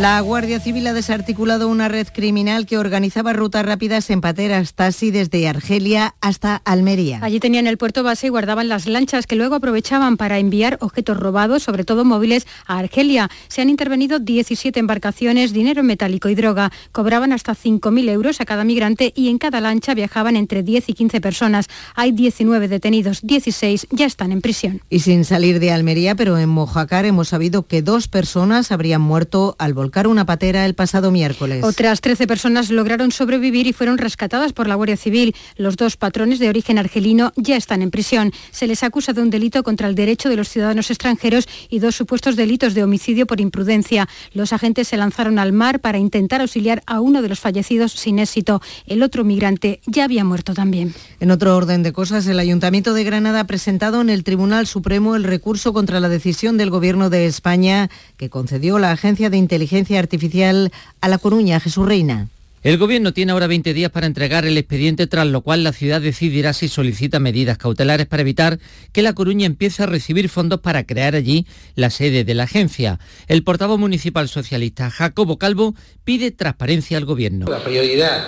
La 0.00 0.20
Guardia 0.20 0.60
Civil 0.60 0.86
ha 0.86 0.92
desarticulado 0.92 1.66
una 1.66 1.88
red 1.88 2.06
criminal 2.14 2.66
que 2.66 2.78
organizaba 2.78 3.32
rutas 3.32 3.66
rápidas 3.66 4.08
en 4.10 4.20
pateras 4.20 4.74
taxi 4.74 5.10
desde 5.10 5.48
Argelia 5.48 6.14
hasta 6.20 6.54
Almería. 6.64 7.18
Allí 7.20 7.40
tenían 7.40 7.66
el 7.66 7.78
puerto 7.78 8.04
base 8.04 8.28
y 8.28 8.30
guardaban 8.30 8.68
las 8.68 8.86
lanchas 8.86 9.26
que 9.26 9.34
luego 9.34 9.56
aprovechaban 9.56 10.16
para 10.16 10.38
enviar 10.38 10.78
objetos 10.82 11.16
robados, 11.16 11.64
sobre 11.64 11.82
todo 11.82 12.04
móviles, 12.04 12.46
a 12.64 12.78
Argelia. 12.78 13.28
Se 13.48 13.60
han 13.60 13.70
intervenido 13.70 14.20
17 14.20 14.78
embarcaciones, 14.78 15.52
dinero 15.52 15.82
metálico 15.82 16.28
y 16.28 16.36
droga. 16.36 16.70
Cobraban 16.92 17.32
hasta 17.32 17.56
5.000 17.56 18.08
euros 18.08 18.40
a 18.40 18.44
cada 18.44 18.62
migrante 18.62 19.12
y 19.16 19.30
en 19.30 19.38
cada 19.38 19.60
lancha 19.60 19.94
viajaban 19.94 20.36
entre 20.36 20.62
10 20.62 20.90
y 20.90 20.92
15 20.92 21.20
personas. 21.20 21.66
Hay 21.96 22.12
19 22.12 22.68
detenidos, 22.68 23.22
16 23.22 23.88
ya 23.90 24.06
están 24.06 24.30
en 24.30 24.42
prisión. 24.42 24.80
Y 24.90 25.00
sin 25.00 25.24
salir 25.24 25.58
de 25.58 25.72
Almería, 25.72 26.14
pero 26.14 26.38
en 26.38 26.50
Mojácar 26.50 27.04
hemos 27.04 27.30
sabido 27.30 27.66
que 27.66 27.82
dos 27.82 28.06
personas 28.06 28.70
habrían 28.70 29.00
muerto 29.00 29.56
al 29.58 29.74
volver 29.88 30.08
una 30.08 30.24
patera 30.24 30.64
el 30.66 30.74
pasado 30.74 31.10
miércoles. 31.10 31.64
Otras 31.64 32.00
13 32.00 32.26
personas 32.26 32.70
lograron 32.70 33.10
sobrevivir 33.10 33.66
y 33.66 33.72
fueron 33.72 33.98
rescatadas 33.98 34.52
por 34.52 34.68
la 34.68 34.74
Guardia 34.74 34.96
Civil. 34.96 35.34
Los 35.56 35.76
dos 35.76 35.96
patrones 35.96 36.38
de 36.38 36.48
origen 36.48 36.78
argelino 36.78 37.32
ya 37.36 37.56
están 37.56 37.82
en 37.82 37.90
prisión. 37.90 38.32
Se 38.50 38.66
les 38.66 38.82
acusa 38.82 39.12
de 39.12 39.22
un 39.22 39.30
delito 39.30 39.62
contra 39.62 39.88
el 39.88 39.94
derecho 39.94 40.28
de 40.28 40.36
los 40.36 40.48
ciudadanos 40.48 40.90
extranjeros 40.90 41.48
y 41.68 41.80
dos 41.80 41.96
supuestos 41.96 42.36
delitos 42.36 42.74
de 42.74 42.84
homicidio 42.84 43.26
por 43.26 43.40
imprudencia. 43.40 44.08
Los 44.32 44.52
agentes 44.52 44.88
se 44.88 44.96
lanzaron 44.96 45.38
al 45.38 45.52
mar 45.52 45.80
para 45.80 45.98
intentar 45.98 46.40
auxiliar 46.40 46.82
a 46.86 47.00
uno 47.00 47.22
de 47.22 47.28
los 47.28 47.40
fallecidos 47.40 47.92
sin 47.92 48.18
éxito. 48.18 48.60
El 48.86 49.02
otro 49.02 49.24
migrante 49.24 49.80
ya 49.86 50.04
había 50.04 50.24
muerto 50.24 50.54
también. 50.54 50.94
En 51.20 51.30
otro 51.30 51.56
orden 51.56 51.82
de 51.82 51.92
cosas, 51.92 52.26
el 52.26 52.38
Ayuntamiento 52.38 52.94
de 52.94 53.04
Granada 53.04 53.40
ha 53.40 53.46
presentado 53.46 54.00
en 54.00 54.10
el 54.10 54.22
Tribunal 54.22 54.66
Supremo 54.66 55.16
el 55.16 55.24
recurso 55.24 55.72
contra 55.72 56.00
la 56.00 56.08
decisión 56.08 56.56
del 56.56 56.70
Gobierno 56.70 57.10
de 57.10 57.26
España 57.26 57.90
que 58.16 58.30
concedió 58.30 58.78
la 58.78 58.92
Agencia 58.92 59.30
de 59.30 59.36
Inteligencia 59.36 59.77
artificial 59.98 60.72
a 61.00 61.08
La 61.08 61.18
Coruña, 61.18 61.60
Jesús 61.60 61.86
Reina. 61.86 62.28
El 62.64 62.76
Gobierno 62.76 63.12
tiene 63.12 63.30
ahora 63.32 63.46
20 63.46 63.72
días 63.72 63.90
para 63.92 64.06
entregar 64.06 64.44
el 64.44 64.58
expediente, 64.58 65.06
tras 65.06 65.26
lo 65.28 65.42
cual 65.42 65.62
la 65.62 65.72
ciudad 65.72 66.00
decidirá 66.00 66.52
si 66.52 66.66
solicita 66.66 67.20
medidas 67.20 67.56
cautelares 67.56 68.06
para 68.06 68.22
evitar 68.22 68.58
que 68.92 69.02
La 69.02 69.12
Coruña 69.12 69.46
empiece 69.46 69.84
a 69.84 69.86
recibir 69.86 70.28
fondos 70.28 70.60
para 70.60 70.84
crear 70.84 71.14
allí 71.14 71.46
la 71.76 71.90
sede 71.90 72.24
de 72.24 72.34
la 72.34 72.44
agencia. 72.44 72.98
El 73.28 73.44
portavoz 73.44 73.78
municipal 73.78 74.28
socialista 74.28 74.90
Jacobo 74.90 75.38
Calvo 75.38 75.76
pide 76.02 76.32
transparencia 76.32 76.98
al 76.98 77.04
Gobierno. 77.04 77.46
La 77.48 77.62
prioridad 77.62 78.26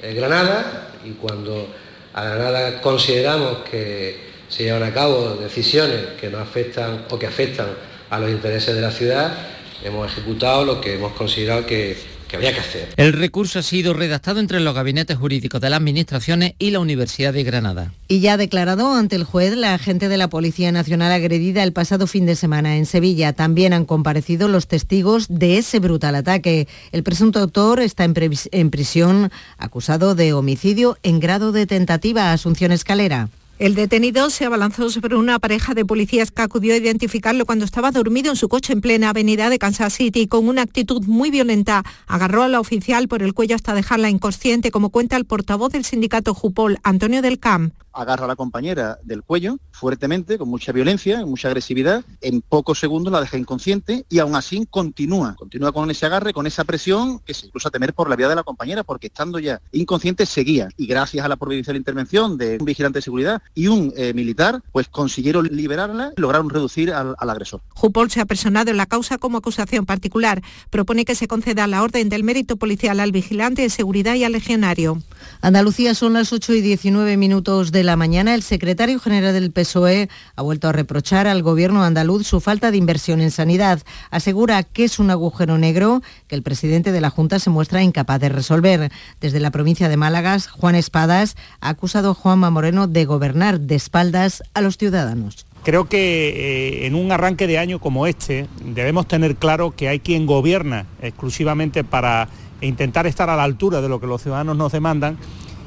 es 0.00 0.14
Granada 0.14 0.92
y 1.04 1.10
cuando 1.10 1.68
a 2.14 2.22
Granada 2.24 2.80
consideramos 2.80 3.58
que 3.68 4.26
se 4.48 4.62
llevan 4.62 4.84
a 4.84 4.94
cabo 4.94 5.34
decisiones 5.34 6.00
que 6.20 6.30
nos 6.30 6.40
afectan 6.40 7.04
o 7.10 7.18
que 7.18 7.26
afectan 7.26 7.66
a 8.10 8.20
los 8.20 8.30
intereses 8.30 8.74
de 8.74 8.80
la 8.80 8.92
ciudad, 8.92 9.55
hemos 9.84 10.10
ejecutado 10.10 10.64
lo 10.64 10.80
que 10.80 10.94
hemos 10.94 11.12
considerado 11.12 11.66
que, 11.66 11.96
había 12.34 12.52
que 12.52 12.60
hacer. 12.60 12.88
El 12.96 13.14
recurso 13.14 13.60
ha 13.60 13.62
sido 13.62 13.94
redactado 13.94 14.40
entre 14.40 14.60
los 14.60 14.74
gabinetes 14.74 15.16
jurídicos 15.16 15.58
de 15.60 15.70
las 15.70 15.78
administraciones 15.78 16.52
y 16.58 16.70
la 16.70 16.80
Universidad 16.80 17.32
de 17.32 17.44
Granada. 17.44 17.92
Y 18.08 18.20
ya 18.20 18.34
ha 18.34 18.36
declarado 18.36 18.92
ante 18.94 19.16
el 19.16 19.24
juez 19.24 19.56
la 19.56 19.72
agente 19.72 20.08
de 20.10 20.18
la 20.18 20.28
Policía 20.28 20.70
Nacional 20.70 21.12
agredida 21.12 21.62
el 21.62 21.72
pasado 21.72 22.06
fin 22.06 22.26
de 22.26 22.36
semana 22.36 22.76
en 22.76 22.84
Sevilla. 22.84 23.32
También 23.32 23.72
han 23.72 23.86
comparecido 23.86 24.48
los 24.48 24.66
testigos 24.66 25.28
de 25.30 25.56
ese 25.56 25.78
brutal 25.78 26.14
ataque. 26.14 26.68
El 26.92 27.04
presunto 27.04 27.38
autor 27.38 27.80
está 27.80 28.04
en, 28.04 28.14
en 28.50 28.70
prisión 28.70 29.30
acusado 29.56 30.14
de 30.14 30.34
homicidio 30.34 30.98
en 31.02 31.20
grado 31.20 31.52
de 31.52 31.66
tentativa. 31.66 32.32
Asunción 32.32 32.70
Escalera. 32.70 33.30
El 33.58 33.74
detenido 33.74 34.28
se 34.28 34.44
abalanzó 34.44 34.90
sobre 34.90 35.16
una 35.16 35.38
pareja 35.38 35.72
de 35.72 35.86
policías 35.86 36.30
que 36.30 36.42
acudió 36.42 36.74
a 36.74 36.76
identificarlo 36.76 37.46
cuando 37.46 37.64
estaba 37.64 37.90
dormido 37.90 38.30
en 38.30 38.36
su 38.36 38.50
coche 38.50 38.74
en 38.74 38.82
plena 38.82 39.08
avenida 39.08 39.48
de 39.48 39.58
Kansas 39.58 39.94
City. 39.94 40.26
Con 40.26 40.46
una 40.46 40.60
actitud 40.60 41.02
muy 41.06 41.30
violenta, 41.30 41.82
agarró 42.06 42.42
a 42.42 42.48
la 42.48 42.60
oficial 42.60 43.08
por 43.08 43.22
el 43.22 43.32
cuello 43.32 43.56
hasta 43.56 43.72
dejarla 43.72 44.10
inconsciente, 44.10 44.70
como 44.70 44.90
cuenta 44.90 45.16
el 45.16 45.24
portavoz 45.24 45.72
del 45.72 45.86
sindicato 45.86 46.34
Jupol, 46.34 46.78
Antonio 46.82 47.22
del 47.22 47.38
Camp. 47.38 47.72
Agarra 47.96 48.24
a 48.24 48.28
la 48.28 48.36
compañera 48.36 48.98
del 49.02 49.22
cuello 49.22 49.58
fuertemente, 49.72 50.38
con 50.38 50.48
mucha 50.48 50.72
violencia, 50.72 51.20
con 51.20 51.30
mucha 51.30 51.48
agresividad, 51.48 52.04
en 52.20 52.42
pocos 52.42 52.78
segundos 52.78 53.12
la 53.12 53.20
deja 53.20 53.36
inconsciente 53.36 54.04
y 54.08 54.18
aún 54.18 54.34
así 54.34 54.66
continúa, 54.70 55.34
continúa 55.36 55.72
con 55.72 55.90
ese 55.90 56.06
agarre, 56.06 56.32
con 56.32 56.46
esa 56.46 56.64
presión 56.64 57.18
que 57.20 57.34
se 57.34 57.46
incluso 57.46 57.68
a 57.68 57.70
temer 57.70 57.94
por 57.94 58.08
la 58.08 58.16
vida 58.16 58.28
de 58.28 58.34
la 58.34 58.42
compañera, 58.42 58.84
porque 58.84 59.08
estando 59.08 59.38
ya 59.38 59.60
inconsciente 59.72 60.26
seguía. 60.26 60.68
Y 60.76 60.86
gracias 60.86 61.24
a 61.24 61.28
la 61.28 61.36
providencial 61.36 61.76
intervención 61.76 62.36
de 62.38 62.58
un 62.58 62.64
vigilante 62.64 62.98
de 62.98 63.02
seguridad 63.02 63.42
y 63.54 63.68
un 63.68 63.92
eh, 63.96 64.12
militar, 64.14 64.62
pues 64.72 64.88
consiguieron 64.88 65.46
liberarla 65.46 66.12
y 66.16 66.20
lograron 66.20 66.50
reducir 66.50 66.92
al, 66.92 67.14
al 67.18 67.30
agresor. 67.30 67.62
Jupol 67.74 68.10
se 68.10 68.20
ha 68.20 68.26
personado 68.26 68.70
en 68.70 68.76
la 68.76 68.86
causa 68.86 69.18
como 69.18 69.38
acusación 69.38 69.86
particular. 69.86 70.42
Propone 70.70 71.04
que 71.04 71.14
se 71.14 71.28
conceda 71.28 71.66
la 71.66 71.82
orden 71.82 72.08
del 72.08 72.24
mérito 72.24 72.56
policial 72.56 73.00
al 73.00 73.12
vigilante 73.12 73.62
de 73.62 73.70
seguridad 73.70 74.14
y 74.14 74.24
al 74.24 74.32
legionario. 74.32 75.02
Andalucía 75.40 75.94
son 75.94 76.14
las 76.14 76.32
8 76.32 76.54
y 76.54 76.60
19 76.60 77.16
minutos 77.16 77.72
de 77.72 77.84
la 77.86 77.96
mañana. 77.96 78.34
El 78.34 78.42
secretario 78.42 79.00
general 79.00 79.32
del 79.32 79.50
PSOE 79.50 80.08
ha 80.34 80.42
vuelto 80.42 80.68
a 80.68 80.72
reprochar 80.72 81.26
al 81.26 81.42
gobierno 81.42 81.82
andaluz 81.82 82.26
su 82.26 82.40
falta 82.40 82.70
de 82.70 82.76
inversión 82.76 83.20
en 83.20 83.30
sanidad. 83.30 83.82
Asegura 84.10 84.62
que 84.64 84.84
es 84.84 84.98
un 84.98 85.10
agujero 85.10 85.56
negro 85.56 86.02
que 86.26 86.34
el 86.34 86.42
presidente 86.42 86.92
de 86.92 87.00
la 87.00 87.10
Junta 87.10 87.38
se 87.38 87.50
muestra 87.50 87.82
incapaz 87.82 88.20
de 88.20 88.28
resolver. 88.28 88.92
Desde 89.20 89.40
la 89.40 89.50
provincia 89.50 89.88
de 89.88 89.96
Málaga, 89.96 90.38
Juan 90.40 90.74
Espadas 90.74 91.36
ha 91.60 91.70
acusado 91.70 92.10
a 92.10 92.14
Juanma 92.14 92.50
Moreno 92.50 92.86
de 92.86 93.04
gobernar 93.04 93.60
de 93.60 93.76
espaldas 93.76 94.42
a 94.52 94.60
los 94.60 94.76
ciudadanos. 94.76 95.46
Creo 95.62 95.88
que 95.88 96.28
eh, 96.28 96.86
en 96.86 96.94
un 96.94 97.10
arranque 97.10 97.46
de 97.46 97.58
año 97.58 97.80
como 97.80 98.06
este 98.06 98.46
debemos 98.64 99.08
tener 99.08 99.36
claro 99.36 99.74
que 99.74 99.88
hay 99.88 100.00
quien 100.00 100.26
gobierna 100.26 100.86
exclusivamente 101.02 101.82
para 101.82 102.28
intentar 102.60 103.06
estar 103.06 103.30
a 103.30 103.36
la 103.36 103.44
altura 103.44 103.80
de 103.80 103.88
lo 103.88 104.00
que 104.00 104.06
los 104.06 104.22
ciudadanos 104.22 104.56
nos 104.56 104.72
demandan 104.72 105.18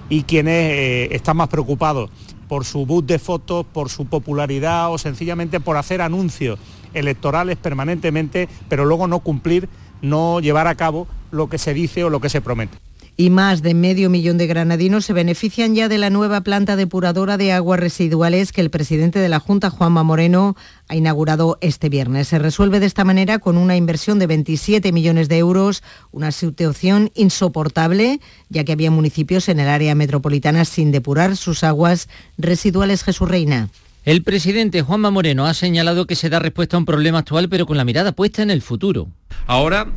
y 0.10 0.24
quienes 0.24 0.72
eh, 0.72 1.16
están 1.16 1.38
más 1.38 1.50
preocupados 1.50 2.10
por 2.48 2.66
su 2.66 2.86
boot 2.86 3.06
de 3.06 3.20
fotos, 3.20 3.66
por 3.72 3.90
su 3.90 4.06
popularidad 4.08 4.92
o 4.92 4.98
sencillamente 4.98 5.60
por 5.60 5.78
hacer 5.78 6.02
anuncios 6.02 6.60
electorales 6.94 7.58
permanentemente, 7.58 8.50
pero 8.68 8.86
luego 8.86 9.08
no 9.08 9.20
cumplir, 9.20 9.70
no 10.02 10.40
llevar 10.40 10.68
a 10.68 10.76
cabo 10.76 11.08
lo 11.32 11.48
que 11.48 11.60
se 11.60 11.74
dice 11.74 12.04
o 12.04 12.10
lo 12.10 12.20
que 12.20 12.30
se 12.30 12.42
promete 12.42 12.89
y 13.20 13.32
más 13.32 13.62
de 13.62 13.74
medio 13.74 14.10
millón 14.10 14.38
de 14.38 14.48
granadinos 14.48 15.04
se 15.04 15.12
benefician 15.12 15.76
ya 15.76 15.90
de 15.90 15.98
la 15.98 16.10
nueva 16.10 16.40
planta 16.40 16.78
depuradora 16.78 17.36
de 17.36 17.52
aguas 17.52 17.78
residuales 17.78 18.54
que 18.54 18.62
el 18.62 18.70
presidente 18.70 19.20
de 19.20 19.28
la 19.28 19.42
Junta, 19.42 19.70
Juanma 19.70 20.04
Moreno, 20.04 20.56
ha 20.88 20.96
inaugurado 20.96 21.58
este 21.60 21.90
viernes. 21.90 22.30
Se 22.30 22.40
resuelve 22.40 22.80
de 22.80 22.86
esta 22.86 23.04
manera 23.04 23.40
con 23.40 23.58
una 23.58 23.76
inversión 23.76 24.20
de 24.20 24.28
27 24.28 24.94
millones 24.94 25.28
de 25.28 25.38
euros, 25.38 25.84
una 26.14 26.32
situación 26.32 27.12
insoportable, 27.14 28.22
ya 28.48 28.64
que 28.64 28.72
había 28.72 28.90
municipios 28.90 29.50
en 29.50 29.60
el 29.60 29.68
área 29.68 29.96
metropolitana 29.96 30.64
sin 30.64 30.94
depurar 30.94 31.36
sus 31.36 31.66
aguas 31.66 32.08
residuales. 32.38 33.04
Jesús 33.04 33.28
Reina. 33.28 33.68
El 34.06 34.24
presidente 34.24 34.82
Juanma 34.82 35.12
Moreno 35.12 35.46
ha 35.46 35.54
señalado 35.54 36.08
que 36.08 36.16
se 36.16 36.30
da 36.30 36.40
respuesta 36.40 36.78
a 36.78 36.80
un 36.80 36.86
problema 36.86 37.20
actual, 37.20 37.50
pero 37.50 37.66
con 37.66 37.76
la 37.76 37.84
mirada 37.84 38.14
puesta 38.14 38.44
en 38.44 38.50
el 38.50 38.62
futuro. 38.62 39.10
Ahora 39.46 39.88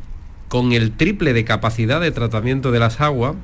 con 0.53 0.73
el 0.73 0.93
triple 0.93 1.33
de 1.33 1.47
capacidad 1.47 1.99
de 1.99 2.11
tratamiento 2.11 2.73
de 2.73 2.79
las 2.79 3.01
aguas 3.01 3.37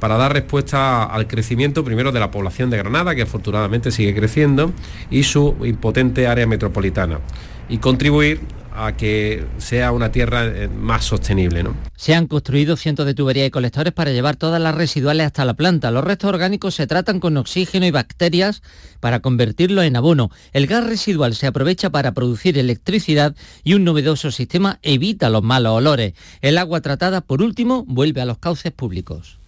para 0.00 0.16
dar 0.16 0.32
respuesta 0.32 1.04
al 1.04 1.28
crecimiento 1.28 1.84
primero 1.84 2.10
de 2.10 2.18
la 2.18 2.32
población 2.32 2.70
de 2.70 2.76
Granada, 2.76 3.14
que 3.14 3.22
afortunadamente 3.22 3.92
sigue 3.92 4.16
creciendo, 4.16 4.72
y 5.08 5.22
su 5.22 5.54
impotente 5.62 6.26
área 6.26 6.44
metropolitana, 6.48 7.20
y 7.68 7.78
contribuir 7.78 8.40
a 8.76 8.96
que 8.96 9.44
sea 9.58 9.92
una 9.92 10.12
tierra 10.12 10.44
eh, 10.46 10.68
más 10.68 11.04
sostenible. 11.04 11.62
¿no? 11.62 11.74
Se 11.96 12.14
han 12.14 12.26
construido 12.26 12.76
cientos 12.76 13.06
de 13.06 13.14
tuberías 13.14 13.48
y 13.48 13.50
colectores 13.50 13.92
para 13.92 14.12
llevar 14.12 14.36
todas 14.36 14.60
las 14.60 14.74
residuales 14.74 15.26
hasta 15.26 15.44
la 15.44 15.54
planta. 15.54 15.90
Los 15.90 16.04
restos 16.04 16.28
orgánicos 16.28 16.74
se 16.74 16.86
tratan 16.86 17.20
con 17.20 17.36
oxígeno 17.36 17.86
y 17.86 17.90
bacterias 17.90 18.62
para 19.00 19.20
convertirlo 19.20 19.82
en 19.82 19.96
abono. 19.96 20.30
El 20.52 20.66
gas 20.66 20.84
residual 20.84 21.34
se 21.34 21.46
aprovecha 21.46 21.90
para 21.90 22.12
producir 22.12 22.58
electricidad 22.58 23.34
y 23.64 23.74
un 23.74 23.84
novedoso 23.84 24.30
sistema 24.30 24.78
evita 24.82 25.30
los 25.30 25.42
malos 25.42 25.72
olores. 25.72 26.14
El 26.42 26.58
agua 26.58 26.80
tratada, 26.80 27.20
por 27.20 27.42
último, 27.42 27.84
vuelve 27.86 28.20
a 28.20 28.26
los 28.26 28.38
cauces 28.38 28.72
públicos. 28.72 29.38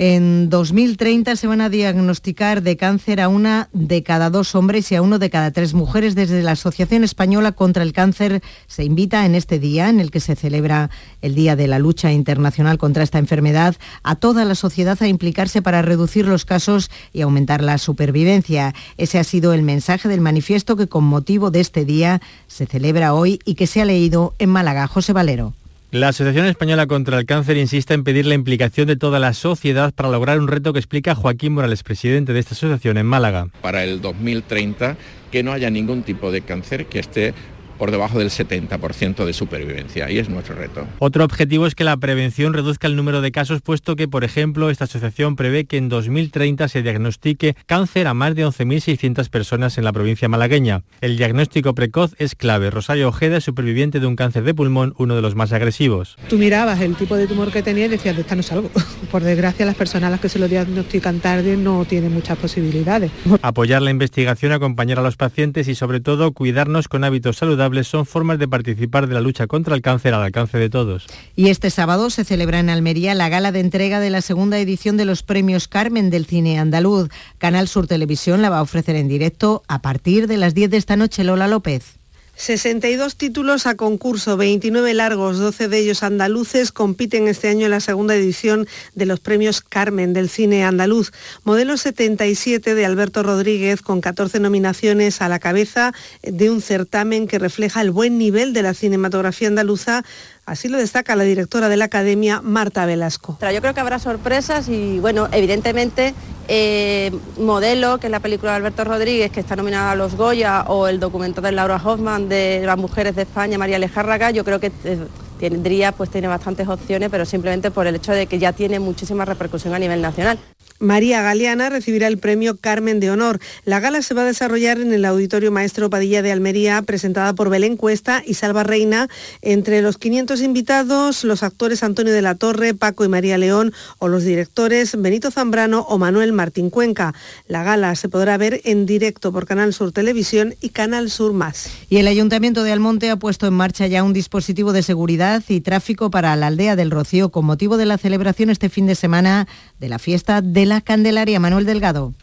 En 0.00 0.48
2030 0.48 1.34
se 1.34 1.48
van 1.48 1.60
a 1.60 1.70
diagnosticar 1.70 2.62
de 2.62 2.76
cáncer 2.76 3.20
a 3.20 3.26
una 3.26 3.68
de 3.72 4.04
cada 4.04 4.30
dos 4.30 4.54
hombres 4.54 4.92
y 4.92 4.94
a 4.94 5.02
uno 5.02 5.18
de 5.18 5.28
cada 5.28 5.50
tres 5.50 5.74
mujeres. 5.74 6.14
Desde 6.14 6.40
la 6.44 6.52
Asociación 6.52 7.02
Española 7.02 7.50
contra 7.50 7.82
el 7.82 7.92
Cáncer 7.92 8.40
se 8.68 8.84
invita 8.84 9.26
en 9.26 9.34
este 9.34 9.58
día, 9.58 9.88
en 9.88 9.98
el 9.98 10.12
que 10.12 10.20
se 10.20 10.36
celebra 10.36 10.88
el 11.20 11.34
Día 11.34 11.56
de 11.56 11.66
la 11.66 11.80
Lucha 11.80 12.12
Internacional 12.12 12.78
contra 12.78 13.02
esta 13.02 13.18
enfermedad, 13.18 13.74
a 14.04 14.14
toda 14.14 14.44
la 14.44 14.54
sociedad 14.54 15.02
a 15.02 15.08
implicarse 15.08 15.62
para 15.62 15.82
reducir 15.82 16.28
los 16.28 16.44
casos 16.44 16.92
y 17.12 17.22
aumentar 17.22 17.60
la 17.60 17.76
supervivencia. 17.76 18.76
Ese 18.98 19.18
ha 19.18 19.24
sido 19.24 19.52
el 19.52 19.62
mensaje 19.62 20.08
del 20.08 20.20
manifiesto 20.20 20.76
que 20.76 20.86
con 20.86 21.02
motivo 21.02 21.50
de 21.50 21.58
este 21.58 21.84
día 21.84 22.22
se 22.46 22.66
celebra 22.66 23.14
hoy 23.14 23.40
y 23.44 23.56
que 23.56 23.66
se 23.66 23.82
ha 23.82 23.84
leído 23.84 24.32
en 24.38 24.50
Málaga. 24.50 24.86
José 24.86 25.12
Valero. 25.12 25.54
La 25.90 26.08
Asociación 26.08 26.44
Española 26.44 26.86
contra 26.86 27.18
el 27.18 27.24
Cáncer 27.24 27.56
insiste 27.56 27.94
en 27.94 28.04
pedir 28.04 28.26
la 28.26 28.34
implicación 28.34 28.86
de 28.86 28.96
toda 28.96 29.18
la 29.18 29.32
sociedad 29.32 29.94
para 29.94 30.10
lograr 30.10 30.38
un 30.38 30.46
reto 30.46 30.74
que 30.74 30.78
explica 30.78 31.14
Joaquín 31.14 31.54
Morales, 31.54 31.82
presidente 31.82 32.34
de 32.34 32.40
esta 32.40 32.54
asociación 32.54 32.98
en 32.98 33.06
Málaga. 33.06 33.48
Para 33.62 33.84
el 33.84 34.02
2030, 34.02 34.98
que 35.32 35.42
no 35.42 35.50
haya 35.50 35.70
ningún 35.70 36.02
tipo 36.02 36.30
de 36.30 36.42
cáncer 36.42 36.84
que 36.84 36.98
esté 36.98 37.32
por 37.78 37.90
debajo 37.90 38.18
del 38.18 38.30
70% 38.30 39.24
de 39.24 39.32
supervivencia 39.32 40.10
y 40.10 40.18
es 40.18 40.28
nuestro 40.28 40.56
reto. 40.56 40.86
Otro 40.98 41.24
objetivo 41.24 41.66
es 41.66 41.74
que 41.74 41.84
la 41.84 41.96
prevención 41.96 42.52
reduzca 42.52 42.86
el 42.86 42.96
número 42.96 43.20
de 43.20 43.32
casos, 43.32 43.62
puesto 43.62 43.96
que, 43.96 44.08
por 44.08 44.24
ejemplo, 44.24 44.70
esta 44.70 44.84
asociación 44.84 45.36
prevé 45.36 45.64
que 45.64 45.76
en 45.76 45.88
2030 45.88 46.68
se 46.68 46.82
diagnostique 46.82 47.54
cáncer 47.66 48.06
a 48.06 48.14
más 48.14 48.34
de 48.34 48.44
11.600 48.44 49.28
personas 49.30 49.78
en 49.78 49.84
la 49.84 49.92
provincia 49.92 50.28
malagueña. 50.28 50.82
El 51.00 51.16
diagnóstico 51.16 51.74
precoz 51.74 52.14
es 52.18 52.34
clave. 52.34 52.70
Rosario 52.70 53.08
Ojeda 53.08 53.36
es 53.36 53.44
superviviente 53.44 54.00
de 54.00 54.06
un 54.06 54.16
cáncer 54.16 54.42
de 54.42 54.54
pulmón, 54.54 54.94
uno 54.98 55.14
de 55.14 55.22
los 55.22 55.34
más 55.34 55.52
agresivos. 55.52 56.16
Tú 56.28 56.36
mirabas 56.36 56.80
el 56.80 56.96
tipo 56.96 57.16
de 57.16 57.26
tumor 57.26 57.52
que 57.52 57.62
tenía 57.62 57.86
y 57.86 57.88
decías, 57.88 58.16
de 58.16 58.22
esta 58.22 58.34
no 58.34 58.42
salgo. 58.42 58.70
Por 59.10 59.22
desgracia, 59.22 59.64
las 59.64 59.76
personas 59.76 60.08
a 60.08 60.10
las 60.10 60.20
que 60.20 60.28
se 60.28 60.38
lo 60.38 60.48
diagnostican 60.48 61.20
tarde 61.20 61.56
no 61.56 61.84
tienen 61.84 62.12
muchas 62.12 62.36
posibilidades. 62.38 63.10
Apoyar 63.42 63.82
la 63.82 63.90
investigación, 63.90 64.52
acompañar 64.52 64.98
a 64.98 65.02
los 65.02 65.16
pacientes 65.16 65.68
y 65.68 65.74
sobre 65.74 66.00
todo 66.00 66.32
cuidarnos 66.32 66.88
con 66.88 67.04
hábitos 67.04 67.36
saludables 67.36 67.67
son 67.84 68.06
formas 68.06 68.38
de 68.38 68.48
participar 68.48 69.06
de 69.06 69.14
la 69.14 69.20
lucha 69.20 69.46
contra 69.46 69.74
el 69.74 69.82
cáncer 69.82 70.14
al 70.14 70.22
alcance 70.22 70.58
de 70.58 70.70
todos. 70.70 71.06
Y 71.36 71.48
este 71.48 71.70
sábado 71.70 72.10
se 72.10 72.24
celebra 72.24 72.60
en 72.60 72.70
Almería 72.70 73.14
la 73.14 73.28
gala 73.28 73.52
de 73.52 73.60
entrega 73.60 74.00
de 74.00 74.10
la 74.10 74.20
segunda 74.20 74.58
edición 74.58 74.96
de 74.96 75.04
los 75.04 75.22
premios 75.22 75.68
Carmen 75.68 76.10
del 76.10 76.26
cine 76.26 76.58
andaluz. 76.58 77.08
Canal 77.38 77.68
Sur 77.68 77.86
Televisión 77.86 78.42
la 78.42 78.50
va 78.50 78.58
a 78.58 78.62
ofrecer 78.62 78.96
en 78.96 79.08
directo 79.08 79.62
a 79.68 79.80
partir 79.80 80.26
de 80.26 80.36
las 80.36 80.54
10 80.54 80.70
de 80.70 80.76
esta 80.76 80.96
noche. 80.96 81.24
Lola 81.24 81.48
López. 81.48 81.97
62 82.38 83.16
títulos 83.16 83.66
a 83.66 83.74
concurso, 83.74 84.36
29 84.36 84.94
largos, 84.94 85.38
12 85.38 85.66
de 85.66 85.78
ellos 85.78 86.04
andaluces, 86.04 86.70
compiten 86.70 87.26
este 87.26 87.48
año 87.48 87.64
en 87.64 87.72
la 87.72 87.80
segunda 87.80 88.14
edición 88.14 88.68
de 88.94 89.06
los 89.06 89.18
premios 89.18 89.60
Carmen 89.60 90.12
del 90.12 90.28
cine 90.28 90.62
andaluz. 90.62 91.10
Modelo 91.42 91.76
77 91.76 92.76
de 92.76 92.86
Alberto 92.86 93.24
Rodríguez, 93.24 93.82
con 93.82 94.00
14 94.00 94.38
nominaciones 94.38 95.20
a 95.20 95.28
la 95.28 95.40
cabeza 95.40 95.92
de 96.22 96.48
un 96.48 96.62
certamen 96.62 97.26
que 97.26 97.40
refleja 97.40 97.80
el 97.80 97.90
buen 97.90 98.18
nivel 98.18 98.52
de 98.52 98.62
la 98.62 98.72
cinematografía 98.72 99.48
andaluza 99.48 100.04
Así 100.48 100.68
lo 100.68 100.78
destaca 100.78 101.14
la 101.14 101.24
directora 101.24 101.68
de 101.68 101.76
la 101.76 101.84
Academia, 101.84 102.40
Marta 102.42 102.86
Velasco. 102.86 103.36
Yo 103.52 103.60
creo 103.60 103.74
que 103.74 103.80
habrá 103.80 103.98
sorpresas 103.98 104.70
y, 104.70 104.98
bueno, 104.98 105.28
evidentemente, 105.30 106.14
eh, 106.48 107.12
Modelo, 107.38 107.98
que 107.98 108.06
es 108.06 108.10
la 108.10 108.20
película 108.20 108.52
de 108.52 108.56
Alberto 108.56 108.82
Rodríguez, 108.84 109.30
que 109.30 109.40
está 109.40 109.56
nominada 109.56 109.90
a 109.90 109.94
los 109.94 110.14
Goya, 110.14 110.62
o 110.62 110.88
el 110.88 111.00
documental 111.00 111.44
de 111.44 111.52
Laura 111.52 111.76
Hoffman 111.76 112.30
de 112.30 112.62
las 112.64 112.78
mujeres 112.78 113.14
de 113.14 113.22
España, 113.22 113.58
María 113.58 113.78
Lejárraga, 113.78 114.30
yo 114.30 114.42
creo 114.42 114.58
que... 114.58 114.72
Eh, 114.84 114.98
tendría, 115.38 115.92
pues 115.92 116.10
tiene 116.10 116.28
bastantes 116.28 116.68
opciones, 116.68 117.08
pero 117.10 117.24
simplemente 117.24 117.70
por 117.70 117.86
el 117.86 117.96
hecho 117.96 118.12
de 118.12 118.26
que 118.26 118.38
ya 118.38 118.52
tiene 118.52 118.78
muchísima 118.80 119.24
repercusión 119.24 119.74
a 119.74 119.78
nivel 119.78 120.02
nacional. 120.02 120.38
María 120.80 121.22
Galeana 121.22 121.70
recibirá 121.70 122.06
el 122.06 122.18
premio 122.18 122.56
Carmen 122.56 123.00
de 123.00 123.10
Honor. 123.10 123.40
La 123.64 123.80
gala 123.80 124.00
se 124.00 124.14
va 124.14 124.22
a 124.22 124.26
desarrollar 124.26 124.78
en 124.78 124.92
el 124.92 125.04
Auditorio 125.04 125.50
Maestro 125.50 125.90
Padilla 125.90 126.22
de 126.22 126.30
Almería, 126.30 126.82
presentada 126.82 127.32
por 127.32 127.50
Belén 127.50 127.76
Cuesta 127.76 128.22
y 128.24 128.34
Salva 128.34 128.62
Reina. 128.62 129.08
Entre 129.42 129.82
los 129.82 129.98
500 129.98 130.40
invitados, 130.40 131.24
los 131.24 131.42
actores 131.42 131.82
Antonio 131.82 132.12
de 132.12 132.22
la 132.22 132.36
Torre, 132.36 132.74
Paco 132.74 133.04
y 133.04 133.08
María 133.08 133.38
León 133.38 133.72
o 133.98 134.06
los 134.06 134.22
directores 134.22 135.00
Benito 135.00 135.32
Zambrano 135.32 135.80
o 135.80 135.98
Manuel 135.98 136.32
Martín 136.32 136.70
Cuenca. 136.70 137.12
La 137.48 137.64
gala 137.64 137.96
se 137.96 138.08
podrá 138.08 138.36
ver 138.36 138.60
en 138.64 138.86
directo 138.86 139.32
por 139.32 139.46
Canal 139.46 139.74
Sur 139.74 139.90
Televisión 139.90 140.54
y 140.60 140.68
Canal 140.68 141.10
Sur 141.10 141.32
Más. 141.32 141.70
Y 141.88 141.96
el 141.96 142.06
Ayuntamiento 142.06 142.62
de 142.62 142.70
Almonte 142.70 143.10
ha 143.10 143.16
puesto 143.16 143.48
en 143.48 143.54
marcha 143.54 143.88
ya 143.88 144.04
un 144.04 144.12
dispositivo 144.12 144.72
de 144.72 144.84
seguridad 144.84 145.27
y 145.48 145.60
tráfico 145.60 146.10
para 146.10 146.34
la 146.36 146.46
aldea 146.46 146.74
del 146.74 146.90
Rocío 146.90 147.28
con 147.28 147.44
motivo 147.44 147.76
de 147.76 147.86
la 147.86 147.98
celebración 147.98 148.50
este 148.50 148.68
fin 148.68 148.86
de 148.86 148.94
semana 148.94 149.46
de 149.78 149.88
la 149.88 149.98
fiesta 149.98 150.40
de 150.40 150.64
la 150.64 150.80
Candelaria. 150.80 151.38
Manuel 151.38 151.66
Delgado. 151.66 152.14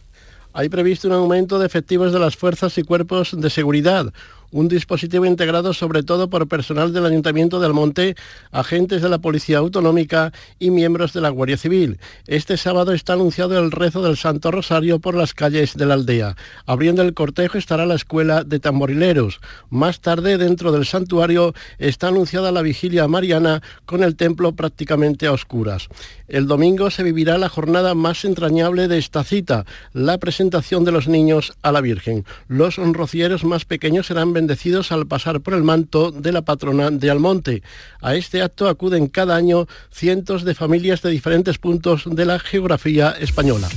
Hay 0.52 0.68
previsto 0.68 1.06
un 1.08 1.14
aumento 1.14 1.58
de 1.58 1.66
efectivos 1.66 2.12
de 2.12 2.18
las 2.18 2.36
fuerzas 2.36 2.76
y 2.78 2.82
cuerpos 2.82 3.38
de 3.38 3.50
seguridad, 3.50 4.12
un 4.56 4.68
dispositivo 4.68 5.26
integrado 5.26 5.74
sobre 5.74 6.02
todo 6.02 6.30
por 6.30 6.48
personal 6.48 6.90
del 6.94 7.04
Ayuntamiento 7.04 7.60
de 7.60 7.66
Almonte, 7.66 8.16
agentes 8.52 9.02
de 9.02 9.10
la 9.10 9.18
Policía 9.18 9.58
Autonómica 9.58 10.32
y 10.58 10.70
miembros 10.70 11.12
de 11.12 11.20
la 11.20 11.28
Guardia 11.28 11.58
Civil. 11.58 11.98
Este 12.26 12.56
sábado 12.56 12.92
está 12.92 13.12
anunciado 13.12 13.58
el 13.58 13.70
rezo 13.70 14.00
del 14.00 14.16
Santo 14.16 14.50
Rosario 14.50 14.98
por 14.98 15.14
las 15.14 15.34
calles 15.34 15.74
de 15.74 15.84
la 15.84 15.92
aldea. 15.92 16.36
Abriendo 16.64 17.02
el 17.02 17.12
cortejo 17.12 17.58
estará 17.58 17.84
la 17.84 17.96
Escuela 17.96 18.44
de 18.44 18.58
Tamborileros. 18.58 19.40
Más 19.68 20.00
tarde, 20.00 20.38
dentro 20.38 20.72
del 20.72 20.86
santuario, 20.86 21.52
está 21.78 22.08
anunciada 22.08 22.50
la 22.50 22.62
vigilia 22.62 23.06
mariana 23.08 23.62
con 23.84 24.02
el 24.02 24.16
templo 24.16 24.52
prácticamente 24.52 25.26
a 25.26 25.32
oscuras. 25.32 25.88
El 26.28 26.46
domingo 26.46 26.90
se 26.90 27.02
vivirá 27.02 27.36
la 27.36 27.50
jornada 27.50 27.94
más 27.94 28.24
entrañable 28.24 28.88
de 28.88 28.96
esta 28.96 29.22
cita, 29.22 29.66
la 29.92 30.16
presentación 30.16 30.84
de 30.84 30.92
los 30.92 31.08
niños 31.08 31.52
a 31.60 31.72
la 31.72 31.82
Virgen. 31.82 32.24
Los 32.48 32.76
rocieros 32.76 33.44
más 33.44 33.66
pequeños 33.66 34.06
serán 34.06 34.32
bendecidos 34.46 34.92
al 34.92 35.08
pasar 35.08 35.40
por 35.40 35.54
el 35.54 35.64
manto 35.64 36.12
de 36.12 36.30
la 36.30 36.42
patrona 36.42 36.92
de 36.92 37.10
Almonte. 37.10 37.64
A 38.00 38.14
este 38.14 38.42
acto 38.42 38.68
acuden 38.68 39.08
cada 39.08 39.34
año 39.34 39.66
cientos 39.90 40.44
de 40.44 40.54
familias 40.54 41.02
de 41.02 41.10
diferentes 41.10 41.58
puntos 41.58 42.04
de 42.06 42.24
la 42.26 42.38
geografía 42.38 43.10
española. 43.18 43.68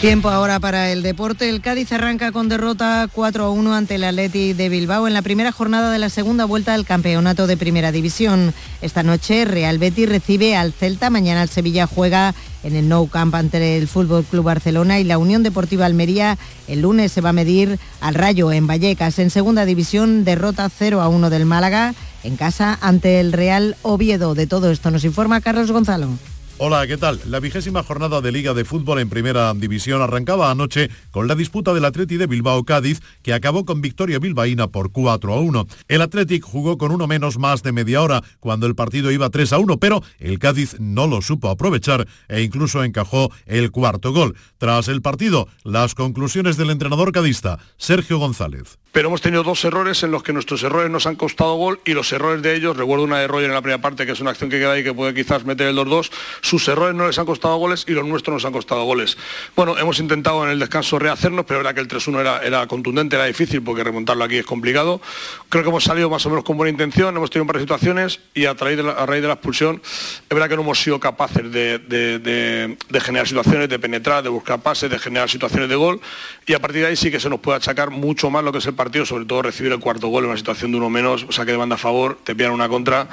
Tiempo 0.00 0.28
ahora 0.28 0.60
para 0.60 0.92
el 0.92 1.02
deporte. 1.02 1.48
El 1.48 1.60
Cádiz 1.60 1.90
arranca 1.90 2.30
con 2.30 2.48
derrota 2.48 3.08
4 3.12 3.44
a 3.44 3.50
1 3.50 3.74
ante 3.74 3.96
el 3.96 4.04
Atleti 4.04 4.52
de 4.52 4.68
Bilbao 4.68 5.08
en 5.08 5.12
la 5.12 5.22
primera 5.22 5.50
jornada 5.50 5.90
de 5.90 5.98
la 5.98 6.08
segunda 6.08 6.44
vuelta 6.44 6.72
del 6.72 6.86
campeonato 6.86 7.48
de 7.48 7.56
Primera 7.56 7.90
División. 7.90 8.54
Esta 8.80 9.02
noche 9.02 9.44
Real 9.44 9.78
Betis 9.78 10.08
recibe 10.08 10.54
al 10.54 10.72
Celta, 10.72 11.10
mañana 11.10 11.42
el 11.42 11.48
Sevilla 11.48 11.88
juega 11.88 12.32
en 12.62 12.76
el 12.76 12.88
Nou 12.88 13.08
Camp 13.08 13.34
ante 13.34 13.76
el 13.76 13.88
Fútbol 13.88 14.22
Club 14.22 14.44
Barcelona 14.44 15.00
y 15.00 15.04
la 15.04 15.18
Unión 15.18 15.42
Deportiva 15.42 15.86
Almería 15.86 16.38
el 16.68 16.82
lunes 16.82 17.10
se 17.10 17.20
va 17.20 17.30
a 17.30 17.32
medir 17.32 17.80
al 18.00 18.14
Rayo 18.14 18.52
en 18.52 18.68
Vallecas. 18.68 19.18
En 19.18 19.30
segunda 19.30 19.64
división 19.64 20.24
derrota 20.24 20.70
0 20.70 21.00
a 21.00 21.08
1 21.08 21.28
del 21.28 21.44
Málaga 21.44 21.92
en 22.22 22.36
casa 22.36 22.78
ante 22.82 23.18
el 23.18 23.32
Real 23.32 23.76
Oviedo. 23.82 24.36
De 24.36 24.46
todo 24.46 24.70
esto 24.70 24.92
nos 24.92 25.04
informa 25.04 25.40
Carlos 25.40 25.72
Gonzalo. 25.72 26.08
Hola, 26.60 26.84
¿qué 26.88 26.96
tal? 26.96 27.20
La 27.26 27.38
vigésima 27.38 27.84
jornada 27.84 28.20
de 28.20 28.32
Liga 28.32 28.52
de 28.52 28.64
Fútbol 28.64 28.98
en 28.98 29.08
Primera 29.08 29.54
División 29.54 30.02
arrancaba 30.02 30.50
anoche 30.50 30.90
con 31.12 31.28
la 31.28 31.36
disputa 31.36 31.72
del 31.72 31.84
Atleti 31.84 32.16
de 32.16 32.26
Bilbao-Cádiz, 32.26 33.00
que 33.22 33.32
acabó 33.32 33.64
con 33.64 33.80
victoria 33.80 34.18
bilbaína 34.18 34.66
por 34.66 34.90
4 34.90 35.34
a 35.34 35.38
1. 35.38 35.68
El 35.86 36.02
Athletic 36.02 36.42
jugó 36.42 36.76
con 36.76 36.90
uno 36.90 37.06
menos 37.06 37.38
más 37.38 37.62
de 37.62 37.70
media 37.70 38.02
hora, 38.02 38.24
cuando 38.40 38.66
el 38.66 38.74
partido 38.74 39.12
iba 39.12 39.30
3 39.30 39.52
a 39.52 39.58
1, 39.58 39.76
pero 39.78 40.02
el 40.18 40.40
Cádiz 40.40 40.74
no 40.80 41.06
lo 41.06 41.22
supo 41.22 41.48
aprovechar 41.48 42.08
e 42.26 42.42
incluso 42.42 42.82
encajó 42.82 43.30
el 43.46 43.70
cuarto 43.70 44.12
gol. 44.12 44.34
Tras 44.58 44.88
el 44.88 45.00
partido, 45.00 45.46
las 45.62 45.94
conclusiones 45.94 46.56
del 46.56 46.70
entrenador 46.70 47.12
cadista, 47.12 47.60
Sergio 47.76 48.18
González 48.18 48.78
pero 48.98 49.08
hemos 49.10 49.20
tenido 49.20 49.44
dos 49.44 49.64
errores 49.64 50.02
en 50.02 50.10
los 50.10 50.24
que 50.24 50.32
nuestros 50.32 50.60
errores 50.64 50.90
nos 50.90 51.06
han 51.06 51.14
costado 51.14 51.54
gol 51.54 51.78
y 51.84 51.92
los 51.92 52.12
errores 52.12 52.42
de 52.42 52.56
ellos, 52.56 52.76
recuerdo 52.76 53.04
una 53.04 53.18
de 53.18 53.28
Roger 53.28 53.46
en 53.46 53.54
la 53.54 53.62
primera 53.62 53.80
parte, 53.80 54.06
que 54.06 54.10
es 54.10 54.20
una 54.20 54.30
acción 54.30 54.50
que 54.50 54.58
queda 54.58 54.72
ahí 54.72 54.82
que 54.82 54.92
puede 54.92 55.14
quizás 55.14 55.44
meter 55.44 55.68
el 55.68 55.76
2-2, 55.76 56.10
sus 56.48 56.66
errores 56.68 56.94
no 56.94 57.06
les 57.06 57.18
han 57.18 57.26
costado 57.26 57.56
goles 57.56 57.84
y 57.86 57.92
los 57.92 58.06
nuestros 58.06 58.34
nos 58.34 58.44
han 58.44 58.52
costado 58.52 58.84
goles. 58.84 59.18
Bueno, 59.54 59.76
hemos 59.78 60.00
intentado 60.00 60.44
en 60.44 60.50
el 60.50 60.58
descanso 60.58 60.98
rehacernos, 60.98 61.44
pero 61.44 61.60
era 61.60 61.74
que 61.74 61.80
el 61.80 61.88
3-1 61.88 62.20
era, 62.20 62.42
era, 62.42 62.66
contundente, 62.66 63.16
era 63.16 63.26
difícil 63.26 63.62
porque 63.62 63.84
remontarlo 63.84 64.24
aquí 64.24 64.36
es 64.36 64.46
complicado. 64.46 65.00
Creo 65.48 65.62
que 65.62 65.68
hemos 65.68 65.84
salido 65.84 66.08
más 66.10 66.24
o 66.26 66.30
menos 66.30 66.44
con 66.44 66.56
buena 66.56 66.70
intención, 66.70 67.16
hemos 67.16 67.30
tenido 67.30 67.44
un 67.44 67.48
par 67.48 67.56
de 67.56 67.62
situaciones 67.62 68.20
y 68.34 68.46
a, 68.46 68.54
raíz 68.54 68.76
de 68.76 68.82
la, 68.82 69.06
raíz 69.06 69.22
de 69.22 69.28
la 69.28 69.34
expulsión 69.34 69.82
es 69.84 70.28
verdad 70.28 70.48
que 70.48 70.56
no 70.56 70.62
hemos 70.62 70.80
sido 70.80 70.98
capaces 70.98 71.50
de, 71.52 71.78
de, 71.78 72.18
de 72.18 73.00
generar 73.00 73.28
situaciones, 73.28 73.68
de 73.68 73.78
penetrar, 73.78 74.22
de 74.22 74.28
buscar 74.28 74.60
pases, 74.60 74.90
de 74.90 74.98
generar 74.98 75.28
situaciones 75.28 75.68
de 75.68 75.76
gol 75.76 76.00
y 76.46 76.54
a 76.54 76.60
partir 76.60 76.82
de 76.82 76.88
ahí 76.88 76.96
sí 76.96 77.10
que 77.10 77.20
se 77.20 77.28
nos 77.28 77.40
puede 77.40 77.58
achacar 77.58 77.90
mucho 77.90 78.30
más 78.30 78.42
lo 78.42 78.52
que 78.52 78.58
es 78.58 78.66
el 78.66 78.74
partido, 78.74 79.04
sobre 79.04 79.24
todo 79.24 79.42
recibir 79.42 79.72
el 79.72 79.80
cuarto 79.80 80.08
gol 80.08 80.24
en 80.24 80.30
una 80.30 80.38
situación 80.38 80.70
de 80.72 80.78
uno 80.78 80.90
menos, 80.90 81.26
o 81.28 81.32
sea 81.32 81.44
que 81.44 81.52
demanda 81.52 81.74
a 81.74 81.78
favor, 81.78 82.18
te 82.24 82.34
pillan 82.34 82.52
una 82.52 82.68
contra 82.68 83.08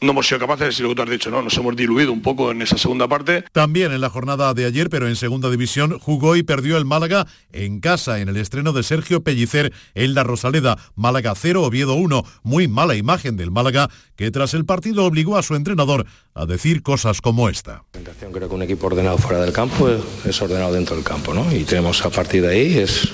no 0.00 0.12
hemos 0.12 0.26
sido 0.26 0.38
capaces, 0.38 0.78
y 0.78 0.82
lo 0.82 0.88
que 0.90 0.94
tú 0.94 1.02
has 1.02 1.10
dicho, 1.10 1.30
¿no? 1.30 1.42
Nos 1.42 1.56
hemos 1.56 1.76
diluido 1.76 2.12
un 2.12 2.22
poco 2.22 2.50
en 2.50 2.62
esa 2.62 2.78
segunda 2.78 3.06
parte. 3.06 3.44
También 3.52 3.92
en 3.92 4.00
la 4.00 4.08
jornada 4.08 4.54
de 4.54 4.64
ayer, 4.64 4.88
pero 4.88 5.08
en 5.08 5.16
segunda 5.16 5.50
división, 5.50 5.98
jugó 5.98 6.36
y 6.36 6.42
perdió 6.42 6.76
el 6.78 6.84
Málaga 6.84 7.26
en 7.52 7.80
casa 7.80 8.20
en 8.20 8.28
el 8.28 8.36
estreno 8.36 8.72
de 8.72 8.82
Sergio 8.82 9.22
Pellicer 9.22 9.72
en 9.94 10.14
la 10.14 10.24
Rosaleda. 10.24 10.78
Málaga 10.94 11.34
0, 11.34 11.62
Oviedo 11.62 11.94
1. 11.94 12.24
Muy 12.42 12.68
mala 12.68 12.94
imagen 12.94 13.36
del 13.36 13.50
Málaga, 13.50 13.90
que 14.16 14.30
tras 14.30 14.54
el 14.54 14.64
partido 14.64 15.04
obligó 15.04 15.36
a 15.36 15.42
su 15.42 15.54
entrenador 15.54 16.06
a 16.34 16.46
decir 16.46 16.82
cosas 16.82 17.20
como 17.20 17.48
esta. 17.48 17.84
Creo 17.92 18.48
que 18.48 18.54
un 18.54 18.62
equipo 18.62 18.86
ordenado 18.86 19.18
fuera 19.18 19.40
del 19.40 19.52
campo 19.52 19.88
es 20.24 20.40
ordenado 20.40 20.72
dentro 20.72 20.96
del 20.96 21.04
campo, 21.04 21.34
¿no? 21.34 21.54
Y 21.54 21.64
tenemos 21.64 22.04
a 22.04 22.10
partir 22.10 22.42
de 22.42 22.48
ahí, 22.48 22.78
es 22.78 23.08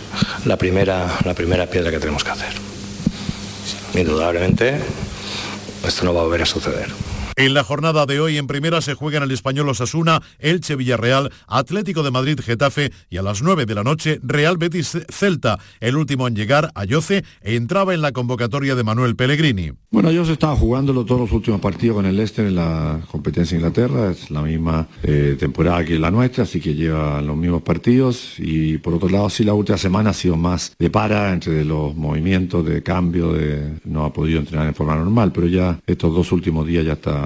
la 0.45 0.57
primera, 0.57 1.19
la 1.25 1.35
primera 1.35 1.67
piedra 1.67 1.91
que 1.91 1.99
tenemos 1.99 2.23
que 2.23 2.31
hacer. 2.31 2.53
Indudablemente 3.95 4.79
esto 5.85 6.05
no 6.05 6.15
va 6.15 6.21
a 6.21 6.25
volver 6.25 6.43
a 6.43 6.47
suceder. 6.47 6.89
En 7.39 7.53
la 7.53 7.65
jornada 7.65 8.07
de 8.07 8.19
hoy 8.19 8.39
en 8.39 8.47
primera 8.47 8.81
se 8.81 8.95
juegan 8.95 9.23
el 9.23 9.31
español 9.31 9.69
Osasuna, 9.69 10.23
Elche 10.39 10.75
Villarreal, 10.75 11.31
Atlético 11.47 12.03
de 12.03 12.11
Madrid 12.11 12.41
Getafe 12.43 12.93
y 13.11 13.19
a 13.19 13.23
las 13.23 13.43
9 13.43 13.67
de 13.67 13.75
la 13.75 13.85
noche 13.85 14.19
Real 14.23 14.57
Betis 14.57 14.97
Celta. 15.11 15.59
El 15.81 15.99
último 15.99 16.27
en 16.27 16.35
llegar, 16.35 16.71
Ayoce, 16.75 17.25
entraba 17.43 17.93
en 17.93 18.01
la 18.01 18.13
convocatoria 18.13 18.75
de 18.75 18.85
Manuel 18.85 19.17
Pellegrini. 19.17 19.73
Bueno, 19.91 20.09
ellos 20.09 20.31
estaban 20.31 20.57
jugándolo 20.57 21.05
todos 21.05 21.21
los 21.21 21.33
últimos 21.33 21.61
partidos 21.61 21.97
con 21.97 22.07
el 22.07 22.17
Leicester 22.17 22.47
en 22.47 22.55
la 22.55 23.01
competencia 23.11 23.55
de 23.55 23.61
Inglaterra, 23.61 24.11
es 24.11 24.31
la 24.31 24.41
misma 24.41 24.89
eh, 25.03 25.37
temporada 25.39 25.85
que 25.85 25.99
la 25.99 26.11
nuestra, 26.11 26.45
así 26.45 26.59
que 26.59 26.75
llevan 26.75 27.27
los 27.27 27.37
mismos 27.37 27.61
partidos 27.61 28.37
y 28.39 28.79
por 28.79 28.95
otro 28.95 29.11
lado 29.11 29.29
sí 29.29 29.45
la 29.45 29.53
última 29.53 29.77
semana 29.77 30.11
ha 30.11 30.15
sido 30.15 30.39
más 30.39 30.75
de 30.79 30.89
para 30.89 31.35
entre 31.35 31.67
los 31.67 31.95
movimientos 31.95 32.65
de 32.65 32.83
cambio, 32.83 33.35
no 33.85 34.07
ha 34.07 34.13
podido 34.15 34.39
entrenar 34.39 34.69
en 34.69 34.75
forma 34.75 34.97
normal, 34.97 35.33
pero 35.33 35.47
ya 35.49 35.79
estos 35.87 36.15
dos 36.15 36.33
últimos 36.33 36.67
días 36.67 36.87
ya 36.87 36.95
está 36.95 37.26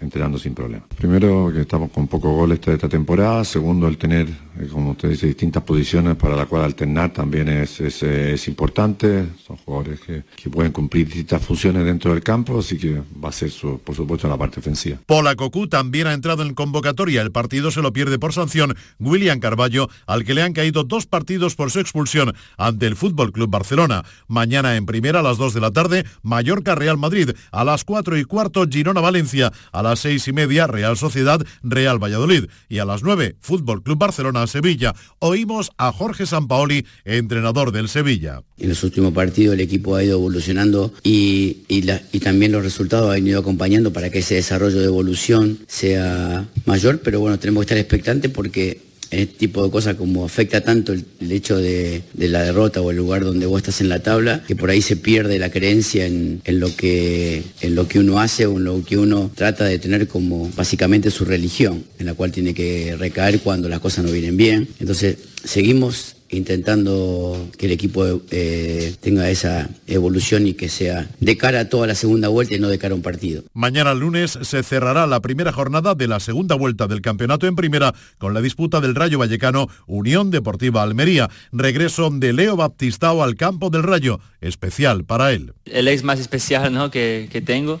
entrenando 0.00 0.38
sin 0.38 0.54
problema. 0.54 0.84
Primero, 0.96 1.50
que 1.52 1.62
estamos 1.62 1.90
con 1.90 2.06
poco 2.06 2.32
gol 2.32 2.52
esta, 2.52 2.72
esta 2.72 2.88
temporada. 2.88 3.44
Segundo, 3.44 3.86
el 3.88 3.98
tener, 3.98 4.28
eh, 4.28 4.68
como 4.70 4.92
usted 4.92 5.10
dice, 5.10 5.26
distintas 5.26 5.62
posiciones 5.62 6.16
para 6.16 6.36
la 6.36 6.46
cual 6.46 6.64
alternar 6.64 7.12
también 7.12 7.48
es, 7.48 7.80
es, 7.80 8.02
es 8.02 8.48
importante. 8.48 9.26
Son 9.46 9.56
jugadores 9.56 10.00
que, 10.00 10.22
que, 10.36 10.50
pueden 10.50 10.72
cumplir 10.72 11.06
distintas 11.06 11.44
funciones 11.44 11.84
dentro 11.84 12.12
del 12.12 12.22
campo, 12.22 12.58
así 12.58 12.78
que 12.78 13.02
va 13.22 13.28
a 13.28 13.32
ser, 13.32 13.50
su, 13.50 13.78
por 13.78 13.94
supuesto, 13.94 14.28
la 14.28 14.36
parte 14.36 14.60
ofensiva. 14.60 14.98
Pola 15.06 15.36
Cocu 15.36 15.66
también 15.66 16.06
ha 16.06 16.12
entrado 16.12 16.42
en 16.42 16.54
convocatoria. 16.54 17.22
El 17.22 17.32
partido 17.32 17.70
se 17.70 17.82
lo 17.82 17.92
pierde 17.92 18.18
por 18.18 18.32
sanción 18.32 18.74
William 18.98 19.40
Carballo, 19.40 19.88
al 20.06 20.24
que 20.24 20.34
le 20.34 20.42
han 20.42 20.52
caído 20.52 20.84
dos 20.84 21.06
partidos 21.06 21.54
por 21.54 21.70
su 21.70 21.80
expulsión 21.80 22.34
ante 22.56 22.86
el 22.86 22.96
Fútbol 22.96 23.32
Club 23.32 23.50
Barcelona. 23.50 24.04
Mañana 24.28 24.76
en 24.76 24.86
primera 24.86 25.20
a 25.20 25.22
las 25.22 25.38
2 25.38 25.54
de 25.54 25.60
la 25.60 25.70
tarde, 25.70 26.04
Mallorca 26.22 26.74
Real 26.74 26.98
Madrid. 26.98 27.30
A 27.52 27.64
las 27.64 27.84
4 27.84 28.18
y 28.18 28.24
cuarto, 28.24 28.66
Girona 28.68 29.00
Valencia. 29.00 29.52
A 29.72 29.82
las 29.82 29.89
seis 29.96 30.28
y 30.28 30.32
media 30.32 30.66
Real 30.66 30.96
Sociedad, 30.96 31.44
Real 31.62 32.02
Valladolid 32.02 32.46
y 32.68 32.78
a 32.78 32.84
las 32.84 33.02
nueve 33.02 33.36
Fútbol 33.40 33.82
Club 33.82 33.98
Barcelona, 33.98 34.46
Sevilla. 34.46 34.94
Oímos 35.18 35.70
a 35.78 35.92
Jorge 35.92 36.26
Sampaoli, 36.26 36.86
entrenador 37.04 37.72
del 37.72 37.88
Sevilla. 37.88 38.42
En 38.58 38.68
los 38.68 38.82
últimos 38.84 39.12
partidos 39.12 39.54
el 39.54 39.60
equipo 39.60 39.96
ha 39.96 40.04
ido 40.04 40.18
evolucionando 40.18 40.92
y, 41.02 41.58
y, 41.68 41.84
y 42.12 42.20
también 42.20 42.52
los 42.52 42.62
resultados 42.62 43.14
han 43.14 43.26
ido 43.26 43.40
acompañando 43.40 43.92
para 43.92 44.10
que 44.10 44.20
ese 44.20 44.36
desarrollo 44.36 44.78
de 44.78 44.86
evolución 44.86 45.58
sea 45.66 46.46
mayor, 46.66 47.00
pero 47.00 47.20
bueno, 47.20 47.38
tenemos 47.38 47.60
que 47.60 47.64
estar 47.64 47.78
expectantes 47.78 48.30
porque 48.30 48.89
este 49.10 49.26
tipo 49.26 49.64
de 49.64 49.70
cosas 49.70 49.96
como 49.96 50.24
afecta 50.24 50.60
tanto 50.60 50.92
el, 50.92 51.04
hecho 51.30 51.56
de, 51.56 52.02
de, 52.12 52.28
la 52.28 52.42
derrota 52.42 52.80
o 52.80 52.90
el 52.90 52.96
lugar 52.96 53.24
donde 53.24 53.46
vos 53.46 53.58
estás 53.58 53.80
en 53.80 53.88
la 53.88 54.00
tabla, 54.00 54.42
que 54.46 54.54
por 54.54 54.70
ahí 54.70 54.82
se 54.82 54.96
pierde 54.96 55.38
la 55.38 55.50
creencia 55.50 56.06
en, 56.06 56.40
en, 56.44 56.60
lo 56.60 56.74
que, 56.76 57.42
en 57.60 57.74
lo 57.74 57.88
que 57.88 57.98
uno 57.98 58.20
hace 58.20 58.46
o 58.46 58.56
en 58.56 58.64
lo 58.64 58.84
que 58.84 58.98
uno 58.98 59.30
trata 59.34 59.64
de 59.64 59.78
tener 59.78 60.06
como 60.06 60.50
básicamente 60.56 61.10
su 61.10 61.24
religión, 61.24 61.84
en 61.98 62.06
la 62.06 62.14
cual 62.14 62.30
tiene 62.30 62.54
que 62.54 62.96
recaer 62.96 63.40
cuando 63.40 63.68
las 63.68 63.80
cosas 63.80 64.04
no 64.04 64.12
vienen 64.12 64.36
bien. 64.36 64.68
Entonces, 64.78 65.16
seguimos 65.44 66.16
intentando 66.30 67.48
que 67.58 67.66
el 67.66 67.72
equipo 67.72 68.22
eh, 68.30 68.94
tenga 69.00 69.28
esa 69.30 69.68
evolución 69.86 70.46
y 70.46 70.54
que 70.54 70.68
sea 70.68 71.08
de 71.18 71.36
cara 71.36 71.60
a 71.60 71.68
toda 71.68 71.86
la 71.86 71.94
segunda 71.94 72.28
vuelta 72.28 72.54
y 72.54 72.60
no 72.60 72.68
de 72.68 72.78
cara 72.78 72.92
a 72.92 72.96
un 72.96 73.02
partido. 73.02 73.42
Mañana 73.52 73.94
lunes 73.94 74.38
se 74.42 74.62
cerrará 74.62 75.06
la 75.06 75.20
primera 75.20 75.52
jornada 75.52 75.94
de 75.94 76.06
la 76.06 76.20
segunda 76.20 76.54
vuelta 76.54 76.86
del 76.86 77.02
campeonato 77.02 77.46
en 77.46 77.56
primera 77.56 77.94
con 78.18 78.32
la 78.32 78.40
disputa 78.40 78.80
del 78.80 78.94
Rayo 78.94 79.18
Vallecano 79.18 79.68
Unión 79.86 80.30
Deportiva 80.30 80.82
Almería. 80.82 81.28
Regreso 81.52 82.10
de 82.10 82.32
Leo 82.32 82.56
Baptistao 82.56 83.22
al 83.22 83.34
campo 83.36 83.70
del 83.70 83.82
Rayo, 83.82 84.20
especial 84.40 85.04
para 85.04 85.32
él. 85.32 85.52
El 85.64 85.88
ex 85.88 86.04
más 86.04 86.20
especial 86.20 86.72
¿no? 86.72 86.90
que, 86.90 87.28
que 87.30 87.40
tengo. 87.40 87.80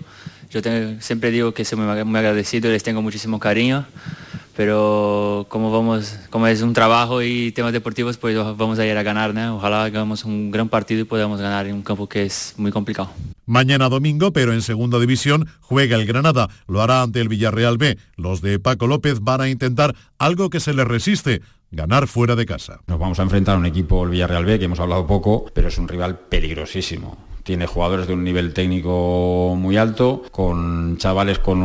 Yo 0.50 0.62
tengo, 0.62 1.00
siempre 1.00 1.30
digo 1.30 1.54
que 1.54 1.64
soy 1.64 1.78
muy, 1.78 2.04
muy 2.04 2.18
agradecido 2.18 2.68
y 2.68 2.72
les 2.72 2.82
tengo 2.82 3.00
muchísimo 3.02 3.38
cariño 3.38 3.86
pero 4.56 5.46
como 5.48 5.70
vamos, 5.70 6.18
como 6.30 6.46
es 6.46 6.62
un 6.62 6.72
trabajo 6.72 7.22
y 7.22 7.52
temas 7.52 7.72
deportivos, 7.72 8.16
pues 8.16 8.36
vamos 8.36 8.78
a 8.78 8.86
ir 8.86 8.96
a 8.96 9.02
ganar, 9.02 9.34
¿no? 9.34 9.56
Ojalá 9.56 9.84
hagamos 9.84 10.24
un 10.24 10.50
gran 10.50 10.68
partido 10.68 11.00
y 11.00 11.04
podamos 11.04 11.40
ganar 11.40 11.66
en 11.66 11.74
un 11.74 11.82
campo 11.82 12.08
que 12.08 12.24
es 12.24 12.54
muy 12.56 12.70
complicado. 12.70 13.10
Mañana 13.46 13.88
domingo, 13.88 14.32
pero 14.32 14.52
en 14.52 14.62
segunda 14.62 14.98
división, 14.98 15.48
juega 15.60 15.96
el 15.96 16.06
Granada. 16.06 16.48
Lo 16.68 16.82
hará 16.82 17.02
ante 17.02 17.20
el 17.20 17.28
Villarreal 17.28 17.78
B. 17.78 17.98
Los 18.16 18.42
de 18.42 18.58
Paco 18.58 18.86
López 18.86 19.20
van 19.20 19.40
a 19.40 19.48
intentar 19.48 19.94
algo 20.18 20.50
que 20.50 20.60
se 20.60 20.74
les 20.74 20.86
resiste, 20.86 21.42
ganar 21.70 22.06
fuera 22.06 22.36
de 22.36 22.46
casa. 22.46 22.80
Nos 22.86 22.98
vamos 22.98 23.18
a 23.18 23.22
enfrentar 23.22 23.56
a 23.56 23.58
un 23.58 23.66
equipo, 23.66 24.04
el 24.04 24.10
Villarreal 24.10 24.44
B, 24.44 24.58
que 24.58 24.66
hemos 24.66 24.80
hablado 24.80 25.06
poco, 25.06 25.46
pero 25.54 25.68
es 25.68 25.78
un 25.78 25.88
rival 25.88 26.18
peligrosísimo. 26.28 27.29
Tiene 27.50 27.66
jugadores 27.66 28.06
de 28.06 28.12
un 28.12 28.22
nivel 28.22 28.54
técnico 28.54 29.56
muy 29.58 29.76
alto, 29.76 30.22
con 30.30 30.98
chavales 30.98 31.40
con, 31.40 31.58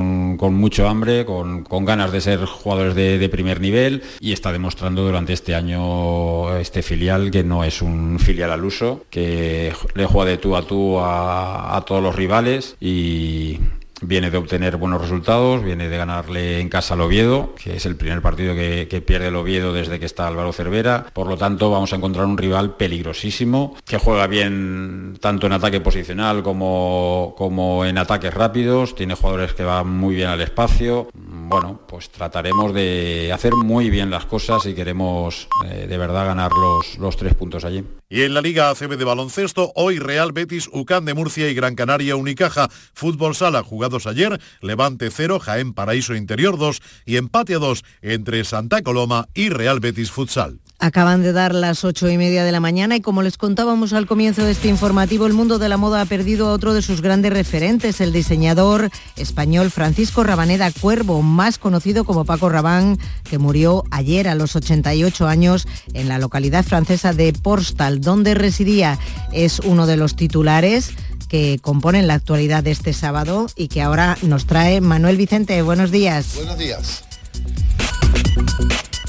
mucho 0.55 0.89
hambre, 0.89 1.27
con, 1.27 1.63
ganas 1.85 2.11
de 2.11 2.21
ser 2.21 2.43
jugadores 2.43 2.95
de, 2.95 3.29
primer 3.29 3.61
nivel 3.61 4.01
y 4.19 4.31
está 4.31 4.51
demostrando 4.51 5.03
durante 5.03 5.33
este 5.33 5.53
año 5.53 6.57
este 6.57 6.81
filial 6.81 7.29
que 7.29 7.43
no 7.43 7.63
es 7.63 7.83
un 7.83 8.17
filial 8.17 8.49
al 8.49 8.65
uso, 8.65 9.05
que 9.11 9.73
le 9.93 10.05
juega 10.07 10.31
de 10.31 10.37
tú 10.39 10.55
a 10.55 10.63
tú 10.63 10.97
a 10.99 11.83
todos 11.85 12.01
los 12.01 12.15
rivales 12.15 12.77
y, 12.81 13.59
viene 14.07 14.31
de 14.31 14.37
obtener 14.37 14.77
buenos 14.77 15.01
resultados, 15.01 15.63
viene 15.63 15.89
de 15.89 15.97
ganarle 15.97 16.59
en 16.59 16.69
casa 16.69 16.93
al 16.93 17.01
Oviedo, 17.01 17.53
que 17.55 17.75
es 17.75 17.85
el 17.85 17.95
primer 17.95 18.21
partido 18.21 18.53
que, 18.53 19.03
pierde 19.05 19.27
el 19.27 19.35
Oviedo 19.35 19.73
desde 19.73 19.99
que 19.99 20.05
está 20.05 20.27
Álvaro 20.27 20.53
Cervera. 20.53 21.07
Por 21.13 21.27
lo 21.27 21.37
tanto, 21.37 21.69
vamos 21.69 21.93
a 21.93 21.97
encontrar 21.97 22.25
un 22.25 22.37
rival 22.37 22.75
peligrosísimo, 22.75 23.75
que 23.85 23.97
juega 23.97 24.27
bien 24.27 25.17
tanto 25.19 25.47
en 25.47 25.53
ataque 25.53 25.81
posicional 25.81 26.43
como, 26.43 27.35
como 27.37 27.85
en 27.85 27.97
ataques 27.97 28.33
rápidos, 28.33 28.95
tiene 28.95 29.15
jugadores 29.15 29.53
que 29.53 29.63
van 29.63 29.89
muy 29.89 30.15
bien 30.15 30.29
al 30.29 30.41
espacio. 30.41 31.09
Bueno, 31.13 31.81
pues 31.87 32.09
trataremos 32.09 32.73
de 32.73 33.31
hacer 33.33 33.53
muy 33.53 33.89
bien 33.89 34.09
las 34.09 34.25
cosas 34.25 34.65
y 34.65 34.73
queremos 34.73 35.47
eh, 35.65 35.85
de 35.87 35.97
verdad 35.97 36.25
ganar 36.25 36.51
los, 36.51 36.97
los 36.97 37.17
tres 37.17 37.35
puntos 37.35 37.65
allí. 37.65 37.83
Y 38.07 38.21
en 38.21 38.33
la 38.33 38.41
Liga 38.41 38.69
ACB 38.69 38.97
de 38.97 39.03
baloncesto, 39.03 39.71
hoy 39.75 39.99
Real 39.99 40.31
Betis, 40.31 40.69
UCAN 40.71 41.05
de 41.05 41.13
Murcia 41.13 41.49
y 41.49 41.55
Gran 41.55 41.75
Canaria 41.75 42.15
Unicaja. 42.15 42.69
Fútbol 42.93 43.35
Sala 43.35 43.63
ayer, 44.05 44.39
Levante 44.61 45.09
0, 45.09 45.39
Jaén 45.39 45.73
Paraíso 45.73 46.15
Interior 46.15 46.57
2 46.57 46.81
y 47.05 47.15
empate 47.15 47.55
a 47.55 47.59
2 47.59 47.83
entre 48.01 48.43
Santa 48.43 48.81
Coloma 48.81 49.29
y 49.33 49.49
Real 49.49 49.79
Betis 49.79 50.11
Futsal. 50.11 50.59
Acaban 50.77 51.23
de 51.23 51.31
dar 51.31 51.55
las 51.55 51.85
ocho 51.85 52.09
y 52.09 52.17
media 52.17 52.43
de 52.43 52.51
la 52.51 52.59
mañana 52.59 52.97
y 52.97 53.01
como 53.01 53.21
les 53.21 53.37
contábamos 53.37 53.93
al 53.93 54.07
comienzo 54.07 54.43
de 54.43 54.51
este 54.51 54.67
informativo, 54.67 55.25
el 55.25 55.31
mundo 55.31 55.57
de 55.57 55.69
la 55.69 55.77
moda 55.77 56.01
ha 56.01 56.05
perdido 56.05 56.47
a 56.47 56.51
otro 56.51 56.73
de 56.73 56.81
sus 56.81 57.01
grandes 57.01 57.31
referentes, 57.31 58.01
el 58.01 58.11
diseñador 58.11 58.89
español 59.15 59.71
Francisco 59.71 60.25
Rabaneda 60.25 60.69
Cuervo, 60.71 61.21
más 61.21 61.59
conocido 61.59 62.03
como 62.03 62.25
Paco 62.25 62.49
Rabán, 62.49 62.99
que 63.23 63.37
murió 63.37 63.85
ayer 63.89 64.27
a 64.27 64.35
los 64.35 64.57
88 64.57 65.27
años 65.27 65.65
en 65.93 66.09
la 66.09 66.19
localidad 66.19 66.65
francesa 66.65 67.13
de 67.13 67.31
Porstal, 67.31 68.01
donde 68.01 68.33
residía. 68.33 68.99
Es 69.31 69.59
uno 69.59 69.87
de 69.87 69.95
los 69.95 70.17
titulares 70.17 70.91
que 71.25 71.59
componen 71.61 72.07
la 72.07 72.15
actualidad 72.15 72.63
de 72.63 72.71
este 72.71 72.93
sábado 72.93 73.47
y 73.55 73.67
que 73.67 73.81
ahora 73.81 74.17
nos 74.21 74.45
trae 74.45 74.81
Manuel 74.81 75.17
Vicente. 75.17 75.61
Buenos 75.61 75.91
días. 75.91 76.35
Buenos 76.35 76.57
días. 76.57 77.03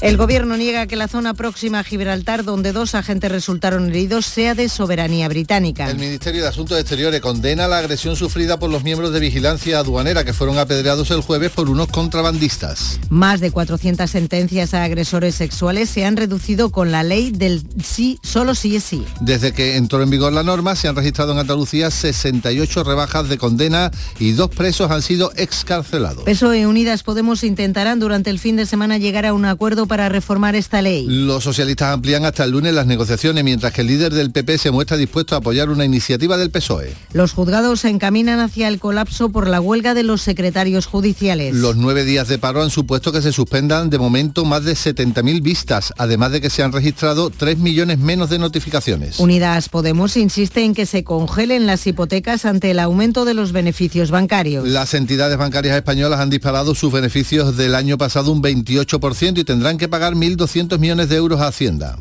El 0.01 0.17
gobierno 0.17 0.57
niega 0.57 0.85
que 0.85 0.95
la 0.95 1.07
zona 1.07 1.33
próxima 1.33 1.79
a 1.79 1.83
Gibraltar, 1.83 2.43
donde 2.43 2.71
dos 2.71 2.93
agentes 2.93 3.31
resultaron 3.31 3.89
heridos, 3.89 4.25
sea 4.25 4.53
de 4.53 4.69
soberanía 4.69 5.27
británica. 5.27 5.89
El 5.89 5.97
Ministerio 5.97 6.43
de 6.43 6.47
Asuntos 6.47 6.79
Exteriores 6.79 7.19
condena 7.19 7.67
la 7.67 7.79
agresión 7.79 8.15
sufrida 8.15 8.59
por 8.59 8.69
los 8.69 8.83
miembros 8.83 9.11
de 9.11 9.19
vigilancia 9.19 9.79
aduanera 9.79 10.23
que 10.23 10.33
fueron 10.33 10.59
apedreados 10.59 11.09
el 11.11 11.21
jueves 11.21 11.51
por 11.51 11.69
unos 11.69 11.87
contrabandistas. 11.87 12.99
Más 13.09 13.39
de 13.39 13.49
400 13.51 14.09
sentencias 14.09 14.73
a 14.73 14.83
agresores 14.83 15.35
sexuales 15.35 15.89
se 15.89 16.05
han 16.05 16.15
reducido 16.15 16.69
con 16.69 16.91
la 16.91 17.03
ley 17.03 17.31
del 17.31 17.63
sí, 17.83 18.19
solo 18.21 18.53
sí 18.53 18.75
es 18.75 18.83
sí. 18.83 19.03
Desde 19.19 19.51
que 19.51 19.77
entró 19.77 20.03
en 20.03 20.11
vigor 20.11 20.31
la 20.31 20.43
norma, 20.43 20.75
se 20.75 20.87
han 20.87 20.95
registrado 20.95 21.31
en 21.31 21.39
Andalucía 21.39 21.89
68 21.89 22.83
rebajas 22.83 23.29
de 23.29 23.37
condena 23.37 23.91
y 24.19 24.33
dos 24.33 24.49
presos 24.49 24.91
han 24.91 25.01
sido 25.01 25.31
excarcelados. 25.35 26.23
PSOE 26.23 26.67
Unidas 26.67 27.03
Podemos 27.03 27.43
intentarán 27.43 27.99
durante 27.99 28.29
el 28.29 28.37
fin 28.37 28.57
de 28.57 28.65
semana 28.65 28.97
llegar 28.97 29.25
a 29.25 29.33
un 29.33 29.45
acuerdo 29.45 29.86
para 29.87 30.09
reformar 30.09 30.55
esta 30.55 30.81
ley. 30.81 31.05
Los 31.07 31.43
socialistas 31.43 31.93
amplían 31.93 32.25
hasta 32.25 32.43
el 32.43 32.51
lunes 32.51 32.73
las 32.73 32.85
negociaciones, 32.85 33.43
mientras 33.43 33.73
que 33.73 33.81
el 33.81 33.87
líder 33.87 34.13
del 34.13 34.31
PP 34.31 34.57
se 34.57 34.71
muestra 34.71 34.97
dispuesto 34.97 35.35
a 35.35 35.39
apoyar 35.39 35.69
una 35.69 35.85
iniciativa 35.85 36.37
del 36.37 36.51
PSOE. 36.51 36.93
Los 37.13 37.33
juzgados 37.33 37.81
se 37.81 37.89
encaminan 37.89 38.39
hacia 38.39 38.67
el 38.67 38.79
colapso 38.79 39.29
por 39.29 39.47
la 39.47 39.61
huelga 39.61 39.93
de 39.93 40.03
los 40.03 40.21
secretarios 40.21 40.85
judiciales. 40.85 41.55
Los 41.55 41.75
nueve 41.75 42.05
días 42.05 42.27
de 42.27 42.37
paro 42.37 42.61
han 42.61 42.69
supuesto 42.69 43.11
que 43.11 43.21
se 43.21 43.31
suspendan 43.31 43.89
de 43.89 43.97
momento 43.97 44.45
más 44.45 44.63
de 44.63 44.73
70.000 44.73 45.41
vistas, 45.41 45.93
además 45.97 46.31
de 46.31 46.41
que 46.41 46.49
se 46.49 46.63
han 46.63 46.71
registrado 46.71 47.29
3 47.29 47.57
millones 47.57 47.99
menos 47.99 48.29
de 48.29 48.39
notificaciones. 48.39 49.19
Unidas 49.19 49.69
Podemos 49.69 50.17
insiste 50.17 50.63
en 50.63 50.73
que 50.73 50.85
se 50.85 51.03
congelen 51.03 51.65
las 51.65 51.85
hipotecas 51.85 52.45
ante 52.45 52.71
el 52.71 52.79
aumento 52.79 53.25
de 53.25 53.33
los 53.33 53.51
beneficios 53.51 54.11
bancarios. 54.11 54.67
Las 54.67 54.93
entidades 54.93 55.37
bancarias 55.37 55.75
españolas 55.75 56.19
han 56.19 56.29
disparado 56.29 56.75
sus 56.75 56.91
beneficios 56.91 57.57
del 57.57 57.75
año 57.75 57.97
pasado 57.97 58.31
un 58.31 58.41
28% 58.41 59.39
y 59.39 59.43
tendrán 59.43 59.66
que 59.75 59.89
pagar 59.89 60.13
1.200 60.13 60.79
millones 60.79 61.09
de 61.09 61.17
euros 61.17 61.41
a 61.41 61.47
Hacienda. 61.47 61.97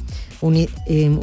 Eh, 0.87 1.19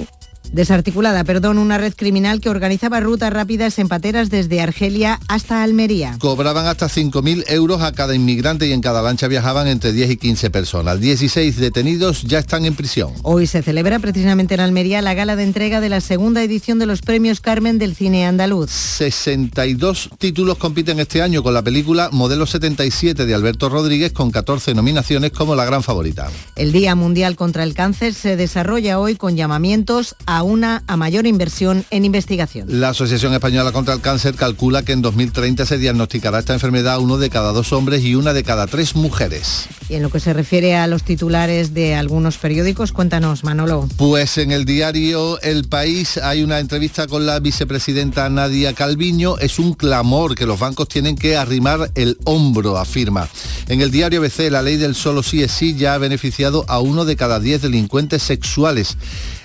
desarticulada, 0.53 1.23
perdón, 1.23 1.57
una 1.57 1.77
red 1.77 1.93
criminal 1.95 2.39
que 2.39 2.49
organizaba 2.49 2.99
rutas 2.99 3.33
rápidas 3.33 3.77
en 3.79 3.87
pateras 3.87 4.29
desde 4.29 4.61
Argelia 4.61 5.19
hasta 5.27 5.63
Almería. 5.63 6.15
Cobraban 6.19 6.67
hasta 6.67 6.87
5.000 6.87 7.45
euros 7.49 7.81
a 7.81 7.91
cada 7.91 8.15
inmigrante 8.15 8.67
y 8.67 8.71
en 8.71 8.81
cada 8.81 9.01
lancha 9.01 9.27
viajaban 9.27 9.67
entre 9.67 9.91
10 9.91 10.11
y 10.11 10.17
15 10.17 10.49
personas. 10.51 10.99
16 10.99 11.57
detenidos 11.57 12.21
ya 12.23 12.39
están 12.39 12.65
en 12.65 12.75
prisión. 12.75 13.11
Hoy 13.23 13.47
se 13.47 13.63
celebra 13.63 13.99
precisamente 13.99 14.53
en 14.53 14.59
Almería 14.59 15.01
la 15.01 15.15
gala 15.15 15.35
de 15.35 15.43
entrega 15.43 15.81
de 15.81 15.89
la 15.89 16.01
segunda 16.01 16.43
edición 16.43 16.79
de 16.79 16.85
los 16.85 17.01
premios 17.01 17.41
Carmen 17.41 17.79
del 17.79 17.95
cine 17.95 18.25
andaluz. 18.25 18.69
62 18.69 20.11
títulos 20.19 20.57
compiten 20.57 20.99
este 20.99 21.21
año 21.21 21.41
con 21.41 21.53
la 21.53 21.63
película 21.63 22.09
Modelo 22.11 22.45
77 22.45 23.25
de 23.25 23.33
Alberto 23.33 23.69
Rodríguez 23.69 24.13
con 24.13 24.29
14 24.29 24.75
nominaciones 24.75 25.31
como 25.31 25.55
la 25.55 25.65
gran 25.65 25.81
favorita. 25.81 26.29
El 26.55 26.71
Día 26.71 26.93
Mundial 26.93 27.35
contra 27.35 27.63
el 27.63 27.73
Cáncer 27.73 28.13
se 28.13 28.35
desarrolla 28.35 28.99
hoy 28.99 29.15
con 29.15 29.35
llamamientos 29.35 30.15
a 30.27 30.42
una 30.43 30.83
a 30.87 30.97
mayor 30.97 31.27
inversión 31.27 31.85
en 31.89 32.05
investigación. 32.05 32.67
La 32.79 32.89
Asociación 32.89 33.33
Española 33.33 33.71
contra 33.71 33.93
el 33.93 34.01
Cáncer 34.01 34.35
calcula 34.35 34.83
que 34.83 34.91
en 34.91 35.01
2030 35.01 35.65
se 35.65 35.77
diagnosticará 35.77 36.39
esta 36.39 36.53
enfermedad 36.53 36.95
a 36.95 36.99
uno 36.99 37.17
de 37.17 37.29
cada 37.29 37.51
dos 37.51 37.73
hombres 37.73 38.03
y 38.03 38.15
una 38.15 38.33
de 38.33 38.43
cada 38.43 38.67
tres 38.67 38.95
mujeres. 38.95 39.67
Y 39.89 39.95
en 39.95 40.03
lo 40.03 40.09
que 40.09 40.19
se 40.19 40.33
refiere 40.33 40.75
a 40.75 40.87
los 40.87 41.03
titulares 41.03 41.73
de 41.73 41.95
algunos 41.95 42.37
periódicos, 42.37 42.91
cuéntanos, 42.91 43.43
Manolo. 43.43 43.87
Pues 43.97 44.37
en 44.37 44.51
el 44.51 44.65
diario 44.65 45.39
El 45.41 45.65
País 45.65 46.17
hay 46.17 46.43
una 46.43 46.59
entrevista 46.59 47.07
con 47.07 47.25
la 47.25 47.39
vicepresidenta 47.39 48.29
Nadia 48.29 48.73
Calviño. 48.73 49.37
Es 49.37 49.59
un 49.59 49.73
clamor 49.73 50.35
que 50.35 50.45
los 50.45 50.59
bancos 50.59 50.87
tienen 50.87 51.15
que 51.15 51.37
arrimar 51.37 51.91
el 51.95 52.17
hombro, 52.25 52.77
afirma. 52.77 53.27
En 53.67 53.81
el 53.81 53.91
diario 53.91 54.21
BC, 54.21 54.49
la 54.51 54.61
ley 54.61 54.77
del 54.77 54.95
solo 54.95 55.23
sí 55.23 55.43
es 55.43 55.51
sí 55.51 55.75
ya 55.75 55.93
ha 55.93 55.97
beneficiado 55.97 56.65
a 56.67 56.79
uno 56.79 57.05
de 57.05 57.15
cada 57.15 57.39
diez 57.39 57.61
delincuentes 57.61 58.23
sexuales. 58.23 58.97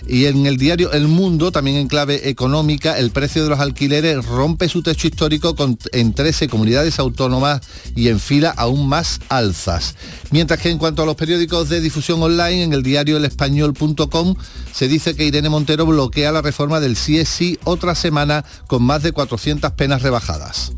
Y 0.09 0.25
en 0.25 0.47
el 0.47 0.57
diario 0.57 0.90
El 0.92 1.07
Mundo, 1.07 1.53
también 1.53 1.77
en 1.77 1.87
clave 1.87 2.31
económica, 2.31 2.99
el 2.99 3.11
precio 3.11 3.42
de 3.42 3.51
los 3.51 3.61
alquileres 3.61 4.25
rompe 4.25 4.68
su 4.68 4.83
techo 4.83 5.07
histórico 5.07 5.55
en 5.92 6.14
13 6.14 6.49
comunidades 6.49 6.99
autónomas 6.99 7.61
y 7.94 8.09
en 8.09 8.18
fila 8.18 8.49
aún 8.57 8.88
más 8.88 9.21
alzas. 9.29 9.97
Mientras 10.31 10.61
que 10.61 10.71
en 10.71 10.79
cuanto 10.79 11.03
a 11.03 11.07
los 11.07 11.14
periódicos 11.14 11.68
de 11.68 11.83
difusión 11.83 12.23
online, 12.23 12.62
en 12.62 12.73
el 12.73 12.83
diario 12.83 13.18
elespañol.com 13.18 14.35
se 14.73 14.88
dice 14.88 15.14
que 15.14 15.27
Irene 15.27 15.51
Montero 15.51 15.85
bloquea 15.85 16.33
la 16.33 16.40
reforma 16.40 16.81
del 16.81 16.94
CSI 16.94 17.59
otra 17.64 17.94
semana 17.94 18.47
con 18.66 18.83
más 18.83 19.03
de 19.03 19.12
400 19.12 19.73
penas 19.73 20.01
rebajadas. 20.01 20.73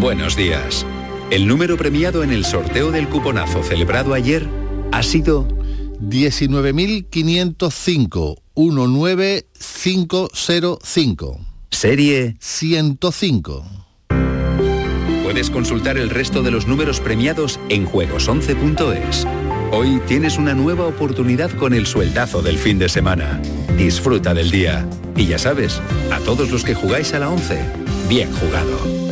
Buenos 0.00 0.36
días. 0.36 0.86
El 1.32 1.48
número 1.48 1.76
premiado 1.76 2.22
en 2.22 2.30
el 2.30 2.44
sorteo 2.44 2.92
del 2.92 3.08
cuponazo 3.08 3.64
celebrado 3.64 4.14
ayer 4.14 4.48
ha 4.92 5.02
sido 5.02 5.48
19.505 6.00 8.36
19505. 8.54 11.40
Serie 11.72 12.36
105. 12.38 13.64
Puedes 15.24 15.50
consultar 15.50 15.98
el 15.98 16.10
resto 16.10 16.44
de 16.44 16.52
los 16.52 16.68
números 16.68 17.00
premiados 17.00 17.58
en 17.68 17.88
juegos11.es. 17.88 19.26
Hoy 19.72 20.00
tienes 20.06 20.38
una 20.38 20.54
nueva 20.54 20.86
oportunidad 20.86 21.50
con 21.50 21.74
el 21.74 21.86
sueldazo 21.86 22.40
del 22.40 22.58
fin 22.58 22.78
de 22.78 22.88
semana. 22.88 23.42
Disfruta 23.76 24.32
del 24.32 24.52
día. 24.52 24.88
Y 25.16 25.26
ya 25.26 25.38
sabes, 25.38 25.82
a 26.12 26.20
todos 26.20 26.52
los 26.52 26.62
que 26.62 26.76
jugáis 26.76 27.14
a 27.14 27.18
la 27.18 27.30
11, 27.30 27.58
bien 28.08 28.32
jugado. 28.32 29.07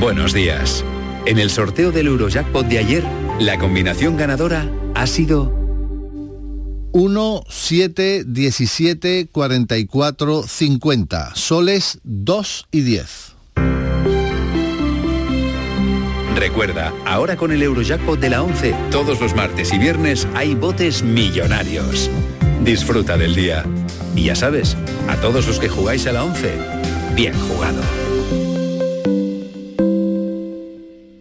Buenos 0.00 0.32
días. 0.32 0.84
En 1.26 1.38
el 1.38 1.50
sorteo 1.50 1.90
del 1.90 2.06
Eurojackpot 2.06 2.64
de 2.68 2.78
ayer, 2.78 3.04
la 3.40 3.58
combinación 3.58 4.16
ganadora 4.16 4.70
ha 4.94 5.08
sido 5.08 5.52
1, 6.92 7.42
7, 7.48 8.22
17, 8.24 9.28
44, 9.32 10.44
50. 10.44 11.34
Soles 11.34 11.98
2 12.04 12.68
y 12.70 12.80
10. 12.82 13.34
Recuerda, 16.36 16.94
ahora 17.04 17.36
con 17.36 17.50
el 17.50 17.60
Eurojackpot 17.64 18.20
de 18.20 18.30
la 18.30 18.44
11, 18.44 18.76
todos 18.92 19.20
los 19.20 19.34
martes 19.34 19.72
y 19.72 19.78
viernes 19.78 20.28
hay 20.34 20.54
botes 20.54 21.02
millonarios. 21.02 22.08
Disfruta 22.62 23.16
del 23.16 23.34
día. 23.34 23.64
Y 24.14 24.26
ya 24.26 24.36
sabes, 24.36 24.76
a 25.08 25.16
todos 25.16 25.48
los 25.48 25.58
que 25.58 25.68
jugáis 25.68 26.06
a 26.06 26.12
la 26.12 26.22
11, 26.22 26.56
bien 27.16 27.34
jugado. 27.48 27.82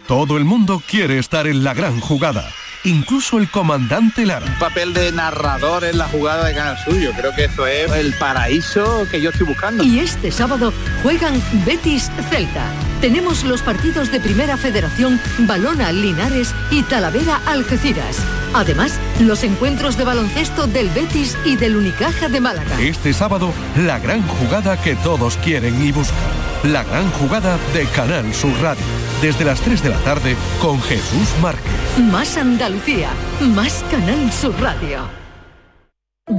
Todo 0.07 0.37
el 0.37 0.45
mundo 0.45 0.81
quiere 0.87 1.19
estar 1.19 1.47
en 1.47 1.65
la 1.65 1.73
gran 1.73 1.99
jugada. 1.99 2.49
Incluso 2.85 3.39
el 3.39 3.51
comandante 3.51 4.25
Lara. 4.25 4.45
Un 4.45 4.57
papel 4.57 4.93
de 4.93 5.11
narrador 5.11 5.83
en 5.83 5.97
la 5.97 6.07
jugada 6.07 6.45
de 6.45 6.55
Canal 6.55 6.77
Suyo. 6.77 7.11
Creo 7.13 7.35
que 7.35 7.43
eso 7.43 7.67
es 7.67 7.91
el 7.91 8.13
paraíso 8.13 9.05
que 9.11 9.19
yo 9.19 9.31
estoy 9.31 9.47
buscando. 9.47 9.83
Y 9.83 9.99
este 9.99 10.31
sábado 10.31 10.71
juegan 11.03 11.41
Betis 11.65 12.09
Celta. 12.29 12.71
Tenemos 13.01 13.43
los 13.43 13.61
partidos 13.61 14.09
de 14.09 14.21
Primera 14.21 14.55
Federación, 14.55 15.19
Balona 15.39 15.91
Linares 15.91 16.55
y 16.71 16.83
Talavera 16.83 17.41
Algeciras. 17.45 18.19
Además, 18.53 18.97
los 19.19 19.43
encuentros 19.43 19.97
de 19.97 20.05
baloncesto 20.05 20.67
del 20.67 20.87
Betis 20.91 21.37
y 21.43 21.57
del 21.57 21.75
Unicaja 21.75 22.29
de 22.29 22.39
Málaga. 22.39 22.79
Este 22.79 23.11
sábado, 23.11 23.51
la 23.75 23.99
gran 23.99 24.25
jugada 24.25 24.81
que 24.81 24.95
todos 24.95 25.35
quieren 25.43 25.85
y 25.85 25.91
buscan. 25.91 26.17
La 26.63 26.85
gran 26.85 27.11
jugada 27.11 27.57
de 27.73 27.85
Canal 27.87 28.33
Sur 28.33 28.53
Radio. 28.61 28.85
Desde 29.21 29.45
las 29.45 29.59
3 29.61 29.81
de 29.81 29.89
la 29.89 29.97
tarde 30.03 30.35
con 30.61 30.79
Jesús 30.79 31.33
Márquez. 31.41 31.71
Más 32.11 32.37
Andalucía, 32.37 33.09
más 33.55 33.83
Canal 33.89 34.31
Sur 34.31 34.53
Radio. 34.61 35.09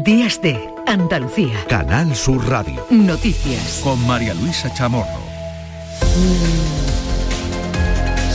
Días 0.05 0.41
de 0.41 0.61
Andalucía. 0.87 1.65
Canal 1.69 2.15
Sur 2.15 2.49
Radio. 2.49 2.87
Noticias. 2.91 3.81
Con 3.83 4.07
María 4.07 4.33
Luisa 4.35 4.73
Chamorro. 4.75 5.09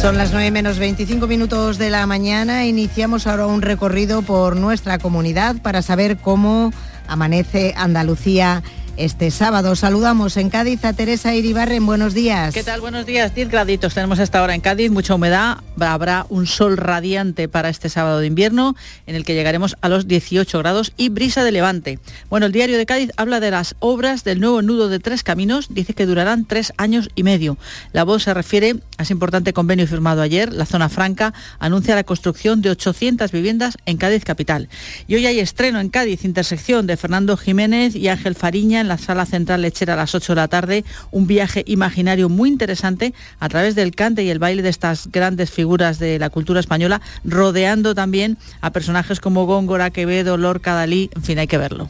Son 0.01 0.17
las 0.17 0.33
9 0.33 0.51
menos 0.51 0.77
25 0.77 1.25
minutos 1.25 1.77
de 1.77 1.89
la 1.89 2.05
mañana. 2.05 2.65
Iniciamos 2.65 3.27
ahora 3.27 3.47
un 3.47 3.61
recorrido 3.61 4.23
por 4.23 4.57
nuestra 4.57 4.99
comunidad 4.99 5.55
para 5.61 5.81
saber 5.81 6.17
cómo 6.17 6.73
amanece 7.07 7.73
Andalucía 7.77 8.61
este 8.97 9.31
sábado. 9.31 9.75
Saludamos 9.75 10.37
en 10.37 10.49
Cádiz 10.49 10.83
a 10.85 10.93
Teresa 10.93 11.33
Iribarren. 11.33 11.85
Buenos 11.85 12.13
días. 12.13 12.53
¿Qué 12.53 12.63
tal? 12.63 12.81
Buenos 12.81 13.05
días. 13.05 13.33
10 13.33 13.49
graditos 13.49 13.93
tenemos 13.93 14.19
hasta 14.19 14.39
ahora 14.39 14.55
en 14.55 14.61
Cádiz, 14.61 14.91
mucha 14.91 15.15
humedad. 15.15 15.57
Habrá 15.79 16.25
un 16.29 16.45
sol 16.45 16.77
radiante 16.77 17.47
para 17.47 17.69
este 17.69 17.89
sábado 17.89 18.19
de 18.19 18.27
invierno, 18.27 18.75
en 19.07 19.15
el 19.15 19.25
que 19.25 19.33
llegaremos 19.33 19.75
a 19.81 19.89
los 19.89 20.07
18 20.07 20.59
grados 20.59 20.93
y 20.95 21.09
brisa 21.09 21.43
de 21.43 21.51
levante. 21.51 21.99
Bueno, 22.29 22.45
el 22.45 22.51
diario 22.51 22.77
de 22.77 22.85
Cádiz 22.85 23.09
habla 23.17 23.39
de 23.39 23.51
las 23.51 23.75
obras 23.79 24.23
del 24.23 24.39
nuevo 24.39 24.61
nudo 24.61 24.89
de 24.89 24.99
tres 24.99 25.23
caminos. 25.23 25.67
Dice 25.69 25.93
que 25.93 26.05
durarán 26.05 26.45
tres 26.45 26.71
años 26.77 27.09
y 27.15 27.23
medio. 27.23 27.57
La 27.91 28.03
voz 28.03 28.23
se 28.23 28.33
refiere 28.33 28.75
a 28.97 29.03
ese 29.03 29.13
importante 29.13 29.53
convenio 29.53 29.87
firmado 29.87 30.21
ayer. 30.21 30.53
La 30.53 30.65
zona 30.65 30.89
franca 30.89 31.33
anuncia 31.59 31.95
la 31.95 32.03
construcción 32.03 32.61
de 32.61 32.69
800 32.69 33.31
viviendas 33.31 33.77
en 33.85 33.97
Cádiz 33.97 34.23
capital. 34.23 34.69
Y 35.07 35.15
hoy 35.15 35.25
hay 35.25 35.39
estreno 35.39 35.79
en 35.79 35.89
Cádiz, 35.89 36.23
intersección 36.23 36.87
de 36.87 36.97
Fernando 36.97 37.35
Jiménez 37.37 37.95
y 37.95 38.07
Ángel 38.07 38.35
Fariña 38.35 38.82
en 38.83 38.87
la 38.87 38.99
sala 38.99 39.25
central 39.25 39.63
lechera 39.63 39.93
a 39.93 39.97
las 39.97 40.13
8 40.13 40.33
de 40.33 40.35
la 40.35 40.47
tarde, 40.47 40.85
un 41.11 41.25
viaje 41.25 41.63
imaginario 41.65 42.29
muy 42.29 42.49
interesante 42.49 43.13
a 43.39 43.49
través 43.49 43.73
del 43.73 43.95
cante 43.95 44.23
y 44.23 44.29
el 44.29 44.39
baile 44.39 44.61
de 44.61 44.69
estas 44.69 45.09
grandes 45.11 45.49
figuras 45.49 45.97
de 45.97 46.19
la 46.19 46.29
cultura 46.29 46.59
española, 46.59 47.01
rodeando 47.23 47.95
también 47.95 48.37
a 48.61 48.71
personajes 48.71 49.19
como 49.19 49.45
Góngora, 49.45 49.89
Quevedo, 49.89 50.37
Lorca, 50.37 50.73
Dalí, 50.73 51.09
en 51.15 51.23
fin, 51.23 51.39
hay 51.39 51.47
que 51.47 51.57
verlo. 51.57 51.89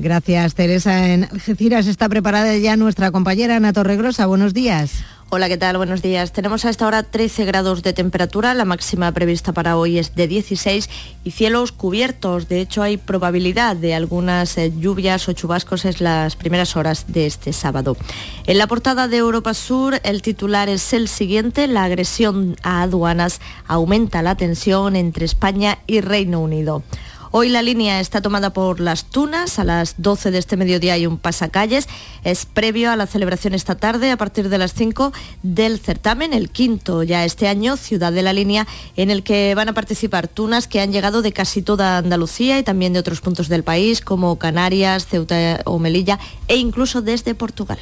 Gracias, 0.00 0.54
Teresa. 0.54 1.12
En 1.12 1.24
Algeciras 1.24 1.86
está 1.86 2.08
preparada 2.08 2.56
ya 2.56 2.74
nuestra 2.76 3.10
compañera 3.10 3.56
Ana 3.56 3.74
Torregrosa. 3.74 4.24
Buenos 4.24 4.54
días. 4.54 5.04
Hola, 5.28 5.48
¿qué 5.48 5.58
tal? 5.58 5.76
Buenos 5.76 6.00
días. 6.00 6.32
Tenemos 6.32 6.64
a 6.64 6.70
esta 6.70 6.86
hora 6.86 7.02
13 7.02 7.44
grados 7.44 7.82
de 7.82 7.92
temperatura, 7.92 8.54
la 8.54 8.64
máxima 8.64 9.12
prevista 9.12 9.52
para 9.52 9.76
hoy 9.76 9.98
es 9.98 10.14
de 10.14 10.26
16 10.26 10.88
y 11.22 11.30
cielos 11.32 11.70
cubiertos. 11.70 12.48
De 12.48 12.62
hecho, 12.62 12.82
hay 12.82 12.96
probabilidad 12.96 13.76
de 13.76 13.94
algunas 13.94 14.56
eh, 14.56 14.72
lluvias 14.74 15.28
o 15.28 15.34
chubascos 15.34 15.84
en 15.84 15.96
las 16.00 16.34
primeras 16.34 16.76
horas 16.76 17.04
de 17.08 17.26
este 17.26 17.52
sábado. 17.52 17.96
En 18.46 18.56
la 18.56 18.66
portada 18.66 19.06
de 19.06 19.18
Europa 19.18 19.52
Sur, 19.52 20.00
el 20.02 20.22
titular 20.22 20.70
es 20.70 20.94
el 20.94 21.08
siguiente, 21.08 21.66
la 21.66 21.84
agresión 21.84 22.56
a 22.62 22.82
aduanas 22.82 23.40
aumenta 23.68 24.22
la 24.22 24.34
tensión 24.34 24.96
entre 24.96 25.26
España 25.26 25.78
y 25.86 26.00
Reino 26.00 26.40
Unido. 26.40 26.82
Hoy 27.32 27.48
la 27.48 27.62
línea 27.62 28.00
está 28.00 28.20
tomada 28.20 28.52
por 28.52 28.80
las 28.80 29.04
Tunas. 29.04 29.60
A 29.60 29.64
las 29.64 29.94
12 29.98 30.32
de 30.32 30.38
este 30.38 30.56
mediodía 30.56 30.94
hay 30.94 31.06
un 31.06 31.16
pasacalles. 31.16 31.88
Es 32.24 32.44
previo 32.44 32.90
a 32.90 32.96
la 32.96 33.06
celebración 33.06 33.54
esta 33.54 33.76
tarde 33.76 34.10
a 34.10 34.16
partir 34.16 34.48
de 34.48 34.58
las 34.58 34.74
5 34.74 35.12
del 35.44 35.78
certamen, 35.78 36.32
el 36.32 36.50
quinto 36.50 37.04
ya 37.04 37.24
este 37.24 37.46
año, 37.46 37.76
Ciudad 37.76 38.12
de 38.12 38.22
la 38.22 38.32
Línea, 38.32 38.66
en 38.96 39.10
el 39.10 39.22
que 39.22 39.54
van 39.54 39.68
a 39.68 39.74
participar 39.74 40.26
Tunas 40.26 40.66
que 40.66 40.80
han 40.80 40.90
llegado 40.90 41.22
de 41.22 41.32
casi 41.32 41.62
toda 41.62 41.98
Andalucía 41.98 42.58
y 42.58 42.64
también 42.64 42.92
de 42.92 42.98
otros 42.98 43.20
puntos 43.20 43.48
del 43.48 43.62
país 43.62 44.00
como 44.00 44.36
Canarias, 44.36 45.06
Ceuta 45.06 45.60
o 45.66 45.78
Melilla 45.78 46.18
e 46.48 46.56
incluso 46.56 47.00
desde 47.00 47.36
Portugal. 47.36 47.78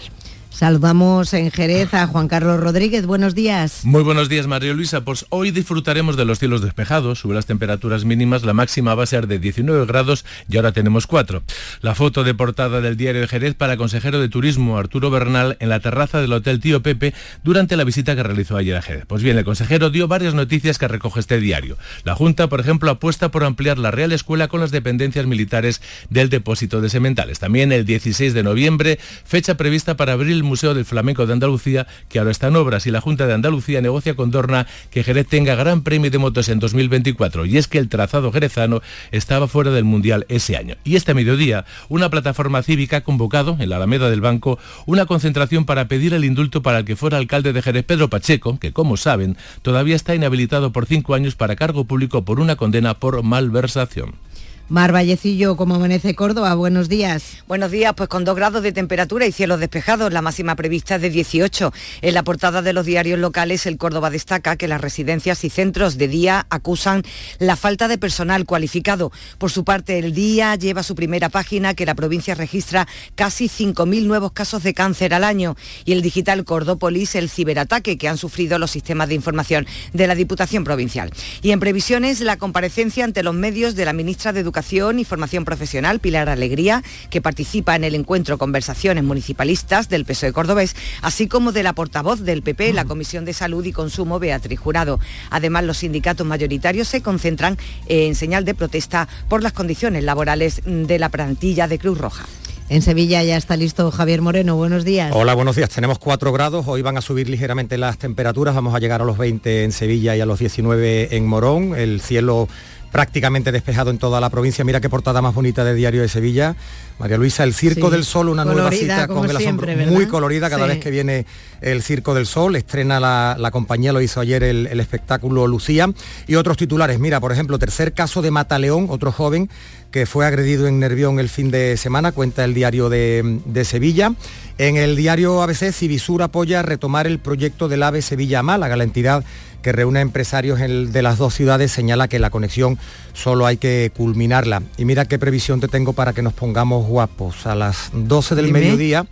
Saludamos 0.59 1.35
en 1.35 1.53
Jerez 1.53 1.95
a 1.95 2.09
Juan 2.09 2.27
Carlos 2.27 2.59
Rodríguez. 2.59 3.07
Buenos 3.07 3.37
días. 3.37 3.85
Muy 3.85 4.03
buenos 4.03 4.29
días, 4.29 4.49
María 4.49 4.75
Luisa. 4.75 5.03
Pues 5.03 5.25
hoy 5.29 5.53
disfrutaremos 5.53 6.17
de 6.17 6.25
los 6.25 6.41
cielos 6.41 6.63
despejados. 6.63 7.21
Sube 7.21 7.37
las 7.37 7.47
temperaturas 7.47 8.05
mínimas. 8.05 8.43
La 8.43 8.55
máxima 8.55 8.97
va 8.97 9.05
a 9.05 9.07
ser 9.07 9.29
de 9.29 9.39
19 9.39 9.87
grados 9.87 10.25
y 10.49 10.57
ahora 10.57 10.73
tenemos 10.73 11.07
4. 11.07 11.45
La 11.81 11.95
foto 11.95 12.25
de 12.25 12.35
portada 12.35 12.81
del 12.81 12.97
diario 12.97 13.21
de 13.21 13.29
Jerez 13.29 13.55
para 13.55 13.77
consejero 13.77 14.19
de 14.19 14.29
Turismo, 14.29 14.79
Arturo 14.79 15.11
Bernal, 15.11 15.57
en 15.61 15.69
la 15.69 15.79
terraza 15.79 16.21
del 16.21 16.33
Hotel 16.33 16.59
Tío 16.59 16.83
Pepe 16.83 17.15
durante 17.45 17.77
la 17.77 17.85
visita 17.85 18.17
que 18.17 18.25
realizó 18.25 18.57
ayer 18.57 18.79
a 18.79 18.83
Jerez. 18.83 19.05
Pues 19.07 19.23
bien, 19.23 19.39
el 19.39 19.45
consejero 19.45 19.91
dio 19.91 20.09
varias 20.09 20.35
noticias 20.35 20.77
que 20.77 20.89
recoge 20.89 21.21
este 21.21 21.39
diario. 21.39 21.79
La 22.03 22.17
Junta, 22.17 22.49
por 22.49 22.59
ejemplo, 22.59 22.91
apuesta 22.91 23.31
por 23.31 23.45
ampliar 23.45 23.79
la 23.79 23.93
Real 23.93 24.11
Escuela 24.11 24.49
con 24.49 24.59
las 24.59 24.73
dependencias 24.73 25.25
militares 25.25 25.81
del 26.11 26.31
depósito 26.31 26.81
de 26.81 26.91
sementales. 26.91 27.39
También 27.39 27.71
el 27.71 27.85
16 27.85 28.35
de 28.35 28.43
noviembre, 28.43 28.99
fecha 29.25 29.57
prevista 29.57 29.97
para 29.97 30.15
abrir 30.15 30.48
Museo 30.49 30.75
del 30.75 30.85
Flamenco 30.85 31.27
de 31.27 31.33
Andalucía, 31.33 31.87
que 32.09 32.19
ahora 32.19 32.31
está 32.31 32.49
en 32.49 32.57
obras, 32.57 32.87
y 32.87 32.91
la 32.91 33.01
Junta 33.01 33.27
de 33.27 33.35
Andalucía 33.35 33.81
negocia 33.81 34.17
con 34.17 34.31
Dorna 34.31 34.67
que 34.91 35.05
Jerez 35.05 35.29
tenga 35.29 35.55
gran 35.55 35.83
premio 35.83 36.11
de 36.11 36.19
motos 36.19 36.49
en 36.49 36.59
2024. 36.59 37.47
Y 37.47 37.59
es 37.59 37.69
que 37.69 37.79
el 37.79 37.89
trazado 37.89 38.33
jerezano 38.33 38.81
estaba 39.13 39.49
fuera 39.49 39.71
del 39.71 39.85
Mundial 39.85 40.27
ese 40.29 40.57
año. 40.57 40.77
Y 40.85 40.97
este 40.97 41.15
mediodía, 41.15 41.65
una 41.89 42.11
plataforma 42.11 42.63
cívica 42.63 42.99
ha 42.99 43.01
convocado, 43.03 43.57
en 43.61 43.71
la 43.71 43.77
Alameda 43.77 44.11
del 44.11 44.21
Banco, 44.21 44.59
una 44.87 45.07
concentración 45.07 45.65
para 45.65 45.89
pedir 45.89 46.15
el 46.15 46.25
indulto 46.25 46.63
para 46.63 46.79
el 46.79 46.85
que 46.85 46.97
fuera 46.97 47.19
alcalde 47.19 47.53
de 47.53 47.63
Jerez, 47.63 47.85
Pedro 47.85 48.09
Pacheco, 48.09 48.59
que 48.59 48.73
como 48.73 48.97
saben, 48.97 49.37
todavía 49.63 49.97
está 49.97 50.15
inhabilitado 50.15 50.73
por 50.73 50.87
cinco 50.87 51.15
años 51.15 51.35
para 51.35 51.57
cargo 51.57 51.85
público 51.85 52.25
por 52.25 52.41
una 52.41 52.57
condena 52.57 52.95
por 52.95 53.23
malversación. 53.23 54.28
Mar 54.71 54.93
Vallecillo, 54.93 55.57
como 55.57 55.77
amanece 55.77 56.15
Córdoba, 56.15 56.55
buenos 56.55 56.91
días. 56.91 57.43
Buenos 57.49 57.71
días, 57.71 57.95
pues 57.97 58.11
con 58.11 58.27
dos 58.27 58.37
grados 58.37 58.63
de 58.63 58.71
temperatura 58.71 59.25
y 59.25 59.33
cielos 59.33 59.61
despejados, 59.61 60.13
la 60.13 60.21
máxima 60.21 60.57
prevista 60.57 60.97
es 60.97 61.01
de 61.01 61.09
18. 61.09 61.73
En 62.03 62.13
la 62.13 62.23
portada 62.23 62.61
de 62.61 62.75
los 62.75 62.85
diarios 62.85 63.19
locales, 63.19 63.65
el 63.65 63.79
Córdoba 63.79 64.11
destaca 64.11 64.57
que 64.57 64.69
las 64.69 64.83
residencias 64.83 65.43
y 65.45 65.49
centros 65.49 65.97
de 65.97 66.09
día 66.09 66.47
acusan 66.51 67.03
la 67.39 67.57
falta 67.57 67.89
de 67.89 67.97
personal 67.97 68.45
cualificado. 68.45 69.11
Por 69.39 69.51
su 69.51 69.65
parte, 69.65 69.99
el 69.99 70.13
día 70.13 70.55
lleva 70.55 70.83
su 70.83 70.95
primera 70.95 71.31
página 71.31 71.73
que 71.73 71.87
la 71.87 71.95
provincia 71.95 72.35
registra 72.35 72.87
casi 73.15 73.47
5.000 73.47 74.05
nuevos 74.05 74.33
casos 74.33 74.63
de 74.65 74.75
cáncer 74.75 75.15
al 75.15 75.25
año 75.25 75.57
y 75.87 75.93
el 75.93 76.03
digital 76.03 76.45
Cordópolis, 76.45 77.15
el 77.15 77.31
ciberataque 77.31 77.97
que 77.97 78.07
han 78.07 78.19
sufrido 78.19 78.59
los 78.59 78.73
sistemas 78.73 79.09
de 79.09 79.15
información 79.15 79.67
de 79.95 80.07
la 80.07 80.15
Diputación 80.15 80.65
Provincial. 80.65 81.11
Y 81.41 81.53
en 81.53 81.61
previsiones, 81.61 82.21
la 82.21 82.37
comparecencia 82.37 83.07
ante 83.07 83.23
los 83.23 83.35
medios 83.35 83.75
de 83.75 83.87
la 83.87 83.95
ministra 83.95 84.35
de 84.35 84.41
Educación 84.41 84.58
y 84.99 85.05
Formación 85.05 85.45
Profesional, 85.45 86.01
Pilar 86.01 86.29
Alegría, 86.29 86.83
que 87.11 87.23
participa 87.23 87.77
en 87.77 87.85
el 87.85 87.95
encuentro 87.95 88.39
Conversaciones 88.39 89.05
Municipalistas 89.05 89.89
del 89.89 90.05
PSOE 90.05 90.33
Cordobés, 90.33 90.75
así 91.01 91.29
como 91.29 91.53
de 91.53 91.63
la 91.63 91.75
portavoz 91.75 92.23
del 92.23 92.43
PP 92.43 92.71
en 92.71 92.77
la 92.77 92.85
Comisión 92.85 93.25
de 93.25 93.33
Salud 93.33 93.65
y 93.65 93.73
Consumo, 93.73 94.19
Beatriz 94.19 94.59
Jurado. 94.59 94.99
Además, 95.31 95.65
los 95.65 95.79
sindicatos 95.79 96.27
mayoritarios 96.27 96.89
se 96.89 97.03
concentran 97.03 97.57
en 97.87 98.15
señal 98.15 98.45
de 98.45 98.55
protesta 98.55 99.09
por 99.29 99.43
las 99.43 99.53
condiciones 99.53 100.03
laborales 100.03 100.63
de 100.65 100.99
la 100.99 101.09
plantilla 101.09 101.69
de 101.69 101.79
Cruz 101.79 101.99
Roja. 101.99 102.27
En 102.71 102.83
Sevilla 102.83 103.23
ya 103.23 103.39
está 103.39 103.57
listo 103.57 103.91
Javier 103.91 104.21
Moreno. 104.21 104.55
Buenos 104.57 104.85
días. 104.85 105.13
Hola, 105.15 105.33
buenos 105.33 105.57
días. 105.57 105.71
Tenemos 105.71 105.99
4 105.99 106.33
grados. 106.33 106.67
Hoy 106.69 106.83
van 106.83 106.99
a 106.99 107.01
subir 107.01 107.31
ligeramente 107.31 107.79
las 107.79 107.97
temperaturas. 107.97 108.55
Vamos 108.55 108.75
a 108.75 108.79
llegar 108.79 109.01
a 109.01 109.07
los 109.07 109.17
20 109.17 109.65
en 109.65 109.73
Sevilla 109.73 110.15
y 110.17 110.21
a 110.21 110.27
los 110.27 110.39
19 110.39 111.17
en 111.17 111.27
Morón. 111.27 111.75
El 111.75 112.03
cielo 112.03 112.47
prácticamente 112.91 113.53
despejado 113.53 113.91
en 113.91 113.99
toda 113.99 114.21
la 114.21 114.31
provincia. 114.31 114.65
Mira 114.65 114.81
qué 114.81 114.89
portada 114.89 115.23
más 115.23 115.35
bonita 115.35 115.65
de 115.65 115.75
Diario 115.75 116.03
de 116.03 116.09
Sevilla. 116.09 116.57
María 116.99 117.17
Luisa, 117.17 117.45
el 117.45 117.55
Circo 117.55 117.91
del 117.91 118.05
Sol, 118.05 118.29
una 118.29 118.45
nueva 118.45 118.73
cita 118.73 119.07
con 119.07 119.29
el 119.29 119.37
asombro. 119.37 119.69
Muy 119.87 120.07
colorida 120.07 120.51
cada 120.51 120.67
vez 120.67 120.79
que 120.81 120.91
viene 120.91 121.27
el 121.61 121.83
Circo 121.83 122.13
del 122.13 122.27
Sol. 122.27 122.57
Estrena 122.57 122.99
la, 122.99 123.51
compañía, 123.53 123.93
lo 123.93 124.01
hizo 124.01 124.21
ayer 124.21 124.43
el, 124.43 124.81
espectáculo 124.81 125.47
Lucía. 125.47 125.89
Y 126.27 126.35
otros 126.35 126.57
titulares. 126.57 126.99
Mira, 126.99 127.21
por 127.21 127.33
ejemplo, 127.33 127.59
tercer 127.59 127.93
caso 127.93 128.21
de 128.21 128.31
Mataleón, 128.31 128.87
otro 128.91 129.13
joven 129.13 129.49
que 129.91 130.05
fue 130.05 130.27
agredido 130.27 130.67
en 130.67 130.81
Nervión 130.81 131.19
el 131.19 131.31
fin 131.31 131.51
de 131.51 131.79
semana, 131.79 132.13
cuenta 132.13 132.45
el 132.45 132.53
diario 132.53 132.91
de, 132.91 133.41
de 133.47 133.65
Sevilla. 133.65 134.13
En 134.59 134.77
el 134.77 134.97
diario 134.97 135.41
ABC, 135.43 135.73
Civisur 135.73 136.23
apoya 136.23 136.61
retomar 136.63 137.07
el 137.07 137.21
proyecto 137.21 137.69
del 137.69 137.83
AVE 137.83 138.03
Sevilla-Málaga. 138.03 138.77
La 138.77 138.85
entidad 138.85 139.25
que 139.63 139.73
reúne 139.73 140.01
empresarios 140.01 140.59
de 140.61 141.03
las 141.03 141.19
dos 141.19 141.35
ciudades 141.35 141.73
señala 141.73 142.09
que 142.09 142.19
la 142.19 142.31
conexión 142.31 142.79
solo 143.13 143.47
hay 143.47 143.57
que 143.57 143.91
culminarla. 143.97 144.63
Y 144.77 144.85
mira 144.85 145.05
qué 145.05 145.19
previsión 145.19 145.61
te 145.61 145.69
tengo 145.69 145.93
para 145.93 146.13
que 146.13 146.23
nos 146.23 146.33
pongamos 146.33 146.87
guapos. 146.87 147.47
A 147.47 147.55
las 147.55 147.91
12 147.93 148.35
del 148.35 148.53
mediodía, 148.53 149.07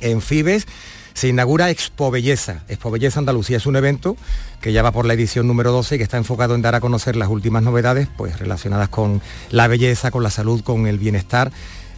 en 0.00 0.20
Fibes, 0.20 0.66
se 1.14 1.28
inaugura 1.28 1.70
Expo 1.70 2.10
Belleza. 2.10 2.62
Expo 2.68 2.90
Belleza 2.90 3.18
Andalucía 3.18 3.56
es 3.56 3.66
un 3.66 3.74
evento 3.76 4.16
que 4.60 4.72
ya 4.72 4.82
va 4.82 4.92
por 4.92 5.04
la 5.04 5.14
edición 5.14 5.48
número 5.48 5.72
12 5.72 5.96
y 5.96 5.98
que 5.98 6.04
está 6.04 6.16
enfocado 6.16 6.54
en 6.54 6.62
dar 6.62 6.76
a 6.76 6.80
conocer 6.80 7.16
las 7.16 7.28
últimas 7.28 7.62
novedades 7.62 8.08
pues, 8.16 8.38
relacionadas 8.38 8.88
con 8.88 9.20
la 9.50 9.66
belleza, 9.66 10.10
con 10.12 10.22
la 10.22 10.30
salud, 10.30 10.62
con 10.62 10.86
el 10.86 10.98
bienestar 10.98 11.50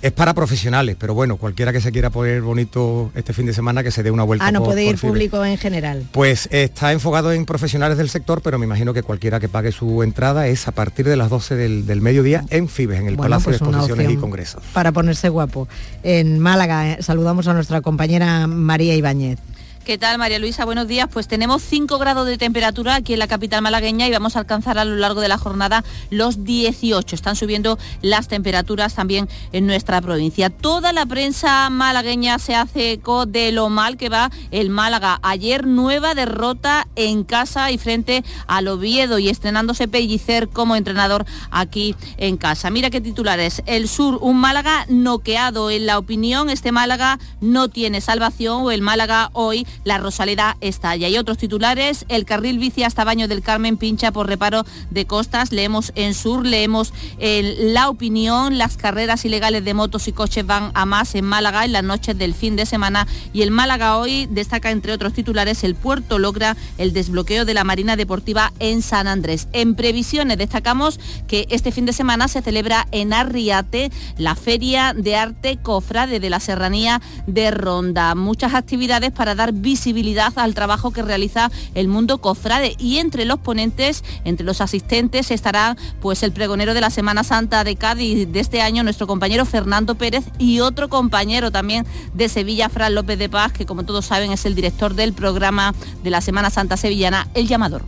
es 0.02 0.12
para 0.12 0.34
profesionales, 0.34 0.96
pero 0.98 1.14
bueno, 1.14 1.36
cualquiera 1.36 1.72
que 1.72 1.80
se 1.80 1.92
quiera 1.92 2.10
poner 2.10 2.42
bonito 2.42 3.10
este 3.14 3.32
fin 3.32 3.46
de 3.46 3.52
semana 3.52 3.82
que 3.82 3.90
se 3.90 4.02
dé 4.02 4.10
una 4.10 4.22
vuelta. 4.22 4.46
Ah, 4.46 4.52
no 4.52 4.62
puede 4.64 4.84
ir 4.84 4.96
público 4.98 5.44
en 5.44 5.58
general. 5.58 6.06
Pues 6.12 6.48
está 6.50 6.92
enfocado 6.92 7.32
en 7.32 7.44
profesionales 7.44 7.98
del 7.98 8.08
sector, 8.08 8.40
pero 8.42 8.58
me 8.58 8.66
imagino 8.66 8.94
que 8.94 9.02
cualquiera 9.02 9.40
que 9.40 9.48
pague 9.48 9.72
su 9.72 10.02
entrada 10.02 10.46
es 10.46 10.68
a 10.68 10.72
partir 10.72 11.06
de 11.06 11.16
las 11.16 11.30
12 11.30 11.56
del, 11.56 12.00
mediodía 12.00 12.44
en 12.50 12.68
Fibes, 12.68 13.00
en 13.00 13.08
el 13.08 13.16
Palacio 13.16 13.52
de 13.52 13.58
pues 13.58 13.68
Exposiciones 13.68 14.10
y 14.10 14.16
Congresos. 14.16 14.62
Para 14.72 14.92
ponerse 14.92 15.28
guapo. 15.28 15.68
En 16.02 16.38
Málaga 16.38 16.92
eh, 16.92 17.02
saludamos 17.02 17.46
a 17.48 17.54
nuestra 17.54 17.80
compañera 17.82 18.46
María 18.46 18.94
Ibáñez. 18.94 19.38
¿Qué 19.84 19.96
tal, 19.96 20.18
María 20.18 20.38
Luisa? 20.38 20.66
Buenos 20.66 20.88
días. 20.88 21.08
Pues 21.10 21.26
tenemos 21.26 21.62
5 21.62 21.98
grados 21.98 22.26
de 22.26 22.36
temperatura 22.36 22.96
aquí 22.96 23.14
en 23.14 23.18
la 23.18 23.26
capital 23.26 23.62
malagueña 23.62 24.06
y 24.06 24.12
vamos 24.12 24.36
a 24.36 24.40
alcanzar 24.40 24.76
a 24.78 24.84
lo 24.84 24.94
largo 24.96 25.22
de 25.22 25.28
la 25.28 25.38
jornada 25.38 25.84
los 26.10 26.44
18. 26.44 27.16
Están 27.16 27.34
subiendo 27.34 27.78
las 28.02 28.28
temperaturas 28.28 28.94
también 28.94 29.26
en 29.52 29.66
nuestra 29.66 30.02
provincia. 30.02 30.50
Toda 30.50 30.92
la 30.92 31.06
prensa 31.06 31.70
malagueña 31.70 32.38
se 32.38 32.54
hace 32.54 32.92
eco 32.92 33.24
de 33.24 33.52
lo 33.52 33.70
mal 33.70 33.96
que 33.96 34.10
va 34.10 34.30
el 34.50 34.68
Málaga. 34.68 35.18
Ayer 35.22 35.66
nueva 35.66 36.14
derrota 36.14 36.86
en 36.94 37.24
casa 37.24 37.70
y 37.70 37.78
frente 37.78 38.22
al 38.46 38.68
Oviedo 38.68 39.18
y 39.18 39.30
estrenándose 39.30 39.88
Pellicer 39.88 40.50
como 40.50 40.76
entrenador 40.76 41.24
aquí 41.50 41.96
en 42.18 42.36
casa. 42.36 42.68
Mira 42.68 42.90
qué 42.90 43.00
titulares. 43.00 43.62
El 43.64 43.88
Sur, 43.88 44.18
un 44.20 44.36
Málaga 44.36 44.84
noqueado. 44.90 45.70
En 45.70 45.86
la 45.86 45.96
opinión, 45.96 46.50
este 46.50 46.70
Málaga 46.70 47.18
no 47.40 47.68
tiene 47.68 48.02
salvación 48.02 48.62
o 48.62 48.70
el 48.70 48.82
Málaga 48.82 49.30
hoy 49.32 49.66
la 49.84 49.98
Rosaleda 49.98 50.56
estalla. 50.60 51.08
Y 51.08 51.18
otros 51.18 51.38
titulares, 51.38 52.04
el 52.08 52.24
carril 52.24 52.58
bici 52.58 52.82
hasta 52.82 53.04
Baño 53.04 53.28
del 53.28 53.42
Carmen 53.42 53.76
pincha 53.76 54.12
por 54.12 54.26
reparo 54.26 54.64
de 54.90 55.06
costas, 55.06 55.52
leemos 55.52 55.92
en 55.94 56.14
Sur, 56.14 56.46
leemos 56.46 56.92
en 57.18 57.74
La 57.74 57.88
Opinión, 57.88 58.58
las 58.58 58.76
carreras 58.76 59.24
ilegales 59.24 59.64
de 59.64 59.74
motos 59.74 60.08
y 60.08 60.12
coches 60.12 60.46
van 60.46 60.70
a 60.74 60.86
más 60.86 61.14
en 61.14 61.24
Málaga 61.24 61.64
en 61.64 61.72
las 61.72 61.84
noches 61.84 62.16
del 62.16 62.34
fin 62.34 62.56
de 62.56 62.66
semana 62.66 63.06
y 63.32 63.42
el 63.42 63.50
Málaga 63.50 63.96
hoy 63.96 64.26
destaca 64.30 64.70
entre 64.70 64.92
otros 64.92 65.12
titulares, 65.12 65.64
el 65.64 65.74
puerto 65.74 66.18
logra 66.18 66.56
el 66.78 66.92
desbloqueo 66.92 67.44
de 67.44 67.54
la 67.54 67.64
Marina 67.64 67.96
Deportiva 67.96 68.52
en 68.58 68.82
San 68.82 69.06
Andrés. 69.06 69.48
En 69.52 69.74
previsiones 69.74 70.38
destacamos 70.38 71.00
que 71.28 71.46
este 71.50 71.72
fin 71.72 71.86
de 71.86 71.92
semana 71.92 72.28
se 72.28 72.42
celebra 72.42 72.86
en 72.92 73.12
Arriate 73.12 73.90
la 74.16 74.34
Feria 74.34 74.94
de 74.96 75.16
Arte 75.16 75.58
Cofrade 75.62 76.20
de 76.20 76.30
la 76.30 76.40
Serranía 76.40 77.00
de 77.26 77.50
Ronda. 77.50 78.14
Muchas 78.14 78.54
actividades 78.54 79.12
para 79.12 79.34
dar 79.34 79.52
visibilidad 79.60 80.32
al 80.36 80.54
trabajo 80.54 80.90
que 80.90 81.02
realiza 81.02 81.50
el 81.74 81.88
mundo 81.88 82.18
cofrade 82.18 82.74
y 82.78 82.98
entre 82.98 83.24
los 83.24 83.38
ponentes, 83.38 84.04
entre 84.24 84.44
los 84.44 84.60
asistentes 84.60 85.30
estará 85.30 85.76
pues 86.00 86.22
el 86.22 86.32
pregonero 86.32 86.74
de 86.74 86.80
la 86.80 86.90
Semana 86.90 87.24
Santa 87.24 87.64
de 87.64 87.76
Cádiz 87.76 88.30
de 88.30 88.40
este 88.40 88.60
año, 88.60 88.82
nuestro 88.82 89.06
compañero 89.06 89.44
Fernando 89.44 89.94
Pérez 89.94 90.24
y 90.38 90.60
otro 90.60 90.88
compañero 90.88 91.50
también 91.50 91.86
de 92.14 92.28
Sevilla, 92.28 92.68
Fran 92.68 92.94
López 92.94 93.18
de 93.18 93.28
Paz, 93.28 93.52
que 93.52 93.66
como 93.66 93.84
todos 93.84 94.06
saben 94.06 94.32
es 94.32 94.44
el 94.44 94.54
director 94.54 94.94
del 94.94 95.12
programa 95.12 95.74
de 96.02 96.10
la 96.10 96.20
Semana 96.20 96.50
Santa 96.50 96.76
Sevillana, 96.76 97.28
El 97.34 97.48
Llamador. 97.48 97.84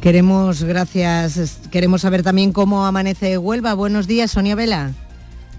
Queremos, 0.00 0.62
gracias, 0.62 1.58
queremos 1.72 2.02
saber 2.02 2.22
también 2.22 2.52
cómo 2.52 2.86
amanece 2.86 3.36
Huelva. 3.36 3.74
Buenos 3.74 4.06
días, 4.06 4.30
Sonia 4.30 4.54
Vela. 4.54 4.92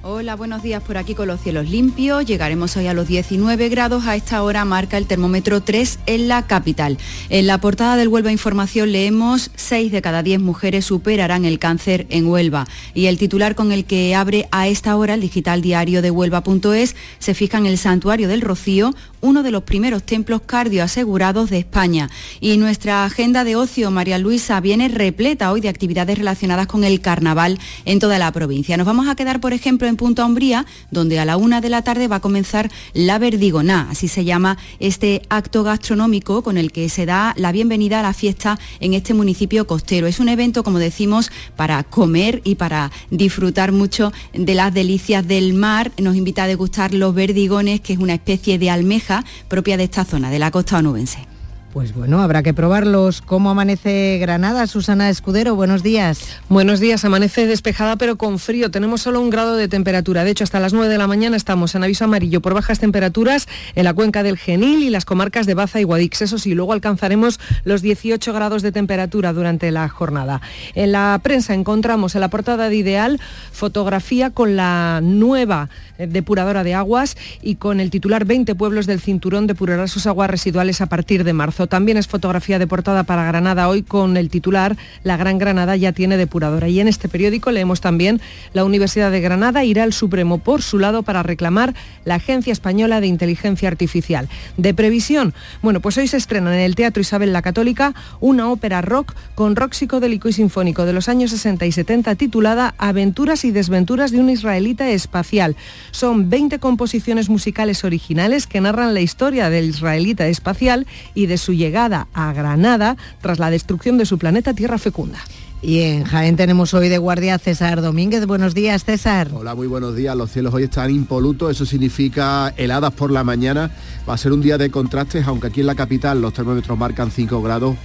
Hola, 0.02 0.38
buenos 0.38 0.64
días 0.64 0.82
por 0.82 0.98
aquí 0.98 1.14
con 1.14 1.28
los 1.28 1.42
cielos 1.42 1.70
limpios. 1.70 2.26
Llegaremos 2.26 2.78
hoy 2.78 2.88
a 2.88 2.94
los 2.94 3.06
19 3.06 3.68
grados. 3.68 4.08
A 4.08 4.16
esta 4.16 4.42
hora 4.44 4.64
marca 4.64 4.98
el 4.98 5.08
termómetro 5.08 5.60
3 5.60 6.00
en 6.06 6.30
la 6.30 6.48
capital. 6.48 6.98
En 7.28 7.48
la 7.48 7.60
portada 7.60 7.98
del 7.98 8.08
Huelva 8.08 8.32
Información 8.32 8.94
leemos 8.94 9.52
6 9.56 9.92
de 9.92 10.02
cada 10.02 10.24
10 10.24 10.40
mujeres 10.40 10.86
superarán 10.86 11.44
el 11.44 11.60
cáncer 11.60 12.08
en 12.12 12.28
Huelva. 12.28 12.66
Y 12.94 13.08
el 13.08 13.18
titular 13.18 13.56
con 13.56 13.74
el 13.74 13.84
que 13.84 14.16
abre 14.16 14.48
a 14.52 14.70
esta 14.70 14.96
hora 14.96 15.16
el 15.16 15.20
digital 15.20 15.62
diario 15.62 16.02
de 16.02 16.12
Huelva.es 16.12 16.96
se 17.18 17.34
fija 17.34 17.58
en 17.58 17.66
el 17.66 17.78
Santuario 17.78 18.30
del 18.30 18.40
Rocío, 18.40 18.96
uno 19.22 19.44
de 19.44 19.52
los 19.52 19.64
primeros 19.64 20.04
templos 20.04 20.42
cardioasegurados 20.46 21.50
de 21.50 21.60
España. 21.60 22.10
Y 22.40 22.58
nuestra 22.58 23.06
agenda 23.06 23.44
de 23.44 23.56
ocio, 23.56 23.92
María 23.92 24.18
Luisa, 24.18 24.60
viene 24.60 24.88
repleta 24.88 25.52
hoy 25.52 25.62
de 25.62 25.70
actividades 25.70 26.18
relacionadas 26.18 26.68
con 26.68 26.84
el 26.84 27.02
carnaval 27.02 27.60
en 27.86 28.00
toda 28.00 28.20
la 28.20 28.32
provincia. 28.32 28.78
Nos 28.78 28.86
vamos 28.86 29.08
a 29.08 29.16
quedar, 29.16 29.40
por 29.40 29.54
ejemplo, 29.54 29.88
en 29.88 29.98
Punta 29.98 30.26
Umbría, 30.26 30.66
donde 30.92 31.20
a 31.20 31.26
la 31.26 31.38
una 31.38 31.62
de 31.62 31.70
la 31.70 31.82
tarde 31.82 32.08
va 32.08 32.18
a 32.18 32.22
comenzar 32.22 32.72
la 32.94 33.20
Verdigoná, 33.20 33.88
así 33.90 34.08
se 34.08 34.26
llama 34.26 34.58
este 34.80 35.22
acto 35.30 35.64
gastronómico 35.64 36.44
con 36.44 36.58
el 36.58 36.72
que 36.72 36.90
se 36.90 37.06
da 37.06 37.34
la 37.38 37.52
bienvenida 37.52 38.00
a 38.00 38.04
la 38.04 38.14
fiesta 38.14 38.60
en 38.80 38.94
este 38.94 39.14
municipio 39.14 39.68
costero. 39.68 40.08
Es 40.08 40.20
un 40.20 40.30
evento, 40.30 40.64
como 40.64 40.80
decimos, 40.80 41.32
para 41.56 41.84
comer 41.84 42.42
y 42.44 42.56
para 42.56 42.92
disfrutar 43.10 43.72
mucho 43.72 44.14
de 44.34 44.56
las 44.56 44.74
delicias 44.74 45.28
del 45.28 45.54
mar. 45.54 45.92
Nos 45.98 46.16
invita 46.16 46.44
a 46.44 46.48
degustar 46.48 46.94
los 46.94 47.14
verdigones, 47.14 47.82
que 47.82 47.94
es 47.94 48.00
una 48.00 48.14
especie 48.14 48.58
de 48.58 48.70
almeja 48.70 49.09
propia 49.48 49.78
de 49.78 49.86
esta 49.86 50.06
zona, 50.06 50.30
de 50.30 50.40
la 50.40 50.52
costa 50.52 50.78
onubense. 50.78 51.29
Pues 51.74 51.94
bueno, 51.94 52.20
habrá 52.20 52.42
que 52.42 52.56
probarlos. 52.56 53.22
¿Cómo 53.22 53.52
amanece 53.52 54.18
Granada? 54.20 54.66
Susana 54.66 55.08
Escudero, 55.08 55.56
buenos 55.56 55.84
días. 55.84 56.40
Buenos 56.50 56.80
días, 56.80 57.06
amanece 57.06 57.46
despejada 57.46 57.96
pero 57.96 58.18
con 58.18 58.40
frío. 58.40 58.72
Tenemos 58.72 59.02
solo 59.02 59.22
un 59.22 59.30
grado 59.30 59.56
de 59.56 59.68
temperatura. 59.68 60.24
De 60.24 60.32
hecho, 60.32 60.44
hasta 60.44 60.60
las 60.60 60.74
9 60.74 60.90
de 60.90 60.98
la 60.98 61.06
mañana 61.06 61.38
estamos 61.38 61.76
en 61.76 61.84
aviso 61.84 62.06
amarillo 62.06 62.42
por 62.42 62.56
bajas 62.56 62.80
temperaturas 62.80 63.48
en 63.76 63.84
la 63.84 63.94
cuenca 63.94 64.24
del 64.24 64.40
Genil 64.40 64.82
y 64.82 64.90
las 64.90 65.06
comarcas 65.06 65.46
de 65.46 65.54
Baza 65.54 65.80
y 65.80 65.84
Guadix. 65.84 66.24
Eso 66.24 66.40
sí, 66.40 66.56
luego 66.56 66.74
alcanzaremos 66.74 67.40
los 67.66 67.84
18 67.84 68.34
grados 68.34 68.64
de 68.64 68.72
temperatura 68.72 69.32
durante 69.32 69.70
la 69.70 69.88
jornada. 69.90 70.42
En 70.74 70.92
la 70.92 71.20
prensa 71.22 71.54
encontramos 71.54 72.16
en 72.16 72.22
la 72.22 72.30
portada 72.30 72.70
de 72.70 72.76
Ideal 72.78 73.22
fotografía 73.52 74.32
con 74.32 74.56
la 74.56 75.02
nueva 75.04 75.70
eh, 76.00 76.08
depuradora 76.08 76.64
de 76.64 76.74
aguas 76.74 77.16
y 77.44 77.56
con 77.56 77.80
el 77.80 77.92
titular 77.92 78.26
20 78.26 78.56
pueblos 78.56 78.88
del 78.88 79.02
cinturón 79.02 79.46
depurarán 79.46 79.88
sus 79.88 80.08
aguas 80.08 80.32
residuales 80.32 80.82
a 80.82 80.88
partir 80.88 81.24
de 81.24 81.34
marzo. 81.34 81.59
También 81.68 81.98
es 81.98 82.08
fotografía 82.08 82.60
de 82.60 82.68
portada 82.68 83.04
para 83.04 83.26
Granada 83.26 83.68
hoy 83.68 83.84
con 83.84 84.18
el 84.18 84.30
titular 84.30 84.78
La 85.04 85.18
Gran 85.18 85.38
Granada 85.38 85.76
ya 85.76 85.92
tiene 85.92 86.18
depuradora. 86.18 86.68
Y 86.68 86.80
en 86.80 86.88
este 86.88 87.10
periódico 87.10 87.52
leemos 87.52 87.82
también 87.82 88.22
la 88.54 88.66
Universidad 88.66 89.12
de 89.12 89.22
Granada 89.22 89.64
irá 89.64 89.84
al 89.84 89.94
Supremo 89.94 90.38
por 90.38 90.62
su 90.62 90.80
lado 90.80 91.04
para 91.04 91.24
reclamar 91.24 91.74
la 92.06 92.16
Agencia 92.16 92.52
Española 92.52 93.02
de 93.02 93.08
Inteligencia 93.08 93.68
Artificial. 93.68 94.30
De 94.58 94.74
previsión, 94.74 95.34
bueno, 95.62 95.80
pues 95.80 95.98
hoy 95.98 96.08
se 96.08 96.18
estrena 96.18 96.54
en 96.54 96.62
el 96.62 96.76
Teatro 96.76 97.02
Isabel 97.02 97.34
la 97.34 97.42
Católica 97.42 97.94
una 98.20 98.50
ópera 98.50 98.82
rock 98.82 99.14
con 99.36 99.56
rock 99.56 99.74
psicodélico 99.74 100.30
y 100.30 100.34
sinfónico 100.34 100.86
de 100.86 100.94
los 100.94 101.10
años 101.10 101.32
60 101.32 101.66
y 101.66 101.72
70 101.72 102.16
titulada 102.16 102.76
Aventuras 102.78 103.46
y 103.46 103.52
desventuras 103.52 104.12
de 104.12 104.20
un 104.20 104.30
israelita 104.30 104.90
espacial. 104.90 105.56
Son 105.92 106.30
20 106.30 106.60
composiciones 106.60 107.30
musicales 107.30 107.84
originales 107.84 108.48
que 108.48 108.62
narran 108.62 108.94
la 108.94 109.02
historia 109.02 109.50
del 109.50 109.70
israelita 109.70 110.28
espacial 110.28 110.88
y 111.14 111.28
de 111.28 111.38
su 111.38 111.49
su 111.50 111.54
llegada 111.56 112.08
a 112.14 112.32
Granada 112.32 112.96
tras 113.22 113.40
la 113.40 113.50
destrucción 113.50 113.98
de 113.98 114.06
su 114.06 114.20
planeta 114.20 114.54
Tierra 114.54 114.78
Fecunda. 114.78 115.18
Y 115.64 115.80
en 115.80 116.04
Jaén 116.04 116.36
tenemos 116.36 116.76
hoy 116.76 116.90
de 116.90 117.00
guardia 117.00 117.40
César 117.40 117.82
Domínguez. 117.82 118.28
Buenos 118.28 118.54
días, 118.54 118.86
César. 118.86 119.32
Hola, 119.34 119.56
muy 119.56 119.66
buenos 119.66 119.96
días. 119.96 120.16
Los 120.16 120.30
cielos 120.30 120.54
hoy 120.54 120.66
están 120.66 120.92
impolutos, 120.92 121.50
eso 121.50 121.66
significa 121.66 122.54
heladas 122.56 122.94
por 122.94 123.10
la 123.10 123.24
mañana. 123.24 123.72
Va 124.08 124.14
a 124.14 124.18
ser 124.18 124.32
un 124.32 124.42
día 124.42 124.60
de 124.60 124.70
contrastes, 124.70 125.26
aunque 125.26 125.48
aquí 125.48 125.62
en 125.62 125.66
la 125.66 125.74
capital 125.74 126.22
los 126.22 126.36
termómetros 126.36 126.78
marcan 126.78 127.10
5 127.10 127.42
grados. 127.42 127.76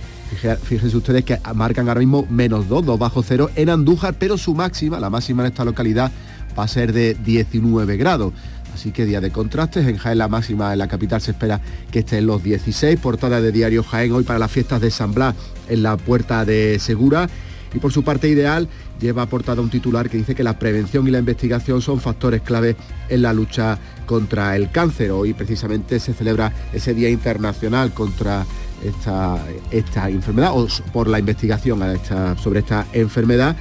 Fíjense 0.62 0.94
ustedes 0.94 1.24
que 1.24 1.38
marcan 1.54 1.88
ahora 1.88 2.00
mismo 2.00 2.26
menos 2.28 2.68
2, 2.68 2.84
2 2.84 2.98
bajo 2.98 3.22
cero 3.22 3.48
en 3.56 3.70
Andújar, 3.70 4.16
pero 4.18 4.36
su 4.36 4.54
máxima, 4.54 5.00
la 5.00 5.08
máxima 5.08 5.42
en 5.42 5.52
esta 5.52 5.64
localidad, 5.64 6.12
va 6.58 6.64
a 6.64 6.68
ser 6.68 6.92
de 6.92 7.14
19 7.14 7.96
grados. 7.96 8.34
Así 8.74 8.90
que 8.90 9.06
día 9.06 9.20
de 9.20 9.30
contrastes, 9.30 9.86
en 9.86 9.96
Jaén 9.96 10.18
la 10.18 10.26
máxima 10.26 10.72
en 10.72 10.80
la 10.80 10.88
capital 10.88 11.20
se 11.20 11.30
espera 11.30 11.60
que 11.92 12.00
esté 12.00 12.18
en 12.18 12.26
los 12.26 12.42
16, 12.42 12.98
portada 12.98 13.40
de 13.40 13.52
diario 13.52 13.84
Jaén 13.84 14.12
hoy 14.12 14.24
para 14.24 14.40
las 14.40 14.50
fiestas 14.50 14.80
de 14.80 14.90
San 14.90 15.14
Blas 15.14 15.36
en 15.68 15.84
la 15.84 15.96
puerta 15.96 16.44
de 16.44 16.78
Segura. 16.80 17.28
Y 17.72 17.78
por 17.78 17.92
su 17.92 18.02
parte 18.02 18.28
ideal 18.28 18.68
lleva 19.00 19.26
portada 19.26 19.62
un 19.62 19.70
titular 19.70 20.10
que 20.10 20.16
dice 20.16 20.34
que 20.34 20.42
la 20.44 20.58
prevención 20.58 21.06
y 21.06 21.12
la 21.12 21.20
investigación 21.20 21.82
son 21.82 22.00
factores 22.00 22.42
clave 22.42 22.76
en 23.08 23.22
la 23.22 23.32
lucha 23.32 23.78
contra 24.06 24.56
el 24.56 24.70
cáncer. 24.70 25.12
Hoy 25.12 25.34
precisamente 25.34 26.00
se 26.00 26.12
celebra 26.12 26.52
ese 26.72 26.94
Día 26.94 27.10
Internacional 27.10 27.92
contra 27.92 28.44
esta, 28.84 29.38
esta 29.70 30.08
enfermedad 30.10 30.50
o 30.52 30.66
por 30.92 31.08
la 31.08 31.20
investigación 31.20 31.80
sobre 32.42 32.60
esta 32.60 32.86
enfermedad. 32.92 33.56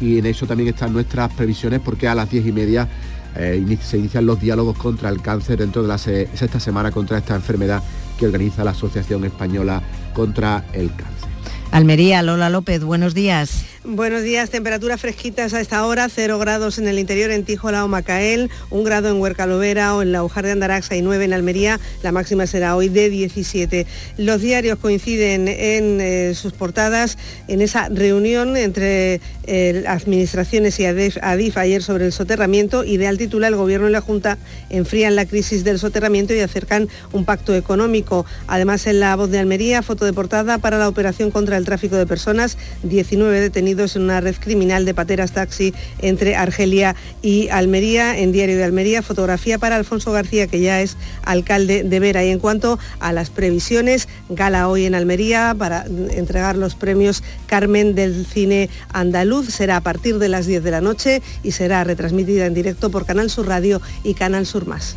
Y 0.00 0.18
en 0.18 0.26
eso 0.26 0.46
también 0.46 0.70
están 0.70 0.92
nuestras 0.92 1.32
previsiones 1.32 1.80
porque 1.80 2.08
a 2.08 2.14
las 2.14 2.30
diez 2.30 2.46
y 2.46 2.52
media 2.52 2.88
eh, 3.36 3.78
se 3.82 3.98
inician 3.98 4.26
los 4.26 4.40
diálogos 4.40 4.76
contra 4.76 5.08
el 5.08 5.20
cáncer 5.20 5.58
dentro 5.58 5.82
de 5.82 5.88
la 5.88 5.98
sexta 5.98 6.60
semana 6.60 6.90
contra 6.90 7.18
esta 7.18 7.34
enfermedad 7.34 7.82
que 8.18 8.26
organiza 8.26 8.64
la 8.64 8.70
Asociación 8.70 9.24
Española 9.24 9.82
contra 10.12 10.64
el 10.72 10.90
Cáncer. 10.90 11.28
Almería, 11.70 12.22
Lola 12.22 12.50
López, 12.50 12.84
buenos 12.84 13.14
días. 13.14 13.64
Buenos 13.86 14.22
días, 14.22 14.48
temperaturas 14.48 14.98
fresquitas 14.98 15.52
a 15.52 15.60
esta 15.60 15.84
hora, 15.84 16.08
0 16.08 16.38
grados 16.38 16.78
en 16.78 16.88
el 16.88 16.98
interior 16.98 17.30
en 17.30 17.44
Tijola 17.44 17.84
o 17.84 17.88
Macael, 17.88 18.50
1 18.70 18.82
grado 18.82 19.10
en 19.10 19.20
Huercalovera 19.20 19.94
o 19.94 20.00
en 20.00 20.10
la 20.10 20.24
Ujar 20.24 20.46
de 20.46 20.52
Andaraxa 20.52 20.96
y 20.96 21.02
9 21.02 21.26
en 21.26 21.34
Almería, 21.34 21.78
la 22.02 22.10
máxima 22.10 22.46
será 22.46 22.76
hoy 22.76 22.88
de 22.88 23.10
17. 23.10 23.86
Los 24.16 24.40
diarios 24.40 24.78
coinciden 24.78 25.48
en 25.48 26.00
eh, 26.00 26.32
sus 26.34 26.54
portadas 26.54 27.18
en 27.46 27.60
esa 27.60 27.90
reunión 27.90 28.56
entre 28.56 29.20
eh, 29.46 29.84
administraciones 29.86 30.80
y 30.80 30.86
ADIF, 30.86 31.58
ayer 31.58 31.82
sobre 31.82 32.06
el 32.06 32.12
soterramiento, 32.12 32.84
ideal 32.84 33.18
titular 33.18 33.52
el 33.52 33.58
Gobierno 33.58 33.86
y 33.90 33.92
la 33.92 34.00
Junta 34.00 34.38
enfrían 34.70 35.14
la 35.14 35.26
crisis 35.26 35.62
del 35.62 35.78
soterramiento 35.78 36.32
y 36.32 36.40
acercan 36.40 36.88
un 37.12 37.26
pacto 37.26 37.54
económico. 37.54 38.24
Además, 38.46 38.86
en 38.86 39.00
la 39.00 39.14
voz 39.14 39.30
de 39.30 39.40
Almería, 39.40 39.82
foto 39.82 40.06
de 40.06 40.14
portada 40.14 40.56
para 40.56 40.78
la 40.78 40.88
operación 40.88 41.30
contra 41.30 41.58
el 41.58 41.66
tráfico 41.66 41.96
de 41.96 42.06
personas, 42.06 42.56
19 42.82 43.40
detenidos 43.40 43.73
en 43.74 44.02
una 44.02 44.20
red 44.20 44.36
criminal 44.38 44.84
de 44.84 44.94
pateras 44.94 45.32
taxi 45.32 45.74
entre 45.98 46.36
Argelia 46.36 46.94
y 47.22 47.48
Almería. 47.48 48.16
En 48.16 48.30
Diario 48.30 48.56
de 48.56 48.64
Almería, 48.64 49.02
fotografía 49.02 49.58
para 49.58 49.76
Alfonso 49.76 50.12
García, 50.12 50.46
que 50.46 50.60
ya 50.60 50.80
es 50.80 50.96
alcalde 51.24 51.82
de 51.82 52.00
Vera. 52.00 52.24
Y 52.24 52.30
en 52.30 52.38
cuanto 52.38 52.78
a 53.00 53.12
las 53.12 53.30
previsiones, 53.30 54.08
gala 54.28 54.68
hoy 54.68 54.86
en 54.86 54.94
Almería 54.94 55.54
para 55.58 55.86
entregar 55.86 56.56
los 56.56 56.76
premios 56.76 57.22
Carmen 57.46 57.94
del 57.94 58.24
Cine 58.26 58.70
Andaluz. 58.92 59.48
Será 59.48 59.76
a 59.78 59.80
partir 59.80 60.18
de 60.18 60.28
las 60.28 60.46
10 60.46 60.62
de 60.62 60.70
la 60.70 60.80
noche 60.80 61.20
y 61.42 61.50
será 61.50 61.82
retransmitida 61.82 62.46
en 62.46 62.54
directo 62.54 62.90
por 62.90 63.06
Canal 63.06 63.28
Sur 63.28 63.48
Radio 63.48 63.82
y 64.04 64.14
Canal 64.14 64.46
Sur 64.46 64.66
Más. 64.66 64.96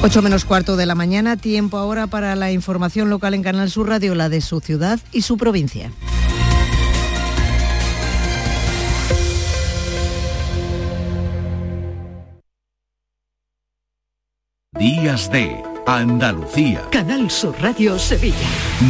8 0.00 0.22
menos 0.22 0.44
cuarto 0.44 0.76
de 0.76 0.86
la 0.86 0.94
mañana, 0.94 1.36
tiempo 1.36 1.76
ahora 1.76 2.06
para 2.06 2.36
la 2.36 2.52
información 2.52 3.10
local 3.10 3.34
en 3.34 3.42
Canal 3.42 3.68
Sur 3.68 3.88
Radio, 3.88 4.14
la 4.14 4.28
de 4.28 4.40
su 4.40 4.60
ciudad 4.60 5.00
y 5.12 5.22
su 5.22 5.36
provincia. 5.36 5.90
Días 14.78 15.32
de 15.32 15.60
Andalucía. 15.84 16.82
Canal 16.92 17.28
Sur 17.28 17.56
Radio 17.60 17.98
Sevilla. 17.98 18.36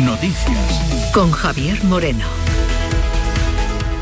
Noticias. 0.05 1.11
Con 1.15 1.31
Javier 1.33 1.83
Moreno. 1.85 2.27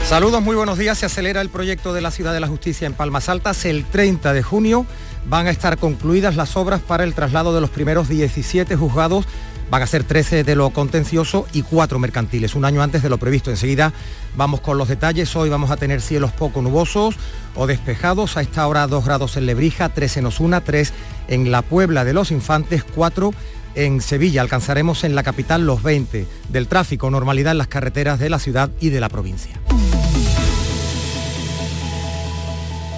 Saludos, 0.05 0.43
muy 0.43 0.57
buenos 0.57 0.79
días. 0.79 0.99
Se 0.99 1.07
acelera 1.07 1.41
el 1.41 1.51
proyecto 1.51 1.93
de 1.93 2.01
la 2.01 2.11
Ciudad 2.11 2.33
de 2.33 2.41
la 2.41 2.49
Justicia 2.49 2.87
en 2.87 2.95
Palmas 2.95 3.29
Altas 3.29 3.65
el 3.65 3.85
30 3.85 4.33
de 4.33 4.43
junio 4.43 4.87
van 5.29 5.47
a 5.47 5.51
estar 5.51 5.79
concluidas 5.79 6.37
las 6.37 6.57
obras 6.57 6.81
para 6.81 7.05
el 7.05 7.15
traslado 7.15 7.55
de 7.55 7.61
los 7.61 7.71
primeros 7.71 8.09
17 8.09 8.77
juzgados. 8.77 9.27
Van 9.69 9.83
a 9.83 9.87
ser 9.89 10.05
13 10.05 10.45
de 10.45 10.55
lo 10.55 10.71
contencioso 10.71 11.47
y 11.53 11.63
4 11.63 11.99
mercantiles, 11.99 12.55
un 12.55 12.65
año 12.65 12.83
antes 12.83 13.03
de 13.03 13.09
lo 13.09 13.19
previsto. 13.19 13.51
Enseguida 13.51 13.93
vamos 14.37 14.61
con 14.61 14.79
los 14.79 14.87
detalles. 14.87 15.35
Hoy 15.35 15.49
vamos 15.49 15.73
a 15.73 15.77
tener 15.77 16.01
cielos 16.01 16.31
poco 16.31 16.63
nubosos 16.63 17.17
o 17.57 17.67
despejados. 17.67 18.37
A 18.37 18.43
esta 18.43 18.67
hora 18.69 18.87
2 18.87 19.05
grados 19.05 19.37
en 19.37 19.47
Lebrija, 19.47 19.89
3 19.89 20.19
en 20.19 20.27
Osuna, 20.27 20.61
3 20.61 20.93
en 21.27 21.51
la 21.51 21.63
Puebla 21.63 22.05
de 22.05 22.13
los 22.13 22.31
Infantes, 22.31 22.85
4 22.85 23.35
en 23.75 24.01
Sevilla. 24.01 24.41
Alcanzaremos 24.41 25.03
en 25.03 25.17
la 25.17 25.25
capital 25.25 25.67
los 25.67 25.83
20 25.83 26.29
del 26.49 26.69
tráfico, 26.69 27.11
normalidad 27.11 27.51
en 27.51 27.59
las 27.59 27.67
carreteras 27.67 28.21
de 28.21 28.31
la 28.31 28.39
ciudad 28.39 28.71
y 28.81 28.91
de 28.91 29.01
la 29.01 29.09
provincia. 29.09 29.61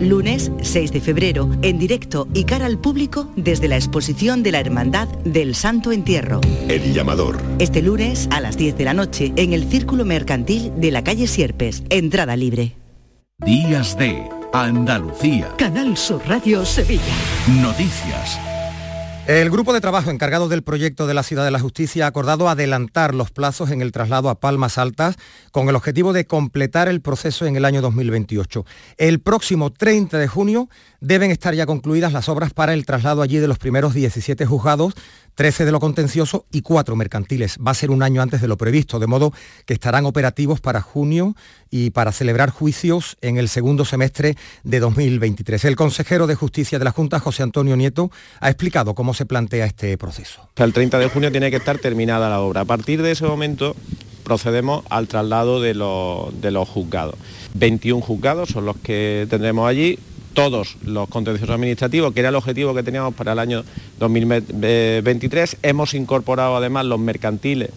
lunes 0.00 0.50
6 0.62 0.92
de 0.92 1.00
febrero, 1.00 1.50
en 1.62 1.78
directo 1.78 2.28
y 2.34 2.44
cara 2.44 2.66
al 2.66 2.78
público 2.78 3.30
desde 3.36 3.68
la 3.68 3.76
exposición 3.76 4.42
de 4.42 4.52
la 4.52 4.60
Hermandad 4.60 5.08
del 5.24 5.54
Santo 5.54 5.92
Entierro. 5.92 6.40
El 6.68 6.92
llamador. 6.92 7.40
Este 7.58 7.82
lunes 7.82 8.28
a 8.30 8.40
las 8.40 8.56
10 8.56 8.76
de 8.78 8.84
la 8.84 8.94
noche 8.94 9.32
en 9.36 9.52
el 9.52 9.64
Círculo 9.68 10.04
Mercantil 10.04 10.72
de 10.76 10.90
la 10.90 11.04
calle 11.04 11.26
Sierpes, 11.26 11.82
entrada 11.90 12.36
libre. 12.36 12.76
Días 13.38 13.98
de 13.98 14.28
Andalucía. 14.52 15.48
Canal 15.58 15.96
Sur 15.96 16.22
Radio 16.26 16.64
Sevilla. 16.64 17.02
Noticias. 17.60 18.38
El 19.26 19.50
grupo 19.50 19.72
de 19.72 19.80
trabajo 19.80 20.12
encargado 20.12 20.48
del 20.48 20.62
proyecto 20.62 21.08
de 21.08 21.14
la 21.14 21.24
Ciudad 21.24 21.44
de 21.44 21.50
la 21.50 21.58
Justicia 21.58 22.04
ha 22.04 22.08
acordado 22.08 22.48
adelantar 22.48 23.12
los 23.12 23.32
plazos 23.32 23.72
en 23.72 23.82
el 23.82 23.90
traslado 23.90 24.30
a 24.30 24.38
Palmas 24.38 24.78
Altas 24.78 25.16
con 25.50 25.68
el 25.68 25.74
objetivo 25.74 26.12
de 26.12 26.26
completar 26.26 26.86
el 26.86 27.00
proceso 27.00 27.44
en 27.44 27.56
el 27.56 27.64
año 27.64 27.82
2028. 27.82 28.64
El 28.98 29.18
próximo 29.18 29.72
30 29.72 30.16
de 30.18 30.28
junio 30.28 30.68
deben 31.00 31.32
estar 31.32 31.54
ya 31.54 31.66
concluidas 31.66 32.12
las 32.12 32.28
obras 32.28 32.54
para 32.54 32.72
el 32.72 32.86
traslado 32.86 33.20
allí 33.20 33.38
de 33.38 33.48
los 33.48 33.58
primeros 33.58 33.94
17 33.94 34.46
juzgados 34.46 34.94
13 35.36 35.66
de 35.66 35.72
lo 35.72 35.80
contencioso 35.80 36.46
y 36.50 36.62
4 36.62 36.96
mercantiles. 36.96 37.58
Va 37.64 37.70
a 37.70 37.74
ser 37.74 37.90
un 37.90 38.02
año 38.02 38.22
antes 38.22 38.40
de 38.40 38.48
lo 38.48 38.56
previsto, 38.56 38.98
de 38.98 39.06
modo 39.06 39.32
que 39.66 39.74
estarán 39.74 40.06
operativos 40.06 40.60
para 40.60 40.80
junio 40.80 41.36
y 41.70 41.90
para 41.90 42.10
celebrar 42.10 42.50
juicios 42.50 43.16
en 43.20 43.36
el 43.36 43.48
segundo 43.48 43.84
semestre 43.84 44.36
de 44.64 44.80
2023. 44.80 45.64
El 45.66 45.76
consejero 45.76 46.26
de 46.26 46.34
Justicia 46.34 46.78
de 46.78 46.84
la 46.84 46.90
Junta, 46.90 47.20
José 47.20 47.42
Antonio 47.42 47.76
Nieto, 47.76 48.10
ha 48.40 48.48
explicado 48.48 48.94
cómo 48.94 49.14
se 49.14 49.26
plantea 49.26 49.66
este 49.66 49.96
proceso. 49.98 50.48
El 50.56 50.72
30 50.72 50.98
de 50.98 51.08
junio 51.08 51.30
tiene 51.30 51.50
que 51.50 51.56
estar 51.56 51.78
terminada 51.78 52.30
la 52.30 52.40
obra. 52.40 52.62
A 52.62 52.64
partir 52.64 53.02
de 53.02 53.12
ese 53.12 53.26
momento 53.26 53.76
procedemos 54.24 54.84
al 54.88 55.06
traslado 55.06 55.60
de 55.60 55.74
los, 55.74 56.40
de 56.40 56.50
los 56.50 56.68
juzgados. 56.68 57.14
21 57.54 58.00
juzgados 58.00 58.48
son 58.48 58.64
los 58.64 58.76
que 58.78 59.26
tendremos 59.28 59.68
allí, 59.68 59.98
todos 60.36 60.76
los 60.84 61.08
contenciosos 61.08 61.54
administrativos, 61.54 62.12
que 62.12 62.20
era 62.20 62.28
el 62.28 62.34
objetivo 62.34 62.74
que 62.74 62.82
teníamos 62.82 63.14
para 63.14 63.32
el 63.32 63.38
año 63.38 63.64
2023. 63.98 65.56
Hemos 65.62 65.94
incorporado 65.94 66.58
además 66.58 66.84
los 66.84 67.00
mercantiles 67.00 67.70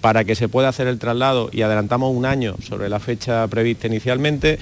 para 0.00 0.24
que 0.24 0.34
se 0.34 0.48
pueda 0.48 0.68
hacer 0.68 0.86
el 0.86 0.98
traslado 0.98 1.50
y 1.52 1.60
adelantamos 1.60 2.16
un 2.16 2.24
año 2.24 2.56
sobre 2.66 2.88
la 2.88 3.00
fecha 3.00 3.46
prevista 3.48 3.86
inicialmente. 3.86 4.58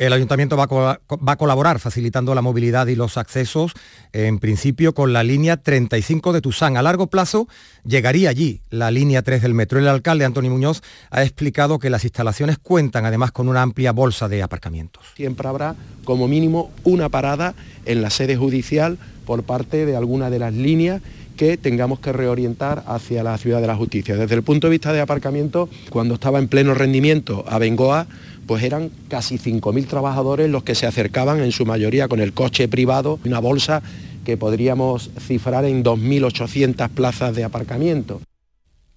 El 0.00 0.14
ayuntamiento 0.14 0.56
va 0.56 0.64
a, 0.64 1.36
colaborar 1.36 1.78
facilitando 1.78 2.34
la 2.34 2.40
movilidad 2.40 2.86
y 2.86 2.94
los 2.96 3.18
accesos, 3.18 3.74
en 4.14 4.38
principio 4.38 4.94
con 4.94 5.12
la 5.12 5.22
línea 5.22 5.58
35 5.58 6.32
de 6.32 6.40
Tusán. 6.40 6.78
A 6.78 6.82
largo 6.82 7.08
plazo 7.08 7.48
llegaría 7.84 8.30
allí 8.30 8.62
la 8.70 8.90
línea 8.90 9.20
3 9.20 9.42
del 9.42 9.52
metro. 9.52 9.78
El 9.78 9.86
alcalde 9.88 10.24
Antonio 10.24 10.50
Muñoz 10.50 10.80
ha 11.10 11.22
explicado 11.22 11.78
que 11.78 11.90
las 11.90 12.04
instalaciones 12.04 12.56
cuentan 12.56 13.04
además 13.04 13.30
con 13.30 13.46
una 13.46 13.60
amplia 13.60 13.92
bolsa 13.92 14.26
de 14.26 14.42
aparcamientos. 14.42 15.04
Siempre 15.16 15.46
habrá 15.46 15.76
como 16.04 16.28
mínimo 16.28 16.70
una 16.82 17.10
parada 17.10 17.52
en 17.84 18.00
la 18.00 18.08
sede 18.08 18.36
judicial 18.36 18.96
por 19.26 19.42
parte 19.42 19.84
de 19.84 19.96
alguna 19.96 20.30
de 20.30 20.38
las 20.38 20.54
líneas 20.54 21.02
que 21.40 21.56
tengamos 21.56 22.00
que 22.00 22.12
reorientar 22.12 22.84
hacia 22.86 23.22
la 23.22 23.38
ciudad 23.38 23.62
de 23.62 23.66
la 23.66 23.74
justicia. 23.74 24.14
Desde 24.14 24.34
el 24.34 24.42
punto 24.42 24.66
de 24.66 24.72
vista 24.72 24.92
de 24.92 25.00
aparcamiento, 25.00 25.70
cuando 25.88 26.14
estaba 26.14 26.38
en 26.38 26.48
pleno 26.48 26.74
rendimiento 26.74 27.46
a 27.48 27.58
Bengoa, 27.58 28.06
pues 28.46 28.62
eran 28.62 28.90
casi 29.08 29.38
5.000 29.38 29.86
trabajadores 29.86 30.50
los 30.50 30.62
que 30.62 30.74
se 30.74 30.86
acercaban 30.86 31.40
en 31.40 31.52
su 31.52 31.66
mayoría 31.66 32.08
con 32.08 32.20
el 32.20 32.32
coche 32.32 32.68
privado, 32.68 33.18
una 33.24 33.38
bolsa 33.38 33.82
que 34.24 34.36
podríamos 34.36 35.10
cifrar 35.18 35.64
en 35.64 35.82
2.800 35.84 36.88
plazas 36.90 37.34
de 37.34 37.44
aparcamiento. 37.44 38.20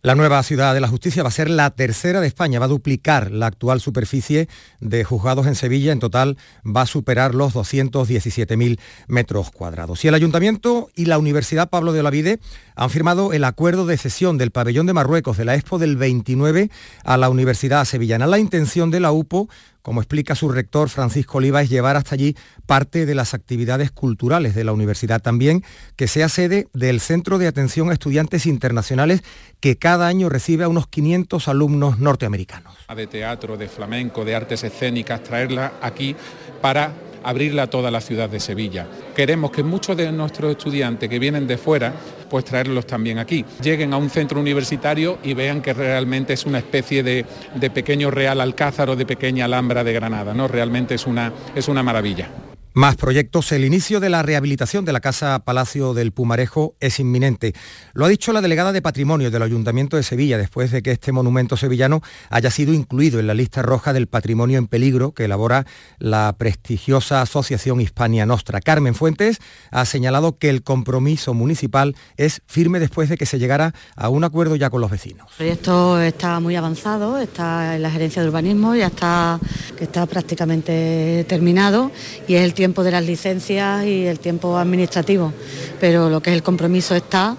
La 0.05 0.15
nueva 0.15 0.43
ciudad 0.43 0.73
de 0.73 0.81
la 0.81 0.89
justicia 0.89 1.23
va 1.23 1.29
a 1.29 1.31
ser 1.31 1.49
la 1.49 1.69
tercera 1.69 2.19
de 2.19 2.27
España, 2.27 2.59
va 2.59 2.65
a 2.65 2.67
duplicar 2.67 3.31
la 3.31 3.45
actual 3.45 3.79
superficie 3.79 4.49
de 4.81 5.05
juzgados 5.05 5.47
en 5.47 5.55
Sevilla, 5.55 5.93
en 5.93 5.99
total 5.99 6.37
va 6.65 6.81
a 6.81 6.85
superar 6.85 7.33
los 7.33 7.53
217.000 7.53 8.79
metros 9.07 9.49
cuadrados. 9.51 10.03
Y 10.03 10.09
el 10.09 10.13
ayuntamiento 10.15 10.89
y 10.93 11.05
la 11.05 11.17
Universidad 11.17 11.69
Pablo 11.69 11.93
de 11.93 12.01
Olavide 12.01 12.39
han 12.75 12.89
firmado 12.89 13.33
el 13.33 13.43
acuerdo 13.43 13.85
de 13.85 13.97
cesión 13.97 14.37
del 14.37 14.51
pabellón 14.51 14.85
de 14.85 14.93
Marruecos 14.93 15.37
de 15.37 15.45
la 15.45 15.55
Expo 15.55 15.79
del 15.79 15.97
29 15.97 16.69
a 17.03 17.17
la 17.17 17.29
Universidad 17.29 17.85
Sevillana. 17.85 18.27
La 18.27 18.39
intención 18.39 18.91
de 18.91 18.99
la 18.99 19.11
UPO 19.11 19.49
como 19.83 19.99
explica 19.99 20.33
su 20.33 20.49
rector 20.49 20.89
Francisco 20.89 21.37
Oliva, 21.37 21.61
es 21.61 21.69
llevar 21.69 21.97
hasta 21.97 22.15
allí 22.15 22.35
parte 22.65 23.05
de 23.05 23.15
las 23.15 23.33
actividades 23.33 23.91
culturales 23.91 24.55
de 24.55 24.63
la 24.63 24.71
universidad. 24.71 25.21
También 25.21 25.63
que 25.97 26.07
sea 26.07 26.29
sede 26.29 26.67
del 26.73 27.01
Centro 27.01 27.37
de 27.37 27.47
Atención 27.47 27.89
a 27.89 27.93
Estudiantes 27.93 28.45
Internacionales 28.45 29.23
que 29.59 29.77
cada 29.77 30.07
año 30.07 30.29
recibe 30.29 30.63
a 30.63 30.69
unos 30.69 30.87
500 30.87 31.47
alumnos 31.49 31.99
norteamericanos. 31.99 32.73
De 32.95 33.07
teatro, 33.07 33.57
de 33.57 33.67
flamenco, 33.67 34.23
de 34.23 34.35
artes 34.35 34.63
escénicas, 34.63 35.21
traerla 35.21 35.73
aquí 35.81 36.15
para 36.61 36.93
abrirla 37.23 37.63
a 37.63 37.67
toda 37.67 37.91
la 37.91 38.01
ciudad 38.01 38.29
de 38.29 38.39
Sevilla. 38.39 38.87
Queremos 39.15 39.51
que 39.51 39.63
muchos 39.63 39.95
de 39.97 40.11
nuestros 40.11 40.51
estudiantes 40.51 41.09
que 41.09 41.19
vienen 41.19 41.47
de 41.47 41.57
fuera, 41.57 41.93
pues 42.29 42.45
traerlos 42.45 42.85
también 42.85 43.19
aquí. 43.19 43.45
Lleguen 43.61 43.93
a 43.93 43.97
un 43.97 44.09
centro 44.09 44.39
universitario 44.39 45.19
y 45.23 45.33
vean 45.33 45.61
que 45.61 45.73
realmente 45.73 46.33
es 46.33 46.45
una 46.45 46.59
especie 46.59 47.03
de, 47.03 47.25
de 47.55 47.69
pequeño 47.69 48.11
Real 48.11 48.41
Alcázar 48.41 48.89
o 48.89 48.95
de 48.95 49.05
pequeña 49.05 49.45
Alhambra 49.45 49.83
de 49.83 49.93
Granada, 49.93 50.33
¿no? 50.33 50.47
Realmente 50.47 50.95
es 50.95 51.07
una, 51.07 51.31
es 51.55 51.67
una 51.67 51.83
maravilla. 51.83 52.52
Más 52.75 52.95
proyectos. 52.95 53.51
El 53.51 53.65
inicio 53.65 53.99
de 53.99 54.09
la 54.09 54.23
rehabilitación 54.23 54.83
de 54.83 54.93
la 54.93 54.99
Casa 54.99 55.37
Palacio 55.45 55.93
del 55.93 56.11
Pumarejo 56.11 56.73
es 56.79 56.99
inminente. 56.99 57.53
Lo 57.93 58.05
ha 58.05 58.09
dicho 58.09 58.33
la 58.33 58.41
delegada 58.41 58.71
de 58.71 58.81
Patrimonio 58.81 59.29
del 59.29 59.43
Ayuntamiento 59.43 59.95
de 59.95 60.01
Sevilla 60.01 60.39
después 60.39 60.71
de 60.71 60.81
que 60.81 60.89
este 60.89 61.11
monumento 61.11 61.55
sevillano 61.55 62.01
haya 62.31 62.49
sido 62.49 62.73
incluido 62.73 63.19
en 63.19 63.27
la 63.27 63.35
lista 63.35 63.61
roja 63.61 63.93
del 63.93 64.07
patrimonio 64.07 64.57
en 64.57 64.65
peligro 64.65 65.11
que 65.13 65.25
elabora 65.25 65.67
la 65.99 66.33
prestigiosa 66.35 67.21
Asociación 67.21 67.79
Hispania 67.79 68.25
Nostra. 68.25 68.59
Carmen 68.59 68.95
Fuentes 68.95 69.37
ha 69.69 69.85
señalado 69.85 70.39
que 70.39 70.49
el 70.49 70.63
compromiso 70.63 71.35
municipal 71.35 71.95
es 72.17 72.41
firme 72.47 72.79
después 72.79 73.07
de 73.07 73.17
que 73.17 73.27
se 73.27 73.37
llegara 73.37 73.75
a 73.95 74.09
un 74.09 74.23
acuerdo 74.23 74.55
ya 74.55 74.71
con 74.71 74.81
los 74.81 74.89
vecinos. 74.89 75.27
El 75.33 75.37
proyecto 75.37 76.01
está 76.01 76.39
muy 76.39 76.55
avanzado, 76.55 77.19
está 77.19 77.75
en 77.75 77.83
la 77.83 77.91
gerencia 77.91 78.23
de 78.23 78.29
urbanismo, 78.29 78.73
ya 78.73 78.87
está, 78.87 79.39
está 79.79 80.07
prácticamente 80.07 81.23
terminado 81.29 81.91
y 82.27 82.33
es 82.33 82.41
el 82.41 82.55
tiempo 82.55 82.62
de 82.63 82.91
las 82.91 83.05
licencias 83.05 83.85
y 83.85 84.05
el 84.05 84.19
tiempo 84.19 84.57
administrativo, 84.57 85.33
pero 85.81 86.09
lo 86.09 86.21
que 86.21 86.29
es 86.29 86.35
el 86.35 86.43
compromiso 86.43 86.95
está 86.95 87.35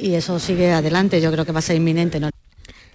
y 0.00 0.14
eso 0.14 0.38
sigue 0.38 0.70
adelante, 0.72 1.20
yo 1.20 1.32
creo 1.32 1.44
que 1.44 1.50
va 1.50 1.58
a 1.58 1.62
ser 1.62 1.74
inminente. 1.74 2.20
¿no? 2.20 2.30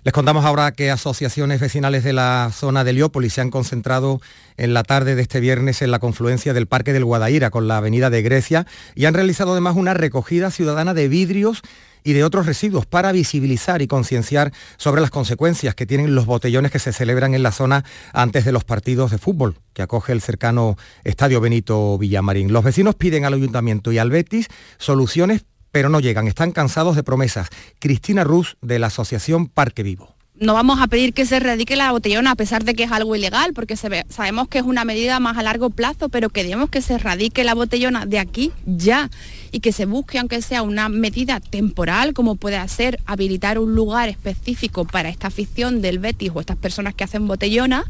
Les 0.03 0.13
contamos 0.13 0.45
ahora 0.45 0.71
que 0.71 0.91
asociaciones 0.91 1.59
vecinales 1.59 2.05
de 2.05 2.13
la 2.13 2.51
zona 2.53 2.86
de 2.86 2.91
Heliópolis 2.91 3.34
se 3.34 3.41
han 3.41 3.51
concentrado 3.51 4.21
en 4.55 4.73
la 4.73 4.84
tarde 4.84 5.15
de 5.15 5.21
este 5.21 5.41
viernes 5.41 5.81
en 5.81 5.91
la 5.91 5.99
confluencia 5.99 6.53
del 6.53 6.67
Parque 6.67 6.93
del 6.93 7.03
Guadaira 7.03 7.49
con 7.49 7.67
la 7.67 7.77
Avenida 7.77 8.09
de 8.09 8.21
Grecia 8.21 8.65
y 8.95 9.05
han 9.05 9.13
realizado 9.13 9.51
además 9.51 9.75
una 9.75 9.93
recogida 9.93 10.51
ciudadana 10.51 10.93
de 10.93 11.09
vidrios 11.09 11.61
y 12.04 12.14
de 12.14 12.24
otros 12.24 12.45
residuos 12.45 12.86
para 12.86 13.12
visibilizar 13.12 13.82
y 13.82 13.88
concienciar 13.88 14.51
sobre 14.78 15.01
las 15.01 15.12
consecuencias 15.12 15.76
que 15.76 15.86
tienen 15.86 16.16
los 16.16 16.26
botellones 16.26 16.72
que 16.72 16.80
se 16.80 16.93
celebran 16.93 17.34
en 17.34 17.43
la 17.43 17.51
zona 17.51 17.84
antes 18.14 18.45
de 18.45 18.51
los 18.51 18.64
partidos 18.64 19.12
de 19.12 19.18
fútbol 19.18 19.56
que 19.74 19.82
acoge 19.82 20.14
el 20.14 20.22
cercano 20.22 20.78
Estadio 21.04 21.41
Benito 21.41 21.97
Villamarín. 21.97 22.54
Los 22.54 22.64
vecinos 22.64 22.95
piden 22.95 23.26
al 23.26 23.34
Ayuntamiento 23.34 23.91
y 23.91 23.97
al 23.97 24.12
Betis 24.12 24.47
soluciones, 24.78 25.45
pero 25.72 25.89
no 25.89 25.99
llegan, 25.99 26.28
están 26.28 26.51
cansados 26.51 26.95
de 26.95 27.04
promesas. 27.04 27.49
Cristina 27.80 28.24
Ruz 28.24 28.58
de 28.62 28.80
la 28.80 28.88
Asociación 28.88 29.47
Parque 29.47 29.84
Vivo 29.84 30.12
no 30.44 30.54
vamos 30.54 30.82
a 30.82 30.88
pedir 30.88 31.14
que 31.14 31.26
se 31.26 31.38
erradique 31.38 31.78
la 31.78 31.91
botellona 31.91 32.32
a 32.32 32.36
pesar 32.36 32.66
de 32.66 32.74
que 32.74 32.84
es 32.84 32.91
algo 32.91 33.16
ilegal, 33.16 33.54
porque 33.54 33.78
sabemos 33.78 34.48
que 34.50 34.58
es 34.58 34.66
una 34.66 34.84
medida 34.84 35.20
más 35.22 35.38
a 35.38 35.44
largo 35.44 35.70
plazo, 35.70 36.10
pero 36.10 36.30
queremos 36.30 36.70
que 36.70 36.82
se 36.82 36.96
erradique 36.96 37.46
la 37.46 37.54
botellona 37.54 38.06
de 38.06 38.20
aquí 38.20 38.52
ya 38.66 39.10
y 39.52 39.62
que 39.62 39.72
se 39.72 39.86
busque, 39.86 40.20
aunque 40.20 40.41
sea 40.41 40.62
una 40.62 40.89
medida 40.89 41.39
temporal, 41.39 42.14
como 42.14 42.36
puede 42.36 42.68
ser 42.68 43.00
habilitar 43.06 43.58
un 43.58 43.74
lugar 43.74 44.10
específico 44.10 44.86
para 44.86 45.10
esta 45.10 45.28
afición 45.28 45.82
del 45.82 46.00
Betis 46.00 46.32
o 46.34 46.41
estas 46.41 46.58
personas 46.58 46.94
que 46.94 47.06
hacen 47.06 47.26
botellona 47.26 47.86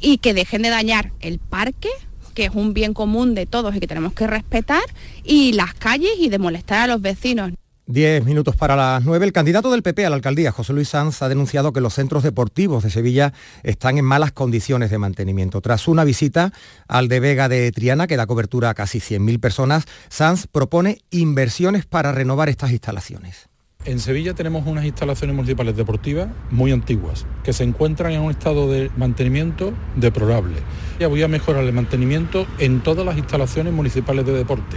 y 0.00 0.18
que 0.18 0.34
dejen 0.34 0.62
de 0.62 0.70
dañar 0.70 1.12
el 1.20 1.40
parque 1.40 1.88
que 2.34 2.46
es 2.46 2.54
un 2.54 2.72
bien 2.72 2.94
común 2.94 3.34
de 3.34 3.44
todos 3.44 3.76
y 3.76 3.80
que 3.80 3.86
tenemos 3.86 4.14
que 4.14 4.26
respetar, 4.26 4.82
y 5.22 5.52
las 5.52 5.74
calles 5.74 6.12
y 6.18 6.30
de 6.30 6.38
molestar 6.38 6.78
a 6.78 6.86
los 6.86 7.02
vecinos. 7.02 7.52
Diez 7.86 8.24
minutos 8.24 8.54
para 8.54 8.76
las 8.76 9.04
nueve. 9.04 9.26
El 9.26 9.32
candidato 9.32 9.68
del 9.72 9.82
PP 9.82 10.06
a 10.06 10.10
la 10.10 10.14
alcaldía, 10.14 10.52
José 10.52 10.72
Luis 10.72 10.88
Sanz, 10.88 11.20
ha 11.20 11.28
denunciado 11.28 11.72
que 11.72 11.80
los 11.80 11.94
centros 11.94 12.22
deportivos 12.22 12.84
de 12.84 12.90
Sevilla 12.90 13.32
están 13.64 13.98
en 13.98 14.04
malas 14.04 14.30
condiciones 14.30 14.90
de 14.90 14.98
mantenimiento. 14.98 15.60
Tras 15.60 15.88
una 15.88 16.04
visita 16.04 16.52
al 16.86 17.08
de 17.08 17.18
Vega 17.18 17.48
de 17.48 17.72
Triana, 17.72 18.06
que 18.06 18.16
da 18.16 18.26
cobertura 18.26 18.70
a 18.70 18.74
casi 18.74 19.00
100.000 19.00 19.40
personas, 19.40 19.84
Sanz 20.08 20.46
propone 20.46 20.98
inversiones 21.10 21.84
para 21.84 22.12
renovar 22.12 22.48
estas 22.48 22.70
instalaciones. 22.70 23.51
En 23.84 23.98
Sevilla 23.98 24.32
tenemos 24.32 24.64
unas 24.64 24.84
instalaciones 24.84 25.34
municipales 25.34 25.76
deportivas 25.76 26.28
muy 26.50 26.70
antiguas, 26.70 27.26
que 27.42 27.52
se 27.52 27.64
encuentran 27.64 28.12
en 28.12 28.20
un 28.20 28.30
estado 28.30 28.70
de 28.70 28.92
mantenimiento 28.96 29.72
deplorable. 29.96 30.58
Ya 31.00 31.08
voy 31.08 31.24
a 31.24 31.28
mejorar 31.28 31.64
el 31.64 31.72
mantenimiento 31.72 32.46
en 32.60 32.80
todas 32.84 33.04
las 33.04 33.18
instalaciones 33.18 33.72
municipales 33.72 34.24
de 34.24 34.34
deporte 34.34 34.76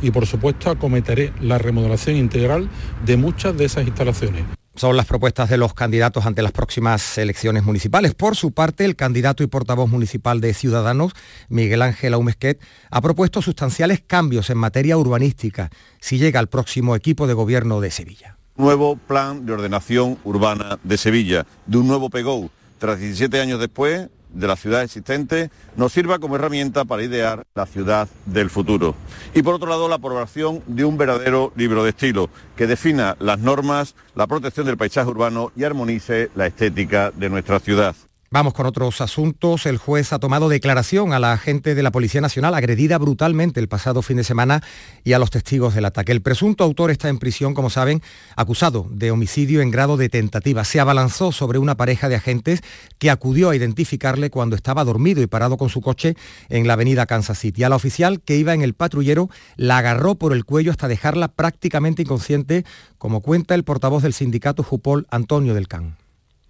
y 0.00 0.10
por 0.10 0.26
supuesto 0.26 0.70
acometeré 0.70 1.34
la 1.38 1.58
remodelación 1.58 2.16
integral 2.16 2.70
de 3.04 3.18
muchas 3.18 3.54
de 3.58 3.66
esas 3.66 3.86
instalaciones. 3.86 4.44
Son 4.74 4.96
las 4.96 5.04
propuestas 5.04 5.50
de 5.50 5.58
los 5.58 5.74
candidatos 5.74 6.24
ante 6.24 6.40
las 6.40 6.52
próximas 6.52 7.18
elecciones 7.18 7.62
municipales. 7.62 8.14
Por 8.14 8.36
su 8.36 8.52
parte, 8.52 8.86
el 8.86 8.96
candidato 8.96 9.42
y 9.42 9.48
portavoz 9.48 9.90
municipal 9.90 10.40
de 10.40 10.54
Ciudadanos, 10.54 11.12
Miguel 11.50 11.82
Ángel 11.82 12.14
Aumesquet, 12.14 12.58
ha 12.90 13.02
propuesto 13.02 13.42
sustanciales 13.42 14.02
cambios 14.06 14.48
en 14.48 14.56
materia 14.56 14.96
urbanística 14.96 15.68
si 16.00 16.18
llega 16.18 16.40
al 16.40 16.48
próximo 16.48 16.96
equipo 16.96 17.26
de 17.26 17.34
gobierno 17.34 17.82
de 17.82 17.90
Sevilla 17.90 18.36
nuevo 18.56 18.96
plan 18.96 19.46
de 19.46 19.52
ordenación 19.52 20.18
urbana 20.24 20.78
de 20.82 20.96
Sevilla, 20.96 21.46
de 21.66 21.78
un 21.78 21.86
nuevo 21.86 22.10
PEGO, 22.10 22.50
tras 22.78 22.98
17 22.98 23.40
años 23.40 23.60
después 23.60 24.08
de 24.30 24.46
la 24.46 24.56
ciudad 24.56 24.82
existente, 24.82 25.50
nos 25.76 25.92
sirva 25.92 26.18
como 26.18 26.36
herramienta 26.36 26.84
para 26.84 27.02
idear 27.02 27.46
la 27.54 27.66
ciudad 27.66 28.08
del 28.26 28.50
futuro. 28.50 28.94
Y 29.34 29.42
por 29.42 29.54
otro 29.54 29.68
lado, 29.68 29.88
la 29.88 29.96
aprobación 29.96 30.62
de 30.66 30.84
un 30.84 30.98
verdadero 30.98 31.52
libro 31.56 31.84
de 31.84 31.90
estilo 31.90 32.28
que 32.54 32.66
defina 32.66 33.16
las 33.18 33.38
normas, 33.38 33.94
la 34.14 34.26
protección 34.26 34.66
del 34.66 34.76
paisaje 34.76 35.08
urbano 35.08 35.52
y 35.56 35.64
armonice 35.64 36.30
la 36.34 36.46
estética 36.46 37.10
de 37.12 37.30
nuestra 37.30 37.60
ciudad. 37.60 37.96
Vamos 38.28 38.54
con 38.54 38.66
otros 38.66 39.00
asuntos. 39.00 39.66
El 39.66 39.78
juez 39.78 40.12
ha 40.12 40.18
tomado 40.18 40.48
declaración 40.48 41.12
a 41.12 41.20
la 41.20 41.32
agente 41.32 41.76
de 41.76 41.82
la 41.84 41.92
Policía 41.92 42.20
Nacional 42.20 42.54
agredida 42.54 42.98
brutalmente 42.98 43.60
el 43.60 43.68
pasado 43.68 44.02
fin 44.02 44.16
de 44.16 44.24
semana 44.24 44.64
y 45.04 45.12
a 45.12 45.20
los 45.20 45.30
testigos 45.30 45.76
del 45.76 45.84
ataque. 45.84 46.10
El 46.10 46.22
presunto 46.22 46.64
autor 46.64 46.90
está 46.90 47.08
en 47.08 47.18
prisión, 47.18 47.54
como 47.54 47.70
saben, 47.70 48.02
acusado 48.34 48.88
de 48.90 49.12
homicidio 49.12 49.60
en 49.60 49.70
grado 49.70 49.96
de 49.96 50.08
tentativa. 50.08 50.64
Se 50.64 50.80
abalanzó 50.80 51.30
sobre 51.30 51.60
una 51.60 51.76
pareja 51.76 52.08
de 52.08 52.16
agentes 52.16 52.62
que 52.98 53.10
acudió 53.10 53.50
a 53.50 53.56
identificarle 53.56 54.28
cuando 54.28 54.56
estaba 54.56 54.82
dormido 54.82 55.22
y 55.22 55.28
parado 55.28 55.56
con 55.56 55.68
su 55.68 55.80
coche 55.80 56.16
en 56.48 56.66
la 56.66 56.72
avenida 56.72 57.06
Kansas 57.06 57.38
City. 57.38 57.62
A 57.62 57.68
la 57.68 57.76
oficial 57.76 58.20
que 58.20 58.36
iba 58.36 58.54
en 58.54 58.62
el 58.62 58.74
patrullero 58.74 59.30
la 59.54 59.78
agarró 59.78 60.16
por 60.16 60.32
el 60.32 60.44
cuello 60.44 60.72
hasta 60.72 60.88
dejarla 60.88 61.28
prácticamente 61.28 62.02
inconsciente, 62.02 62.64
como 62.98 63.20
cuenta 63.20 63.54
el 63.54 63.62
portavoz 63.62 64.02
del 64.02 64.14
sindicato 64.14 64.64
Jupol, 64.64 65.06
Antonio 65.10 65.54
del 65.54 65.68
Can 65.68 66.05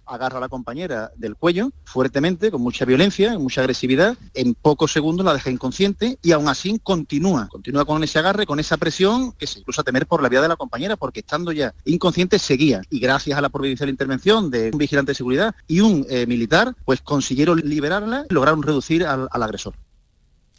agarra 0.07 0.37
a 0.37 0.41
la 0.41 0.49
compañera 0.49 1.11
del 1.15 1.35
cuello 1.35 1.71
fuertemente, 1.83 2.51
con 2.51 2.61
mucha 2.61 2.85
violencia, 2.85 3.33
con 3.33 3.43
mucha 3.43 3.61
agresividad, 3.61 4.17
en 4.33 4.53
pocos 4.53 4.91
segundos 4.91 5.25
la 5.25 5.33
deja 5.33 5.49
inconsciente 5.49 6.17
y 6.21 6.31
aún 6.31 6.47
así 6.47 6.79
continúa, 6.83 7.47
continúa 7.49 7.85
con 7.85 8.03
ese 8.03 8.19
agarre, 8.19 8.45
con 8.45 8.59
esa 8.59 8.77
presión 8.77 9.31
que 9.33 9.47
se 9.47 9.59
incluso 9.59 9.81
a 9.81 9.83
temer 9.83 10.07
por 10.07 10.21
la 10.21 10.29
vida 10.29 10.41
de 10.41 10.47
la 10.47 10.55
compañera, 10.55 10.95
porque 10.95 11.21
estando 11.21 11.51
ya 11.51 11.73
inconsciente 11.85 12.39
seguía. 12.39 12.81
Y 12.89 12.99
gracias 12.99 13.37
a 13.37 13.41
la 13.41 13.49
providencial 13.49 13.89
intervención 13.89 14.49
de 14.49 14.69
un 14.71 14.77
vigilante 14.77 15.11
de 15.11 15.15
seguridad 15.15 15.55
y 15.67 15.81
un 15.81 16.05
eh, 16.09 16.25
militar, 16.25 16.75
pues 16.85 17.01
consiguieron 17.01 17.59
liberarla 17.59 18.25
lograron 18.29 18.63
reducir 18.63 19.05
al 19.05 19.43
agresor. 19.43 19.73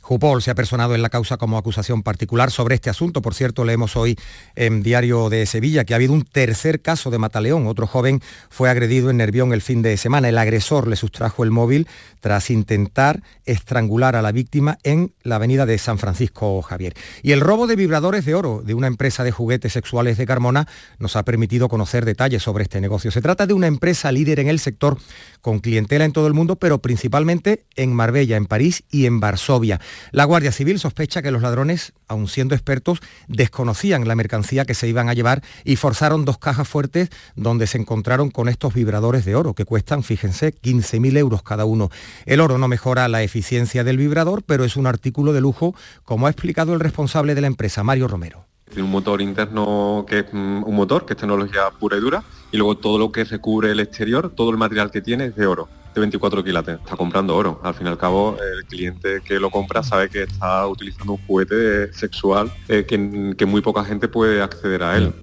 Jupol 0.08 0.40
se 0.40 0.50
ha 0.50 0.54
personado 0.54 0.94
en 0.94 1.02
la 1.02 1.10
causa 1.10 1.36
como 1.36 1.58
acusación 1.58 2.02
particular 2.02 2.50
sobre 2.50 2.76
este 2.76 2.88
asunto. 2.88 3.20
Por 3.20 3.34
cierto, 3.34 3.66
leemos 3.66 3.94
hoy 3.94 4.16
en 4.56 4.82
Diario 4.82 5.28
de 5.28 5.44
Sevilla 5.44 5.84
que 5.84 5.92
ha 5.92 5.96
habido 5.96 6.14
un 6.14 6.22
tercer 6.22 6.80
caso 6.80 7.10
de 7.10 7.18
Mataleón. 7.18 7.66
Otro 7.66 7.86
joven 7.86 8.22
fue 8.48 8.70
agredido 8.70 9.10
en 9.10 9.18
Nervión 9.18 9.52
el 9.52 9.60
fin 9.60 9.82
de 9.82 9.98
semana. 9.98 10.30
El 10.30 10.38
agresor 10.38 10.88
le 10.88 10.96
sustrajo 10.96 11.44
el 11.44 11.50
móvil 11.50 11.86
tras 12.20 12.48
intentar 12.48 13.22
estrangular 13.44 14.16
a 14.16 14.22
la 14.22 14.32
víctima 14.32 14.78
en 14.82 15.12
la 15.24 15.36
avenida 15.36 15.66
de 15.66 15.76
San 15.76 15.98
Francisco 15.98 16.62
Javier. 16.62 16.94
Y 17.22 17.32
el 17.32 17.42
robo 17.42 17.66
de 17.66 17.76
vibradores 17.76 18.24
de 18.24 18.34
oro 18.34 18.62
de 18.64 18.72
una 18.72 18.86
empresa 18.86 19.24
de 19.24 19.30
juguetes 19.30 19.74
sexuales 19.74 20.16
de 20.16 20.24
Carmona 20.24 20.66
nos 20.98 21.16
ha 21.16 21.22
permitido 21.22 21.68
conocer 21.68 22.06
detalles 22.06 22.42
sobre 22.42 22.62
este 22.62 22.80
negocio. 22.80 23.10
Se 23.10 23.20
trata 23.20 23.46
de 23.46 23.52
una 23.52 23.66
empresa 23.66 24.10
líder 24.10 24.40
en 24.40 24.48
el 24.48 24.58
sector 24.58 24.96
con 25.42 25.58
clientela 25.58 26.06
en 26.06 26.12
todo 26.12 26.28
el 26.28 26.32
mundo, 26.32 26.56
pero 26.56 26.78
principalmente 26.78 27.66
en 27.76 27.92
Marbella, 27.92 28.38
en 28.38 28.46
París 28.46 28.84
y 28.90 29.04
en 29.04 29.20
Varsovia. 29.20 29.78
La 30.12 30.24
Guardia 30.24 30.52
Civil 30.52 30.78
sospecha 30.78 31.22
que 31.22 31.30
los 31.30 31.42
ladrones, 31.42 31.92
aun 32.06 32.28
siendo 32.28 32.54
expertos, 32.54 33.00
desconocían 33.26 34.06
la 34.06 34.14
mercancía 34.14 34.64
que 34.64 34.74
se 34.74 34.88
iban 34.88 35.08
a 35.08 35.14
llevar 35.14 35.42
y 35.64 35.76
forzaron 35.76 36.24
dos 36.24 36.38
cajas 36.38 36.68
fuertes 36.68 37.10
donde 37.36 37.66
se 37.66 37.78
encontraron 37.78 38.30
con 38.30 38.48
estos 38.48 38.74
vibradores 38.74 39.24
de 39.24 39.34
oro 39.34 39.54
que 39.54 39.64
cuestan, 39.64 40.02
fíjense, 40.02 40.54
15.000 40.54 41.16
euros 41.16 41.42
cada 41.42 41.64
uno. 41.64 41.90
El 42.26 42.40
oro 42.40 42.58
no 42.58 42.68
mejora 42.68 43.08
la 43.08 43.22
eficiencia 43.22 43.84
del 43.84 43.96
vibrador, 43.96 44.42
pero 44.42 44.64
es 44.64 44.76
un 44.76 44.86
artículo 44.86 45.32
de 45.32 45.40
lujo, 45.40 45.74
como 46.04 46.26
ha 46.26 46.30
explicado 46.30 46.74
el 46.74 46.80
responsable 46.80 47.34
de 47.34 47.40
la 47.40 47.46
empresa, 47.46 47.82
Mario 47.82 48.08
Romero. 48.08 48.46
Un 48.76 48.90
motor 48.90 49.22
interno 49.22 50.04
que 50.06 50.20
es 50.20 50.26
mm, 50.30 50.64
un 50.64 50.74
motor, 50.74 51.06
que 51.06 51.14
es 51.14 51.18
tecnología 51.18 51.70
pura 51.78 51.96
y 51.96 52.00
dura, 52.00 52.22
y 52.52 52.56
luego 52.58 52.76
todo 52.76 52.98
lo 52.98 53.10
que 53.10 53.24
recubre 53.24 53.70
el 53.70 53.80
exterior, 53.80 54.30
todo 54.34 54.50
el 54.50 54.58
material 54.58 54.90
que 54.90 55.00
tiene 55.00 55.26
es 55.26 55.36
de 55.36 55.46
oro. 55.46 55.68
24 55.98 56.44
quilates, 56.44 56.78
está 56.78 56.96
comprando 56.96 57.36
oro. 57.36 57.60
Al 57.62 57.74
fin 57.74 57.86
y 57.86 57.90
al 57.90 57.98
cabo, 57.98 58.36
el 58.40 58.64
cliente 58.66 59.20
que 59.24 59.38
lo 59.38 59.50
compra 59.50 59.82
sabe 59.82 60.08
que 60.08 60.24
está 60.24 60.66
utilizando 60.66 61.12
un 61.12 61.26
juguete 61.26 61.92
sexual 61.92 62.52
eh, 62.68 62.84
que 62.86 63.46
muy 63.46 63.60
poca 63.60 63.84
gente 63.84 64.08
puede 64.08 64.42
acceder 64.42 64.82
a 64.82 64.96
él. 64.96 65.14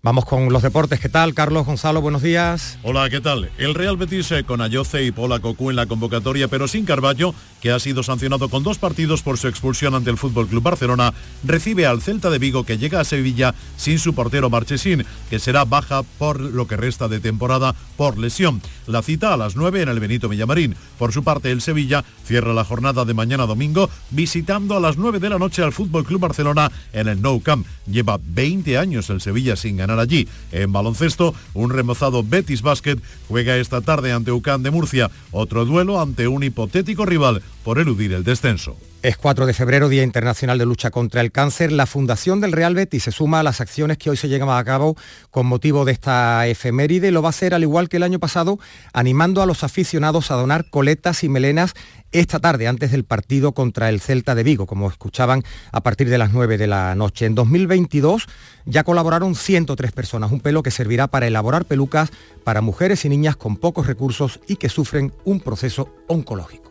Vamos 0.00 0.26
con 0.26 0.52
los 0.52 0.62
deportes. 0.62 1.00
¿Qué 1.00 1.08
tal, 1.08 1.34
Carlos 1.34 1.66
Gonzalo? 1.66 2.00
Buenos 2.00 2.22
días. 2.22 2.78
Hola, 2.84 3.10
¿qué 3.10 3.20
tal? 3.20 3.50
El 3.58 3.74
Real 3.74 3.96
Betis 3.96 4.32
con 4.46 4.60
Ayoce 4.60 5.02
y 5.02 5.10
Pola 5.10 5.40
Cocu 5.40 5.70
en 5.70 5.76
la 5.76 5.86
convocatoria, 5.86 6.46
pero 6.46 6.68
sin 6.68 6.84
Carballo, 6.84 7.34
que 7.60 7.72
ha 7.72 7.80
sido 7.80 8.04
sancionado 8.04 8.48
con 8.48 8.62
dos 8.62 8.78
partidos 8.78 9.22
por 9.22 9.38
su 9.38 9.48
expulsión 9.48 9.96
ante 9.96 10.10
el 10.10 10.16
Fútbol 10.16 10.46
Club 10.46 10.62
Barcelona, 10.62 11.14
recibe 11.42 11.84
al 11.84 12.00
Celta 12.00 12.30
de 12.30 12.38
Vigo 12.38 12.62
que 12.62 12.78
llega 12.78 13.00
a 13.00 13.04
Sevilla 13.04 13.56
sin 13.76 13.98
su 13.98 14.14
portero 14.14 14.48
Marchesín, 14.48 15.04
que 15.30 15.40
será 15.40 15.64
baja 15.64 16.04
por 16.04 16.38
lo 16.38 16.68
que 16.68 16.76
resta 16.76 17.08
de 17.08 17.18
temporada 17.18 17.74
por 17.96 18.18
lesión. 18.18 18.62
La 18.86 19.02
cita 19.02 19.34
a 19.34 19.36
las 19.36 19.56
9 19.56 19.82
en 19.82 19.88
el 19.88 19.98
Benito 19.98 20.28
Villamarín. 20.28 20.76
Por 20.96 21.12
su 21.12 21.24
parte, 21.24 21.50
el 21.50 21.60
Sevilla 21.60 22.04
cierra 22.24 22.54
la 22.54 22.64
jornada 22.64 23.04
de 23.04 23.14
mañana 23.14 23.46
domingo 23.46 23.90
visitando 24.10 24.76
a 24.76 24.80
las 24.80 24.96
9 24.96 25.18
de 25.18 25.28
la 25.28 25.40
noche 25.40 25.64
al 25.64 25.72
Fútbol 25.72 26.04
Club 26.04 26.20
Barcelona 26.20 26.70
en 26.92 27.08
el 27.08 27.20
Nou 27.20 27.42
Camp. 27.42 27.66
Lleva 27.90 28.20
20 28.22 28.78
años 28.78 29.10
el 29.10 29.20
Sevilla 29.20 29.56
sin 29.56 29.76
ganar 29.76 29.87
allí. 29.96 30.28
En 30.52 30.72
baloncesto, 30.72 31.34
un 31.54 31.70
remozado 31.70 32.22
Betis 32.24 32.62
Basket 32.62 32.98
juega 33.28 33.56
esta 33.56 33.80
tarde 33.80 34.12
ante 34.12 34.32
UCAN 34.32 34.62
de 34.62 34.70
Murcia, 34.70 35.10
otro 35.30 35.64
duelo 35.64 36.00
ante 36.00 36.28
un 36.28 36.42
hipotético 36.42 37.06
rival 37.06 37.42
por 37.64 37.78
eludir 37.78 38.12
el 38.12 38.24
descenso. 38.24 38.76
Es 39.00 39.16
4 39.16 39.46
de 39.46 39.54
febrero, 39.54 39.88
Día 39.88 40.02
Internacional 40.02 40.58
de 40.58 40.66
Lucha 40.66 40.90
contra 40.90 41.20
el 41.20 41.30
Cáncer. 41.30 41.70
La 41.70 41.86
Fundación 41.86 42.40
del 42.40 42.50
Real 42.50 42.74
Betis 42.74 43.04
se 43.04 43.12
suma 43.12 43.38
a 43.38 43.42
las 43.44 43.60
acciones 43.60 43.96
que 43.96 44.10
hoy 44.10 44.16
se 44.16 44.28
llevan 44.28 44.58
a 44.58 44.64
cabo 44.64 44.96
con 45.30 45.46
motivo 45.46 45.84
de 45.84 45.92
esta 45.92 46.48
efeméride. 46.48 47.12
Lo 47.12 47.22
va 47.22 47.28
a 47.28 47.30
hacer, 47.30 47.54
al 47.54 47.62
igual 47.62 47.88
que 47.88 47.98
el 47.98 48.02
año 48.02 48.18
pasado, 48.18 48.58
animando 48.92 49.40
a 49.40 49.46
los 49.46 49.62
aficionados 49.62 50.32
a 50.32 50.34
donar 50.34 50.68
coletas 50.68 51.22
y 51.22 51.28
melenas 51.28 51.74
esta 52.12 52.38
tarde, 52.40 52.68
antes 52.68 52.90
del 52.90 53.04
partido 53.04 53.52
contra 53.52 53.88
el 53.88 54.00
Celta 54.00 54.34
de 54.34 54.42
Vigo, 54.42 54.66
como 54.66 54.88
escuchaban 54.88 55.42
a 55.72 55.82
partir 55.82 56.08
de 56.08 56.18
las 56.18 56.32
9 56.32 56.58
de 56.58 56.66
la 56.66 56.94
noche. 56.94 57.26
En 57.26 57.34
2022 57.34 58.26
ya 58.64 58.84
colaboraron 58.84 59.34
103 59.34 59.92
personas, 59.92 60.32
un 60.32 60.40
pelo 60.40 60.62
que 60.62 60.70
servirá 60.70 61.06
para 61.06 61.26
elaborar 61.26 61.64
pelucas 61.64 62.10
para 62.44 62.60
mujeres 62.60 63.04
y 63.04 63.08
niñas 63.08 63.36
con 63.36 63.56
pocos 63.56 63.86
recursos 63.86 64.40
y 64.46 64.56
que 64.56 64.68
sufren 64.68 65.12
un 65.24 65.40
proceso 65.40 65.94
oncológico. 66.06 66.67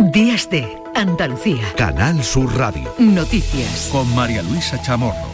Días 0.00 0.48
de 0.48 0.66
Andalucía. 0.94 1.60
Canal 1.76 2.24
Sur 2.24 2.56
Radio. 2.56 2.90
Noticias. 2.98 3.90
Con 3.92 4.12
María 4.14 4.42
Luisa 4.42 4.80
Chamorro. 4.80 5.28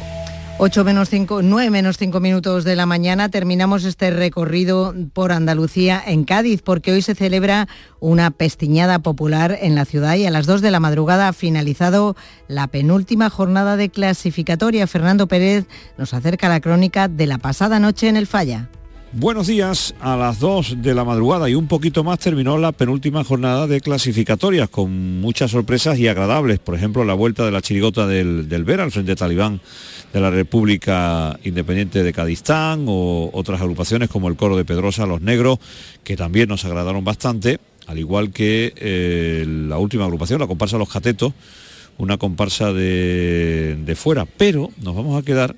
8 0.58 0.82
menos 0.82 1.08
5, 1.08 1.42
9 1.42 1.70
menos 1.70 1.98
5 1.98 2.18
minutos 2.18 2.64
de 2.64 2.74
la 2.74 2.84
mañana 2.84 3.28
terminamos 3.28 3.84
este 3.84 4.10
recorrido 4.10 4.92
por 5.12 5.30
Andalucía 5.30 6.02
en 6.04 6.24
Cádiz 6.24 6.62
porque 6.62 6.90
hoy 6.90 7.00
se 7.02 7.14
celebra 7.14 7.68
una 8.00 8.32
pestiñada 8.32 8.98
popular 8.98 9.56
en 9.60 9.76
la 9.76 9.84
ciudad 9.84 10.16
y 10.16 10.26
a 10.26 10.32
las 10.32 10.46
2 10.46 10.62
de 10.62 10.72
la 10.72 10.80
madrugada 10.80 11.28
ha 11.28 11.32
finalizado 11.32 12.16
la 12.48 12.66
penúltima 12.66 13.30
jornada 13.30 13.76
de 13.76 13.88
clasificatoria. 13.88 14.88
Fernando 14.88 15.28
Pérez 15.28 15.66
nos 15.96 16.12
acerca 16.12 16.48
la 16.48 16.60
crónica 16.60 17.06
de 17.06 17.28
la 17.28 17.38
pasada 17.38 17.78
noche 17.78 18.08
en 18.08 18.16
el 18.16 18.26
Falla. 18.26 18.68
Buenos 19.12 19.46
días, 19.46 19.94
a 20.00 20.16
las 20.16 20.40
2 20.40 20.82
de 20.82 20.92
la 20.92 21.04
madrugada 21.04 21.48
y 21.48 21.54
un 21.54 21.68
poquito 21.68 22.02
más 22.02 22.18
terminó 22.18 22.58
la 22.58 22.72
penúltima 22.72 23.22
jornada 23.22 23.68
de 23.68 23.80
clasificatorias 23.80 24.68
con 24.68 25.20
muchas 25.20 25.52
sorpresas 25.52 25.98
y 25.98 26.08
agradables. 26.08 26.58
Por 26.58 26.74
ejemplo, 26.74 27.04
la 27.04 27.14
vuelta 27.14 27.44
de 27.44 27.52
la 27.52 27.62
chirigota 27.62 28.06
del, 28.06 28.48
del 28.48 28.68
al 28.80 28.90
frente 28.90 29.14
talibán 29.14 29.60
de 30.12 30.20
la 30.20 30.30
República 30.30 31.38
Independiente 31.44 32.02
de 32.02 32.12
Cadistán 32.12 32.84
o 32.88 33.30
otras 33.32 33.60
agrupaciones 33.60 34.10
como 34.10 34.28
el 34.28 34.36
Coro 34.36 34.56
de 34.56 34.64
Pedrosa, 34.64 35.06
Los 35.06 35.22
Negros, 35.22 35.60
que 36.02 36.16
también 36.16 36.48
nos 36.48 36.64
agradaron 36.64 37.04
bastante, 37.04 37.58
al 37.86 37.98
igual 37.98 38.32
que 38.32 38.74
eh, 38.76 39.46
la 39.46 39.78
última 39.78 40.04
agrupación, 40.04 40.40
la 40.40 40.48
comparsa 40.48 40.78
Los 40.78 40.90
Catetos, 40.90 41.32
una 41.96 42.18
comparsa 42.18 42.72
de, 42.72 43.78
de 43.86 43.94
fuera. 43.94 44.26
Pero 44.26 44.70
nos 44.82 44.96
vamos 44.96 45.18
a 45.18 45.24
quedar 45.24 45.54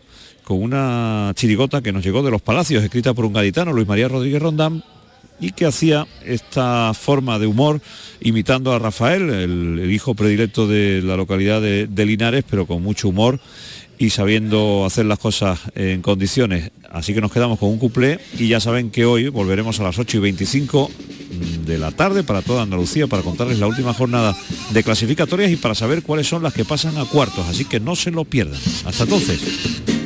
con 0.48 0.62
una 0.62 1.30
chirigota 1.34 1.82
que 1.82 1.92
nos 1.92 2.02
llegó 2.02 2.22
de 2.22 2.30
los 2.30 2.40
Palacios, 2.40 2.82
escrita 2.82 3.12
por 3.12 3.26
un 3.26 3.34
gaditano, 3.34 3.70
Luis 3.70 3.86
María 3.86 4.08
Rodríguez 4.08 4.40
Rondán, 4.40 4.82
y 5.38 5.52
que 5.52 5.66
hacía 5.66 6.06
esta 6.24 6.94
forma 6.94 7.38
de 7.38 7.46
humor 7.46 7.82
imitando 8.22 8.72
a 8.72 8.78
Rafael, 8.78 9.28
el, 9.28 9.92
hijo 9.92 10.14
predilecto 10.14 10.66
de 10.66 11.02
la 11.02 11.18
localidad 11.18 11.60
de, 11.60 11.86
de, 11.86 12.06
Linares, 12.06 12.46
pero 12.48 12.64
con 12.64 12.82
mucho 12.82 13.10
humor 13.10 13.38
y 13.98 14.08
sabiendo 14.08 14.86
hacer 14.86 15.04
las 15.04 15.18
cosas 15.18 15.60
en 15.74 16.00
condiciones. 16.00 16.70
Así 16.88 17.12
que 17.12 17.20
nos 17.20 17.30
quedamos 17.30 17.58
con 17.58 17.68
un 17.68 17.78
cuplé 17.78 18.18
y 18.38 18.48
ya 18.48 18.58
saben 18.58 18.90
que 18.90 19.04
hoy 19.04 19.28
volveremos 19.28 19.78
a 19.80 19.82
las 19.82 19.98
8 19.98 20.16
y 20.16 20.20
25 20.20 20.90
de 21.66 21.76
la 21.76 21.90
tarde 21.90 22.22
para 22.22 22.40
toda 22.40 22.62
Andalucía 22.62 23.06
para 23.06 23.22
contarles 23.22 23.58
la 23.58 23.66
última 23.66 23.92
jornada 23.92 24.34
de 24.70 24.82
clasificatorias 24.82 25.50
y 25.50 25.56
para 25.56 25.74
saber 25.74 26.02
cuáles 26.02 26.26
son 26.26 26.42
las 26.42 26.54
que 26.54 26.64
pasan 26.64 26.96
a 26.96 27.04
cuartos. 27.04 27.46
Así 27.48 27.66
que 27.66 27.80
no 27.80 27.94
se 27.96 28.10
lo 28.10 28.24
pierdan. 28.24 28.60
Hasta 28.86 29.02
entonces. 29.04 29.97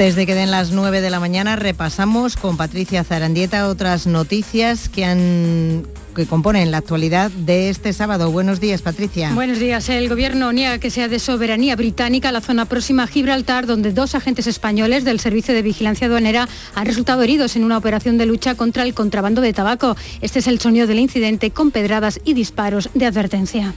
Antes 0.00 0.16
de 0.16 0.24
que 0.24 0.34
den 0.34 0.50
las 0.50 0.70
9 0.70 1.02
de 1.02 1.10
la 1.10 1.20
mañana, 1.20 1.56
repasamos 1.56 2.36
con 2.36 2.56
Patricia 2.56 3.04
Zarandieta 3.04 3.68
otras 3.68 4.06
noticias 4.06 4.88
que 4.88 5.04
han 5.04 5.86
que 6.16 6.24
componen 6.24 6.70
la 6.70 6.78
actualidad 6.78 7.30
de 7.30 7.68
este 7.68 7.92
sábado. 7.92 8.30
Buenos 8.30 8.60
días, 8.60 8.80
Patricia. 8.80 9.30
Buenos 9.34 9.58
días. 9.58 9.90
El 9.90 10.08
gobierno 10.08 10.54
niega 10.54 10.78
que 10.78 10.88
sea 10.88 11.08
de 11.08 11.18
soberanía 11.18 11.76
británica 11.76 12.32
la 12.32 12.40
zona 12.40 12.64
próxima 12.64 13.02
a 13.02 13.06
Gibraltar, 13.08 13.66
donde 13.66 13.92
dos 13.92 14.14
agentes 14.14 14.46
españoles 14.46 15.04
del 15.04 15.20
Servicio 15.20 15.52
de 15.52 15.60
Vigilancia 15.60 16.06
Aduanera 16.06 16.48
han 16.74 16.86
resultado 16.86 17.22
heridos 17.22 17.56
en 17.56 17.64
una 17.64 17.76
operación 17.76 18.16
de 18.16 18.24
lucha 18.24 18.54
contra 18.54 18.84
el 18.84 18.94
contrabando 18.94 19.42
de 19.42 19.52
tabaco. 19.52 19.98
Este 20.22 20.38
es 20.38 20.46
el 20.46 20.60
sonido 20.60 20.86
del 20.86 20.98
incidente 20.98 21.50
con 21.50 21.72
pedradas 21.72 22.20
y 22.24 22.32
disparos 22.32 22.88
de 22.94 23.04
advertencia. 23.04 23.74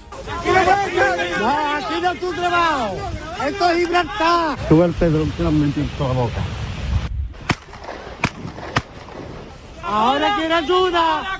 No, 1.41 1.75
aquí 1.75 2.01
no 2.01 2.15
tu 2.15 2.31
trabajo. 2.31 3.22
Esto 3.47 3.69
es 3.69 3.77
Gibraltar. 3.77 4.57
Tuve 4.69 4.85
el 4.85 4.93
pedrón 4.93 5.31
que 5.31 5.43
lo 5.43 5.51
metí 5.51 5.81
en 5.81 5.87
toda 5.89 6.13
la 6.13 6.21
boca. 6.21 6.43
Ahora 9.83 10.35
quiere 10.37 10.53
ayuda. 10.53 11.39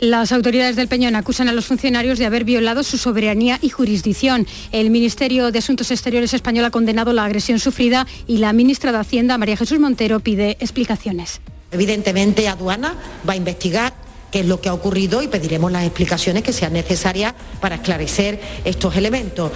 Las 0.00 0.30
autoridades 0.30 0.76
del 0.76 0.86
Peñón 0.86 1.16
acusan 1.16 1.48
a 1.48 1.52
los 1.52 1.66
funcionarios 1.66 2.20
de 2.20 2.26
haber 2.26 2.44
violado 2.44 2.84
su 2.84 2.98
soberanía 2.98 3.58
y 3.60 3.70
jurisdicción. 3.70 4.46
El 4.70 4.90
Ministerio 4.90 5.50
de 5.50 5.58
Asuntos 5.58 5.90
Exteriores 5.90 6.34
español 6.34 6.66
ha 6.66 6.70
condenado 6.70 7.12
la 7.12 7.24
agresión 7.24 7.58
sufrida 7.58 8.06
y 8.28 8.38
la 8.38 8.52
ministra 8.52 8.92
de 8.92 8.98
Hacienda, 8.98 9.38
María 9.38 9.56
Jesús 9.56 9.80
Montero, 9.80 10.20
pide 10.20 10.56
explicaciones. 10.60 11.40
Evidentemente, 11.72 12.46
aduana 12.46 12.94
va 13.28 13.32
a 13.32 13.36
investigar 13.36 13.92
qué 14.30 14.40
es 14.40 14.46
lo 14.46 14.60
que 14.60 14.68
ha 14.68 14.74
ocurrido 14.74 15.22
y 15.22 15.28
pediremos 15.28 15.72
las 15.72 15.84
explicaciones 15.84 16.42
que 16.44 16.52
sean 16.52 16.74
necesarias 16.74 17.34
para 17.60 17.76
esclarecer 17.76 18.40
estos 18.64 18.96
elementos. 18.96 19.50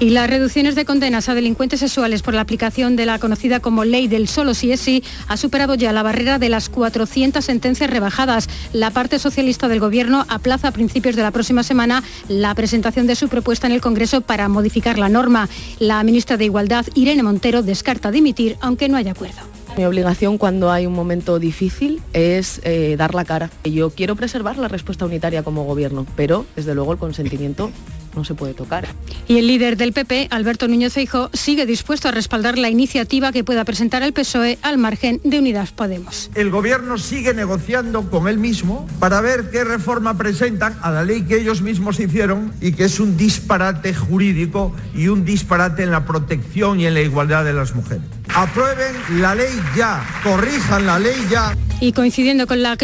Y 0.00 0.10
las 0.10 0.28
reducciones 0.28 0.74
de 0.74 0.84
condenas 0.84 1.28
a 1.28 1.34
delincuentes 1.34 1.80
sexuales 1.80 2.22
por 2.22 2.34
la 2.34 2.40
aplicación 2.40 2.96
de 2.96 3.06
la 3.06 3.20
conocida 3.20 3.60
como 3.60 3.84
ley 3.84 4.08
del 4.08 4.26
solo 4.26 4.52
sí 4.54 4.72
es 4.72 4.80
sí 4.80 5.04
ha 5.28 5.36
superado 5.36 5.76
ya 5.76 5.92
la 5.92 6.02
barrera 6.02 6.38
de 6.38 6.48
las 6.48 6.68
400 6.68 7.44
sentencias 7.44 7.88
rebajadas. 7.88 8.48
La 8.72 8.90
parte 8.90 9.20
socialista 9.20 9.68
del 9.68 9.80
Gobierno 9.80 10.26
aplaza 10.28 10.68
a 10.68 10.72
principios 10.72 11.14
de 11.14 11.22
la 11.22 11.30
próxima 11.30 11.62
semana 11.62 12.02
la 12.28 12.54
presentación 12.54 13.06
de 13.06 13.14
su 13.14 13.28
propuesta 13.28 13.68
en 13.68 13.72
el 13.72 13.80
Congreso 13.80 14.20
para 14.20 14.48
modificar 14.48 14.98
la 14.98 15.08
norma. 15.08 15.48
La 15.78 16.02
ministra 16.02 16.36
de 16.36 16.46
Igualdad, 16.46 16.86
Irene 16.94 17.22
Montero, 17.22 17.62
descarta 17.62 18.10
dimitir 18.10 18.56
aunque 18.60 18.88
no 18.88 18.96
haya 18.96 19.12
acuerdo. 19.12 19.40
Mi 19.76 19.84
obligación 19.84 20.38
cuando 20.38 20.70
hay 20.70 20.86
un 20.86 20.92
momento 20.92 21.40
difícil 21.40 22.00
es 22.12 22.60
eh, 22.62 22.94
dar 22.96 23.14
la 23.14 23.24
cara. 23.24 23.50
Yo 23.64 23.90
quiero 23.90 24.14
preservar 24.14 24.56
la 24.56 24.68
respuesta 24.68 25.04
unitaria 25.04 25.42
como 25.42 25.64
gobierno, 25.64 26.06
pero 26.14 26.46
desde 26.54 26.74
luego 26.76 26.92
el 26.92 26.98
consentimiento 26.98 27.72
no 28.16 28.24
se 28.24 28.34
puede 28.34 28.54
tocar. 28.54 28.86
Y 29.28 29.38
el 29.38 29.46
líder 29.46 29.76
del 29.76 29.92
PP, 29.92 30.28
Alberto 30.30 30.68
Núñez 30.68 30.92
Feijóo, 30.92 31.30
sigue 31.32 31.66
dispuesto 31.66 32.08
a 32.08 32.10
respaldar 32.10 32.58
la 32.58 32.68
iniciativa 32.68 33.32
que 33.32 33.44
pueda 33.44 33.64
presentar 33.64 34.02
el 34.02 34.12
PSOE 34.12 34.58
al 34.62 34.78
margen 34.78 35.20
de 35.24 35.38
Unidas 35.38 35.72
Podemos. 35.72 36.30
El 36.34 36.50
gobierno 36.50 36.98
sigue 36.98 37.34
negociando 37.34 38.10
con 38.10 38.28
él 38.28 38.38
mismo 38.38 38.86
para 38.98 39.20
ver 39.20 39.50
qué 39.50 39.64
reforma 39.64 40.16
presentan 40.16 40.76
a 40.82 40.90
la 40.90 41.04
ley 41.04 41.22
que 41.22 41.40
ellos 41.40 41.62
mismos 41.62 42.00
hicieron 42.00 42.52
y 42.60 42.72
que 42.72 42.84
es 42.84 43.00
un 43.00 43.16
disparate 43.16 43.94
jurídico 43.94 44.74
y 44.94 45.08
un 45.08 45.24
disparate 45.24 45.82
en 45.82 45.90
la 45.90 46.04
protección 46.04 46.80
y 46.80 46.86
en 46.86 46.94
la 46.94 47.00
igualdad 47.00 47.44
de 47.44 47.52
las 47.52 47.74
mujeres. 47.74 48.02
Aprueben 48.34 48.96
la 49.20 49.34
ley 49.34 49.52
ya, 49.76 50.04
corrijan 50.22 50.86
la 50.86 50.98
ley 50.98 51.14
ya. 51.30 51.56
Y 51.80 51.92
coincidiendo 51.92 52.46
con 52.46 52.62
la 52.62 52.76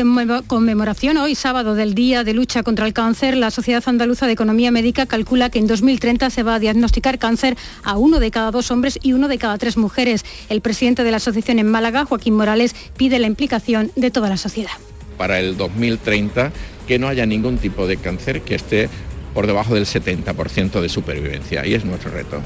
conmemoración 0.47 1.17
hoy 1.17 1.35
sábado 1.35 1.75
del 1.75 1.95
Día 1.95 2.23
de 2.23 2.35
Lucha 2.35 2.63
contra 2.63 2.87
el 2.87 2.93
Cáncer, 2.93 3.37
la 3.37 3.51
Sociedad 3.51 3.83
Andaluza 3.87 4.27
de 4.27 4.33
Economía 4.33 4.71
Médica 4.71 5.07
calcula 5.21 5.51
que 5.51 5.59
en 5.59 5.67
2030 5.67 6.31
se 6.31 6.43
va 6.43 6.55
a 6.55 6.59
diagnosticar 6.59 7.19
cáncer 7.19 7.55
a 7.85 7.99
uno 7.99 8.21
de 8.21 8.31
cada 8.31 8.51
dos 8.51 8.71
hombres 8.71 8.99
y 9.03 9.13
uno 9.13 9.29
de 9.29 9.37
cada 9.37 9.59
tres 9.59 9.77
mujeres. 9.77 10.25
El 10.49 10.63
presidente 10.63 11.05
de 11.05 11.11
la 11.11 11.19
asociación 11.19 11.59
en 11.59 11.67
Málaga, 11.67 12.07
Joaquín 12.07 12.35
Morales, 12.35 12.75
pide 12.97 13.19
la 13.19 13.27
implicación 13.27 13.93
de 13.97 14.11
toda 14.11 14.31
la 14.31 14.39
sociedad. 14.39 14.73
Para 15.19 15.39
el 15.39 15.59
2030 15.59 16.53
que 16.89 16.99
no 16.99 17.07
haya 17.07 17.27
ningún 17.27 17.59
tipo 17.59 17.87
de 17.87 17.99
cáncer 17.99 18.41
que 18.41 18.55
esté 18.55 18.89
por 19.35 19.47
debajo 19.47 19.75
del 19.75 19.85
70% 19.85 20.81
de 20.81 20.89
supervivencia 20.89 21.67
y 21.67 21.75
es 21.75 21.85
nuestro 21.85 22.11
reto. 22.11 22.41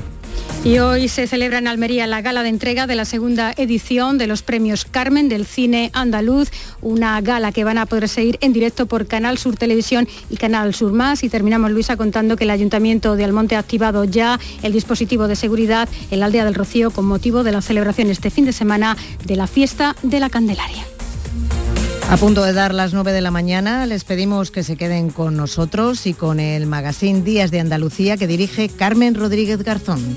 Y 0.64 0.78
hoy 0.78 1.08
se 1.08 1.26
celebra 1.26 1.58
en 1.58 1.68
Almería 1.68 2.06
la 2.06 2.22
gala 2.22 2.42
de 2.42 2.48
entrega 2.48 2.86
de 2.86 2.94
la 2.94 3.04
segunda 3.04 3.52
edición 3.56 4.16
de 4.16 4.26
los 4.26 4.42
premios 4.42 4.86
Carmen 4.86 5.28
del 5.28 5.44
cine 5.44 5.90
andaluz, 5.92 6.48
una 6.80 7.20
gala 7.20 7.52
que 7.52 7.64
van 7.64 7.76
a 7.76 7.84
poder 7.84 8.08
seguir 8.08 8.38
en 8.40 8.54
directo 8.54 8.86
por 8.86 9.06
Canal 9.06 9.36
Sur 9.36 9.56
Televisión 9.56 10.08
y 10.30 10.36
Canal 10.36 10.74
Sur 10.74 10.92
Más. 10.92 11.22
Y 11.22 11.28
terminamos, 11.28 11.70
Luisa, 11.70 11.98
contando 11.98 12.36
que 12.36 12.44
el 12.44 12.50
Ayuntamiento 12.50 13.14
de 13.14 13.24
Almonte 13.24 13.56
ha 13.56 13.58
activado 13.58 14.04
ya 14.04 14.40
el 14.62 14.72
dispositivo 14.72 15.28
de 15.28 15.36
seguridad 15.36 15.88
en 16.10 16.20
la 16.20 16.26
aldea 16.26 16.46
del 16.46 16.54
Rocío 16.54 16.90
con 16.90 17.04
motivo 17.04 17.42
de 17.42 17.52
la 17.52 17.60
celebración 17.60 18.08
este 18.08 18.30
fin 18.30 18.46
de 18.46 18.52
semana 18.52 18.96
de 19.26 19.36
la 19.36 19.46
fiesta 19.46 19.96
de 20.02 20.18
la 20.18 20.30
Candelaria. 20.30 20.93
A 22.10 22.16
punto 22.16 22.44
de 22.44 22.52
dar 22.52 22.74
las 22.74 22.92
9 22.92 23.12
de 23.12 23.20
la 23.20 23.30
mañana, 23.30 23.86
les 23.86 24.04
pedimos 24.04 24.50
que 24.50 24.62
se 24.62 24.76
queden 24.76 25.10
con 25.10 25.36
nosotros 25.36 26.06
y 26.06 26.14
con 26.14 26.38
el 26.38 26.66
magazine 26.66 27.22
Días 27.22 27.50
de 27.50 27.60
Andalucía 27.60 28.16
que 28.16 28.26
dirige 28.26 28.68
Carmen 28.68 29.14
Rodríguez 29.14 29.62
Garzón. 29.62 30.16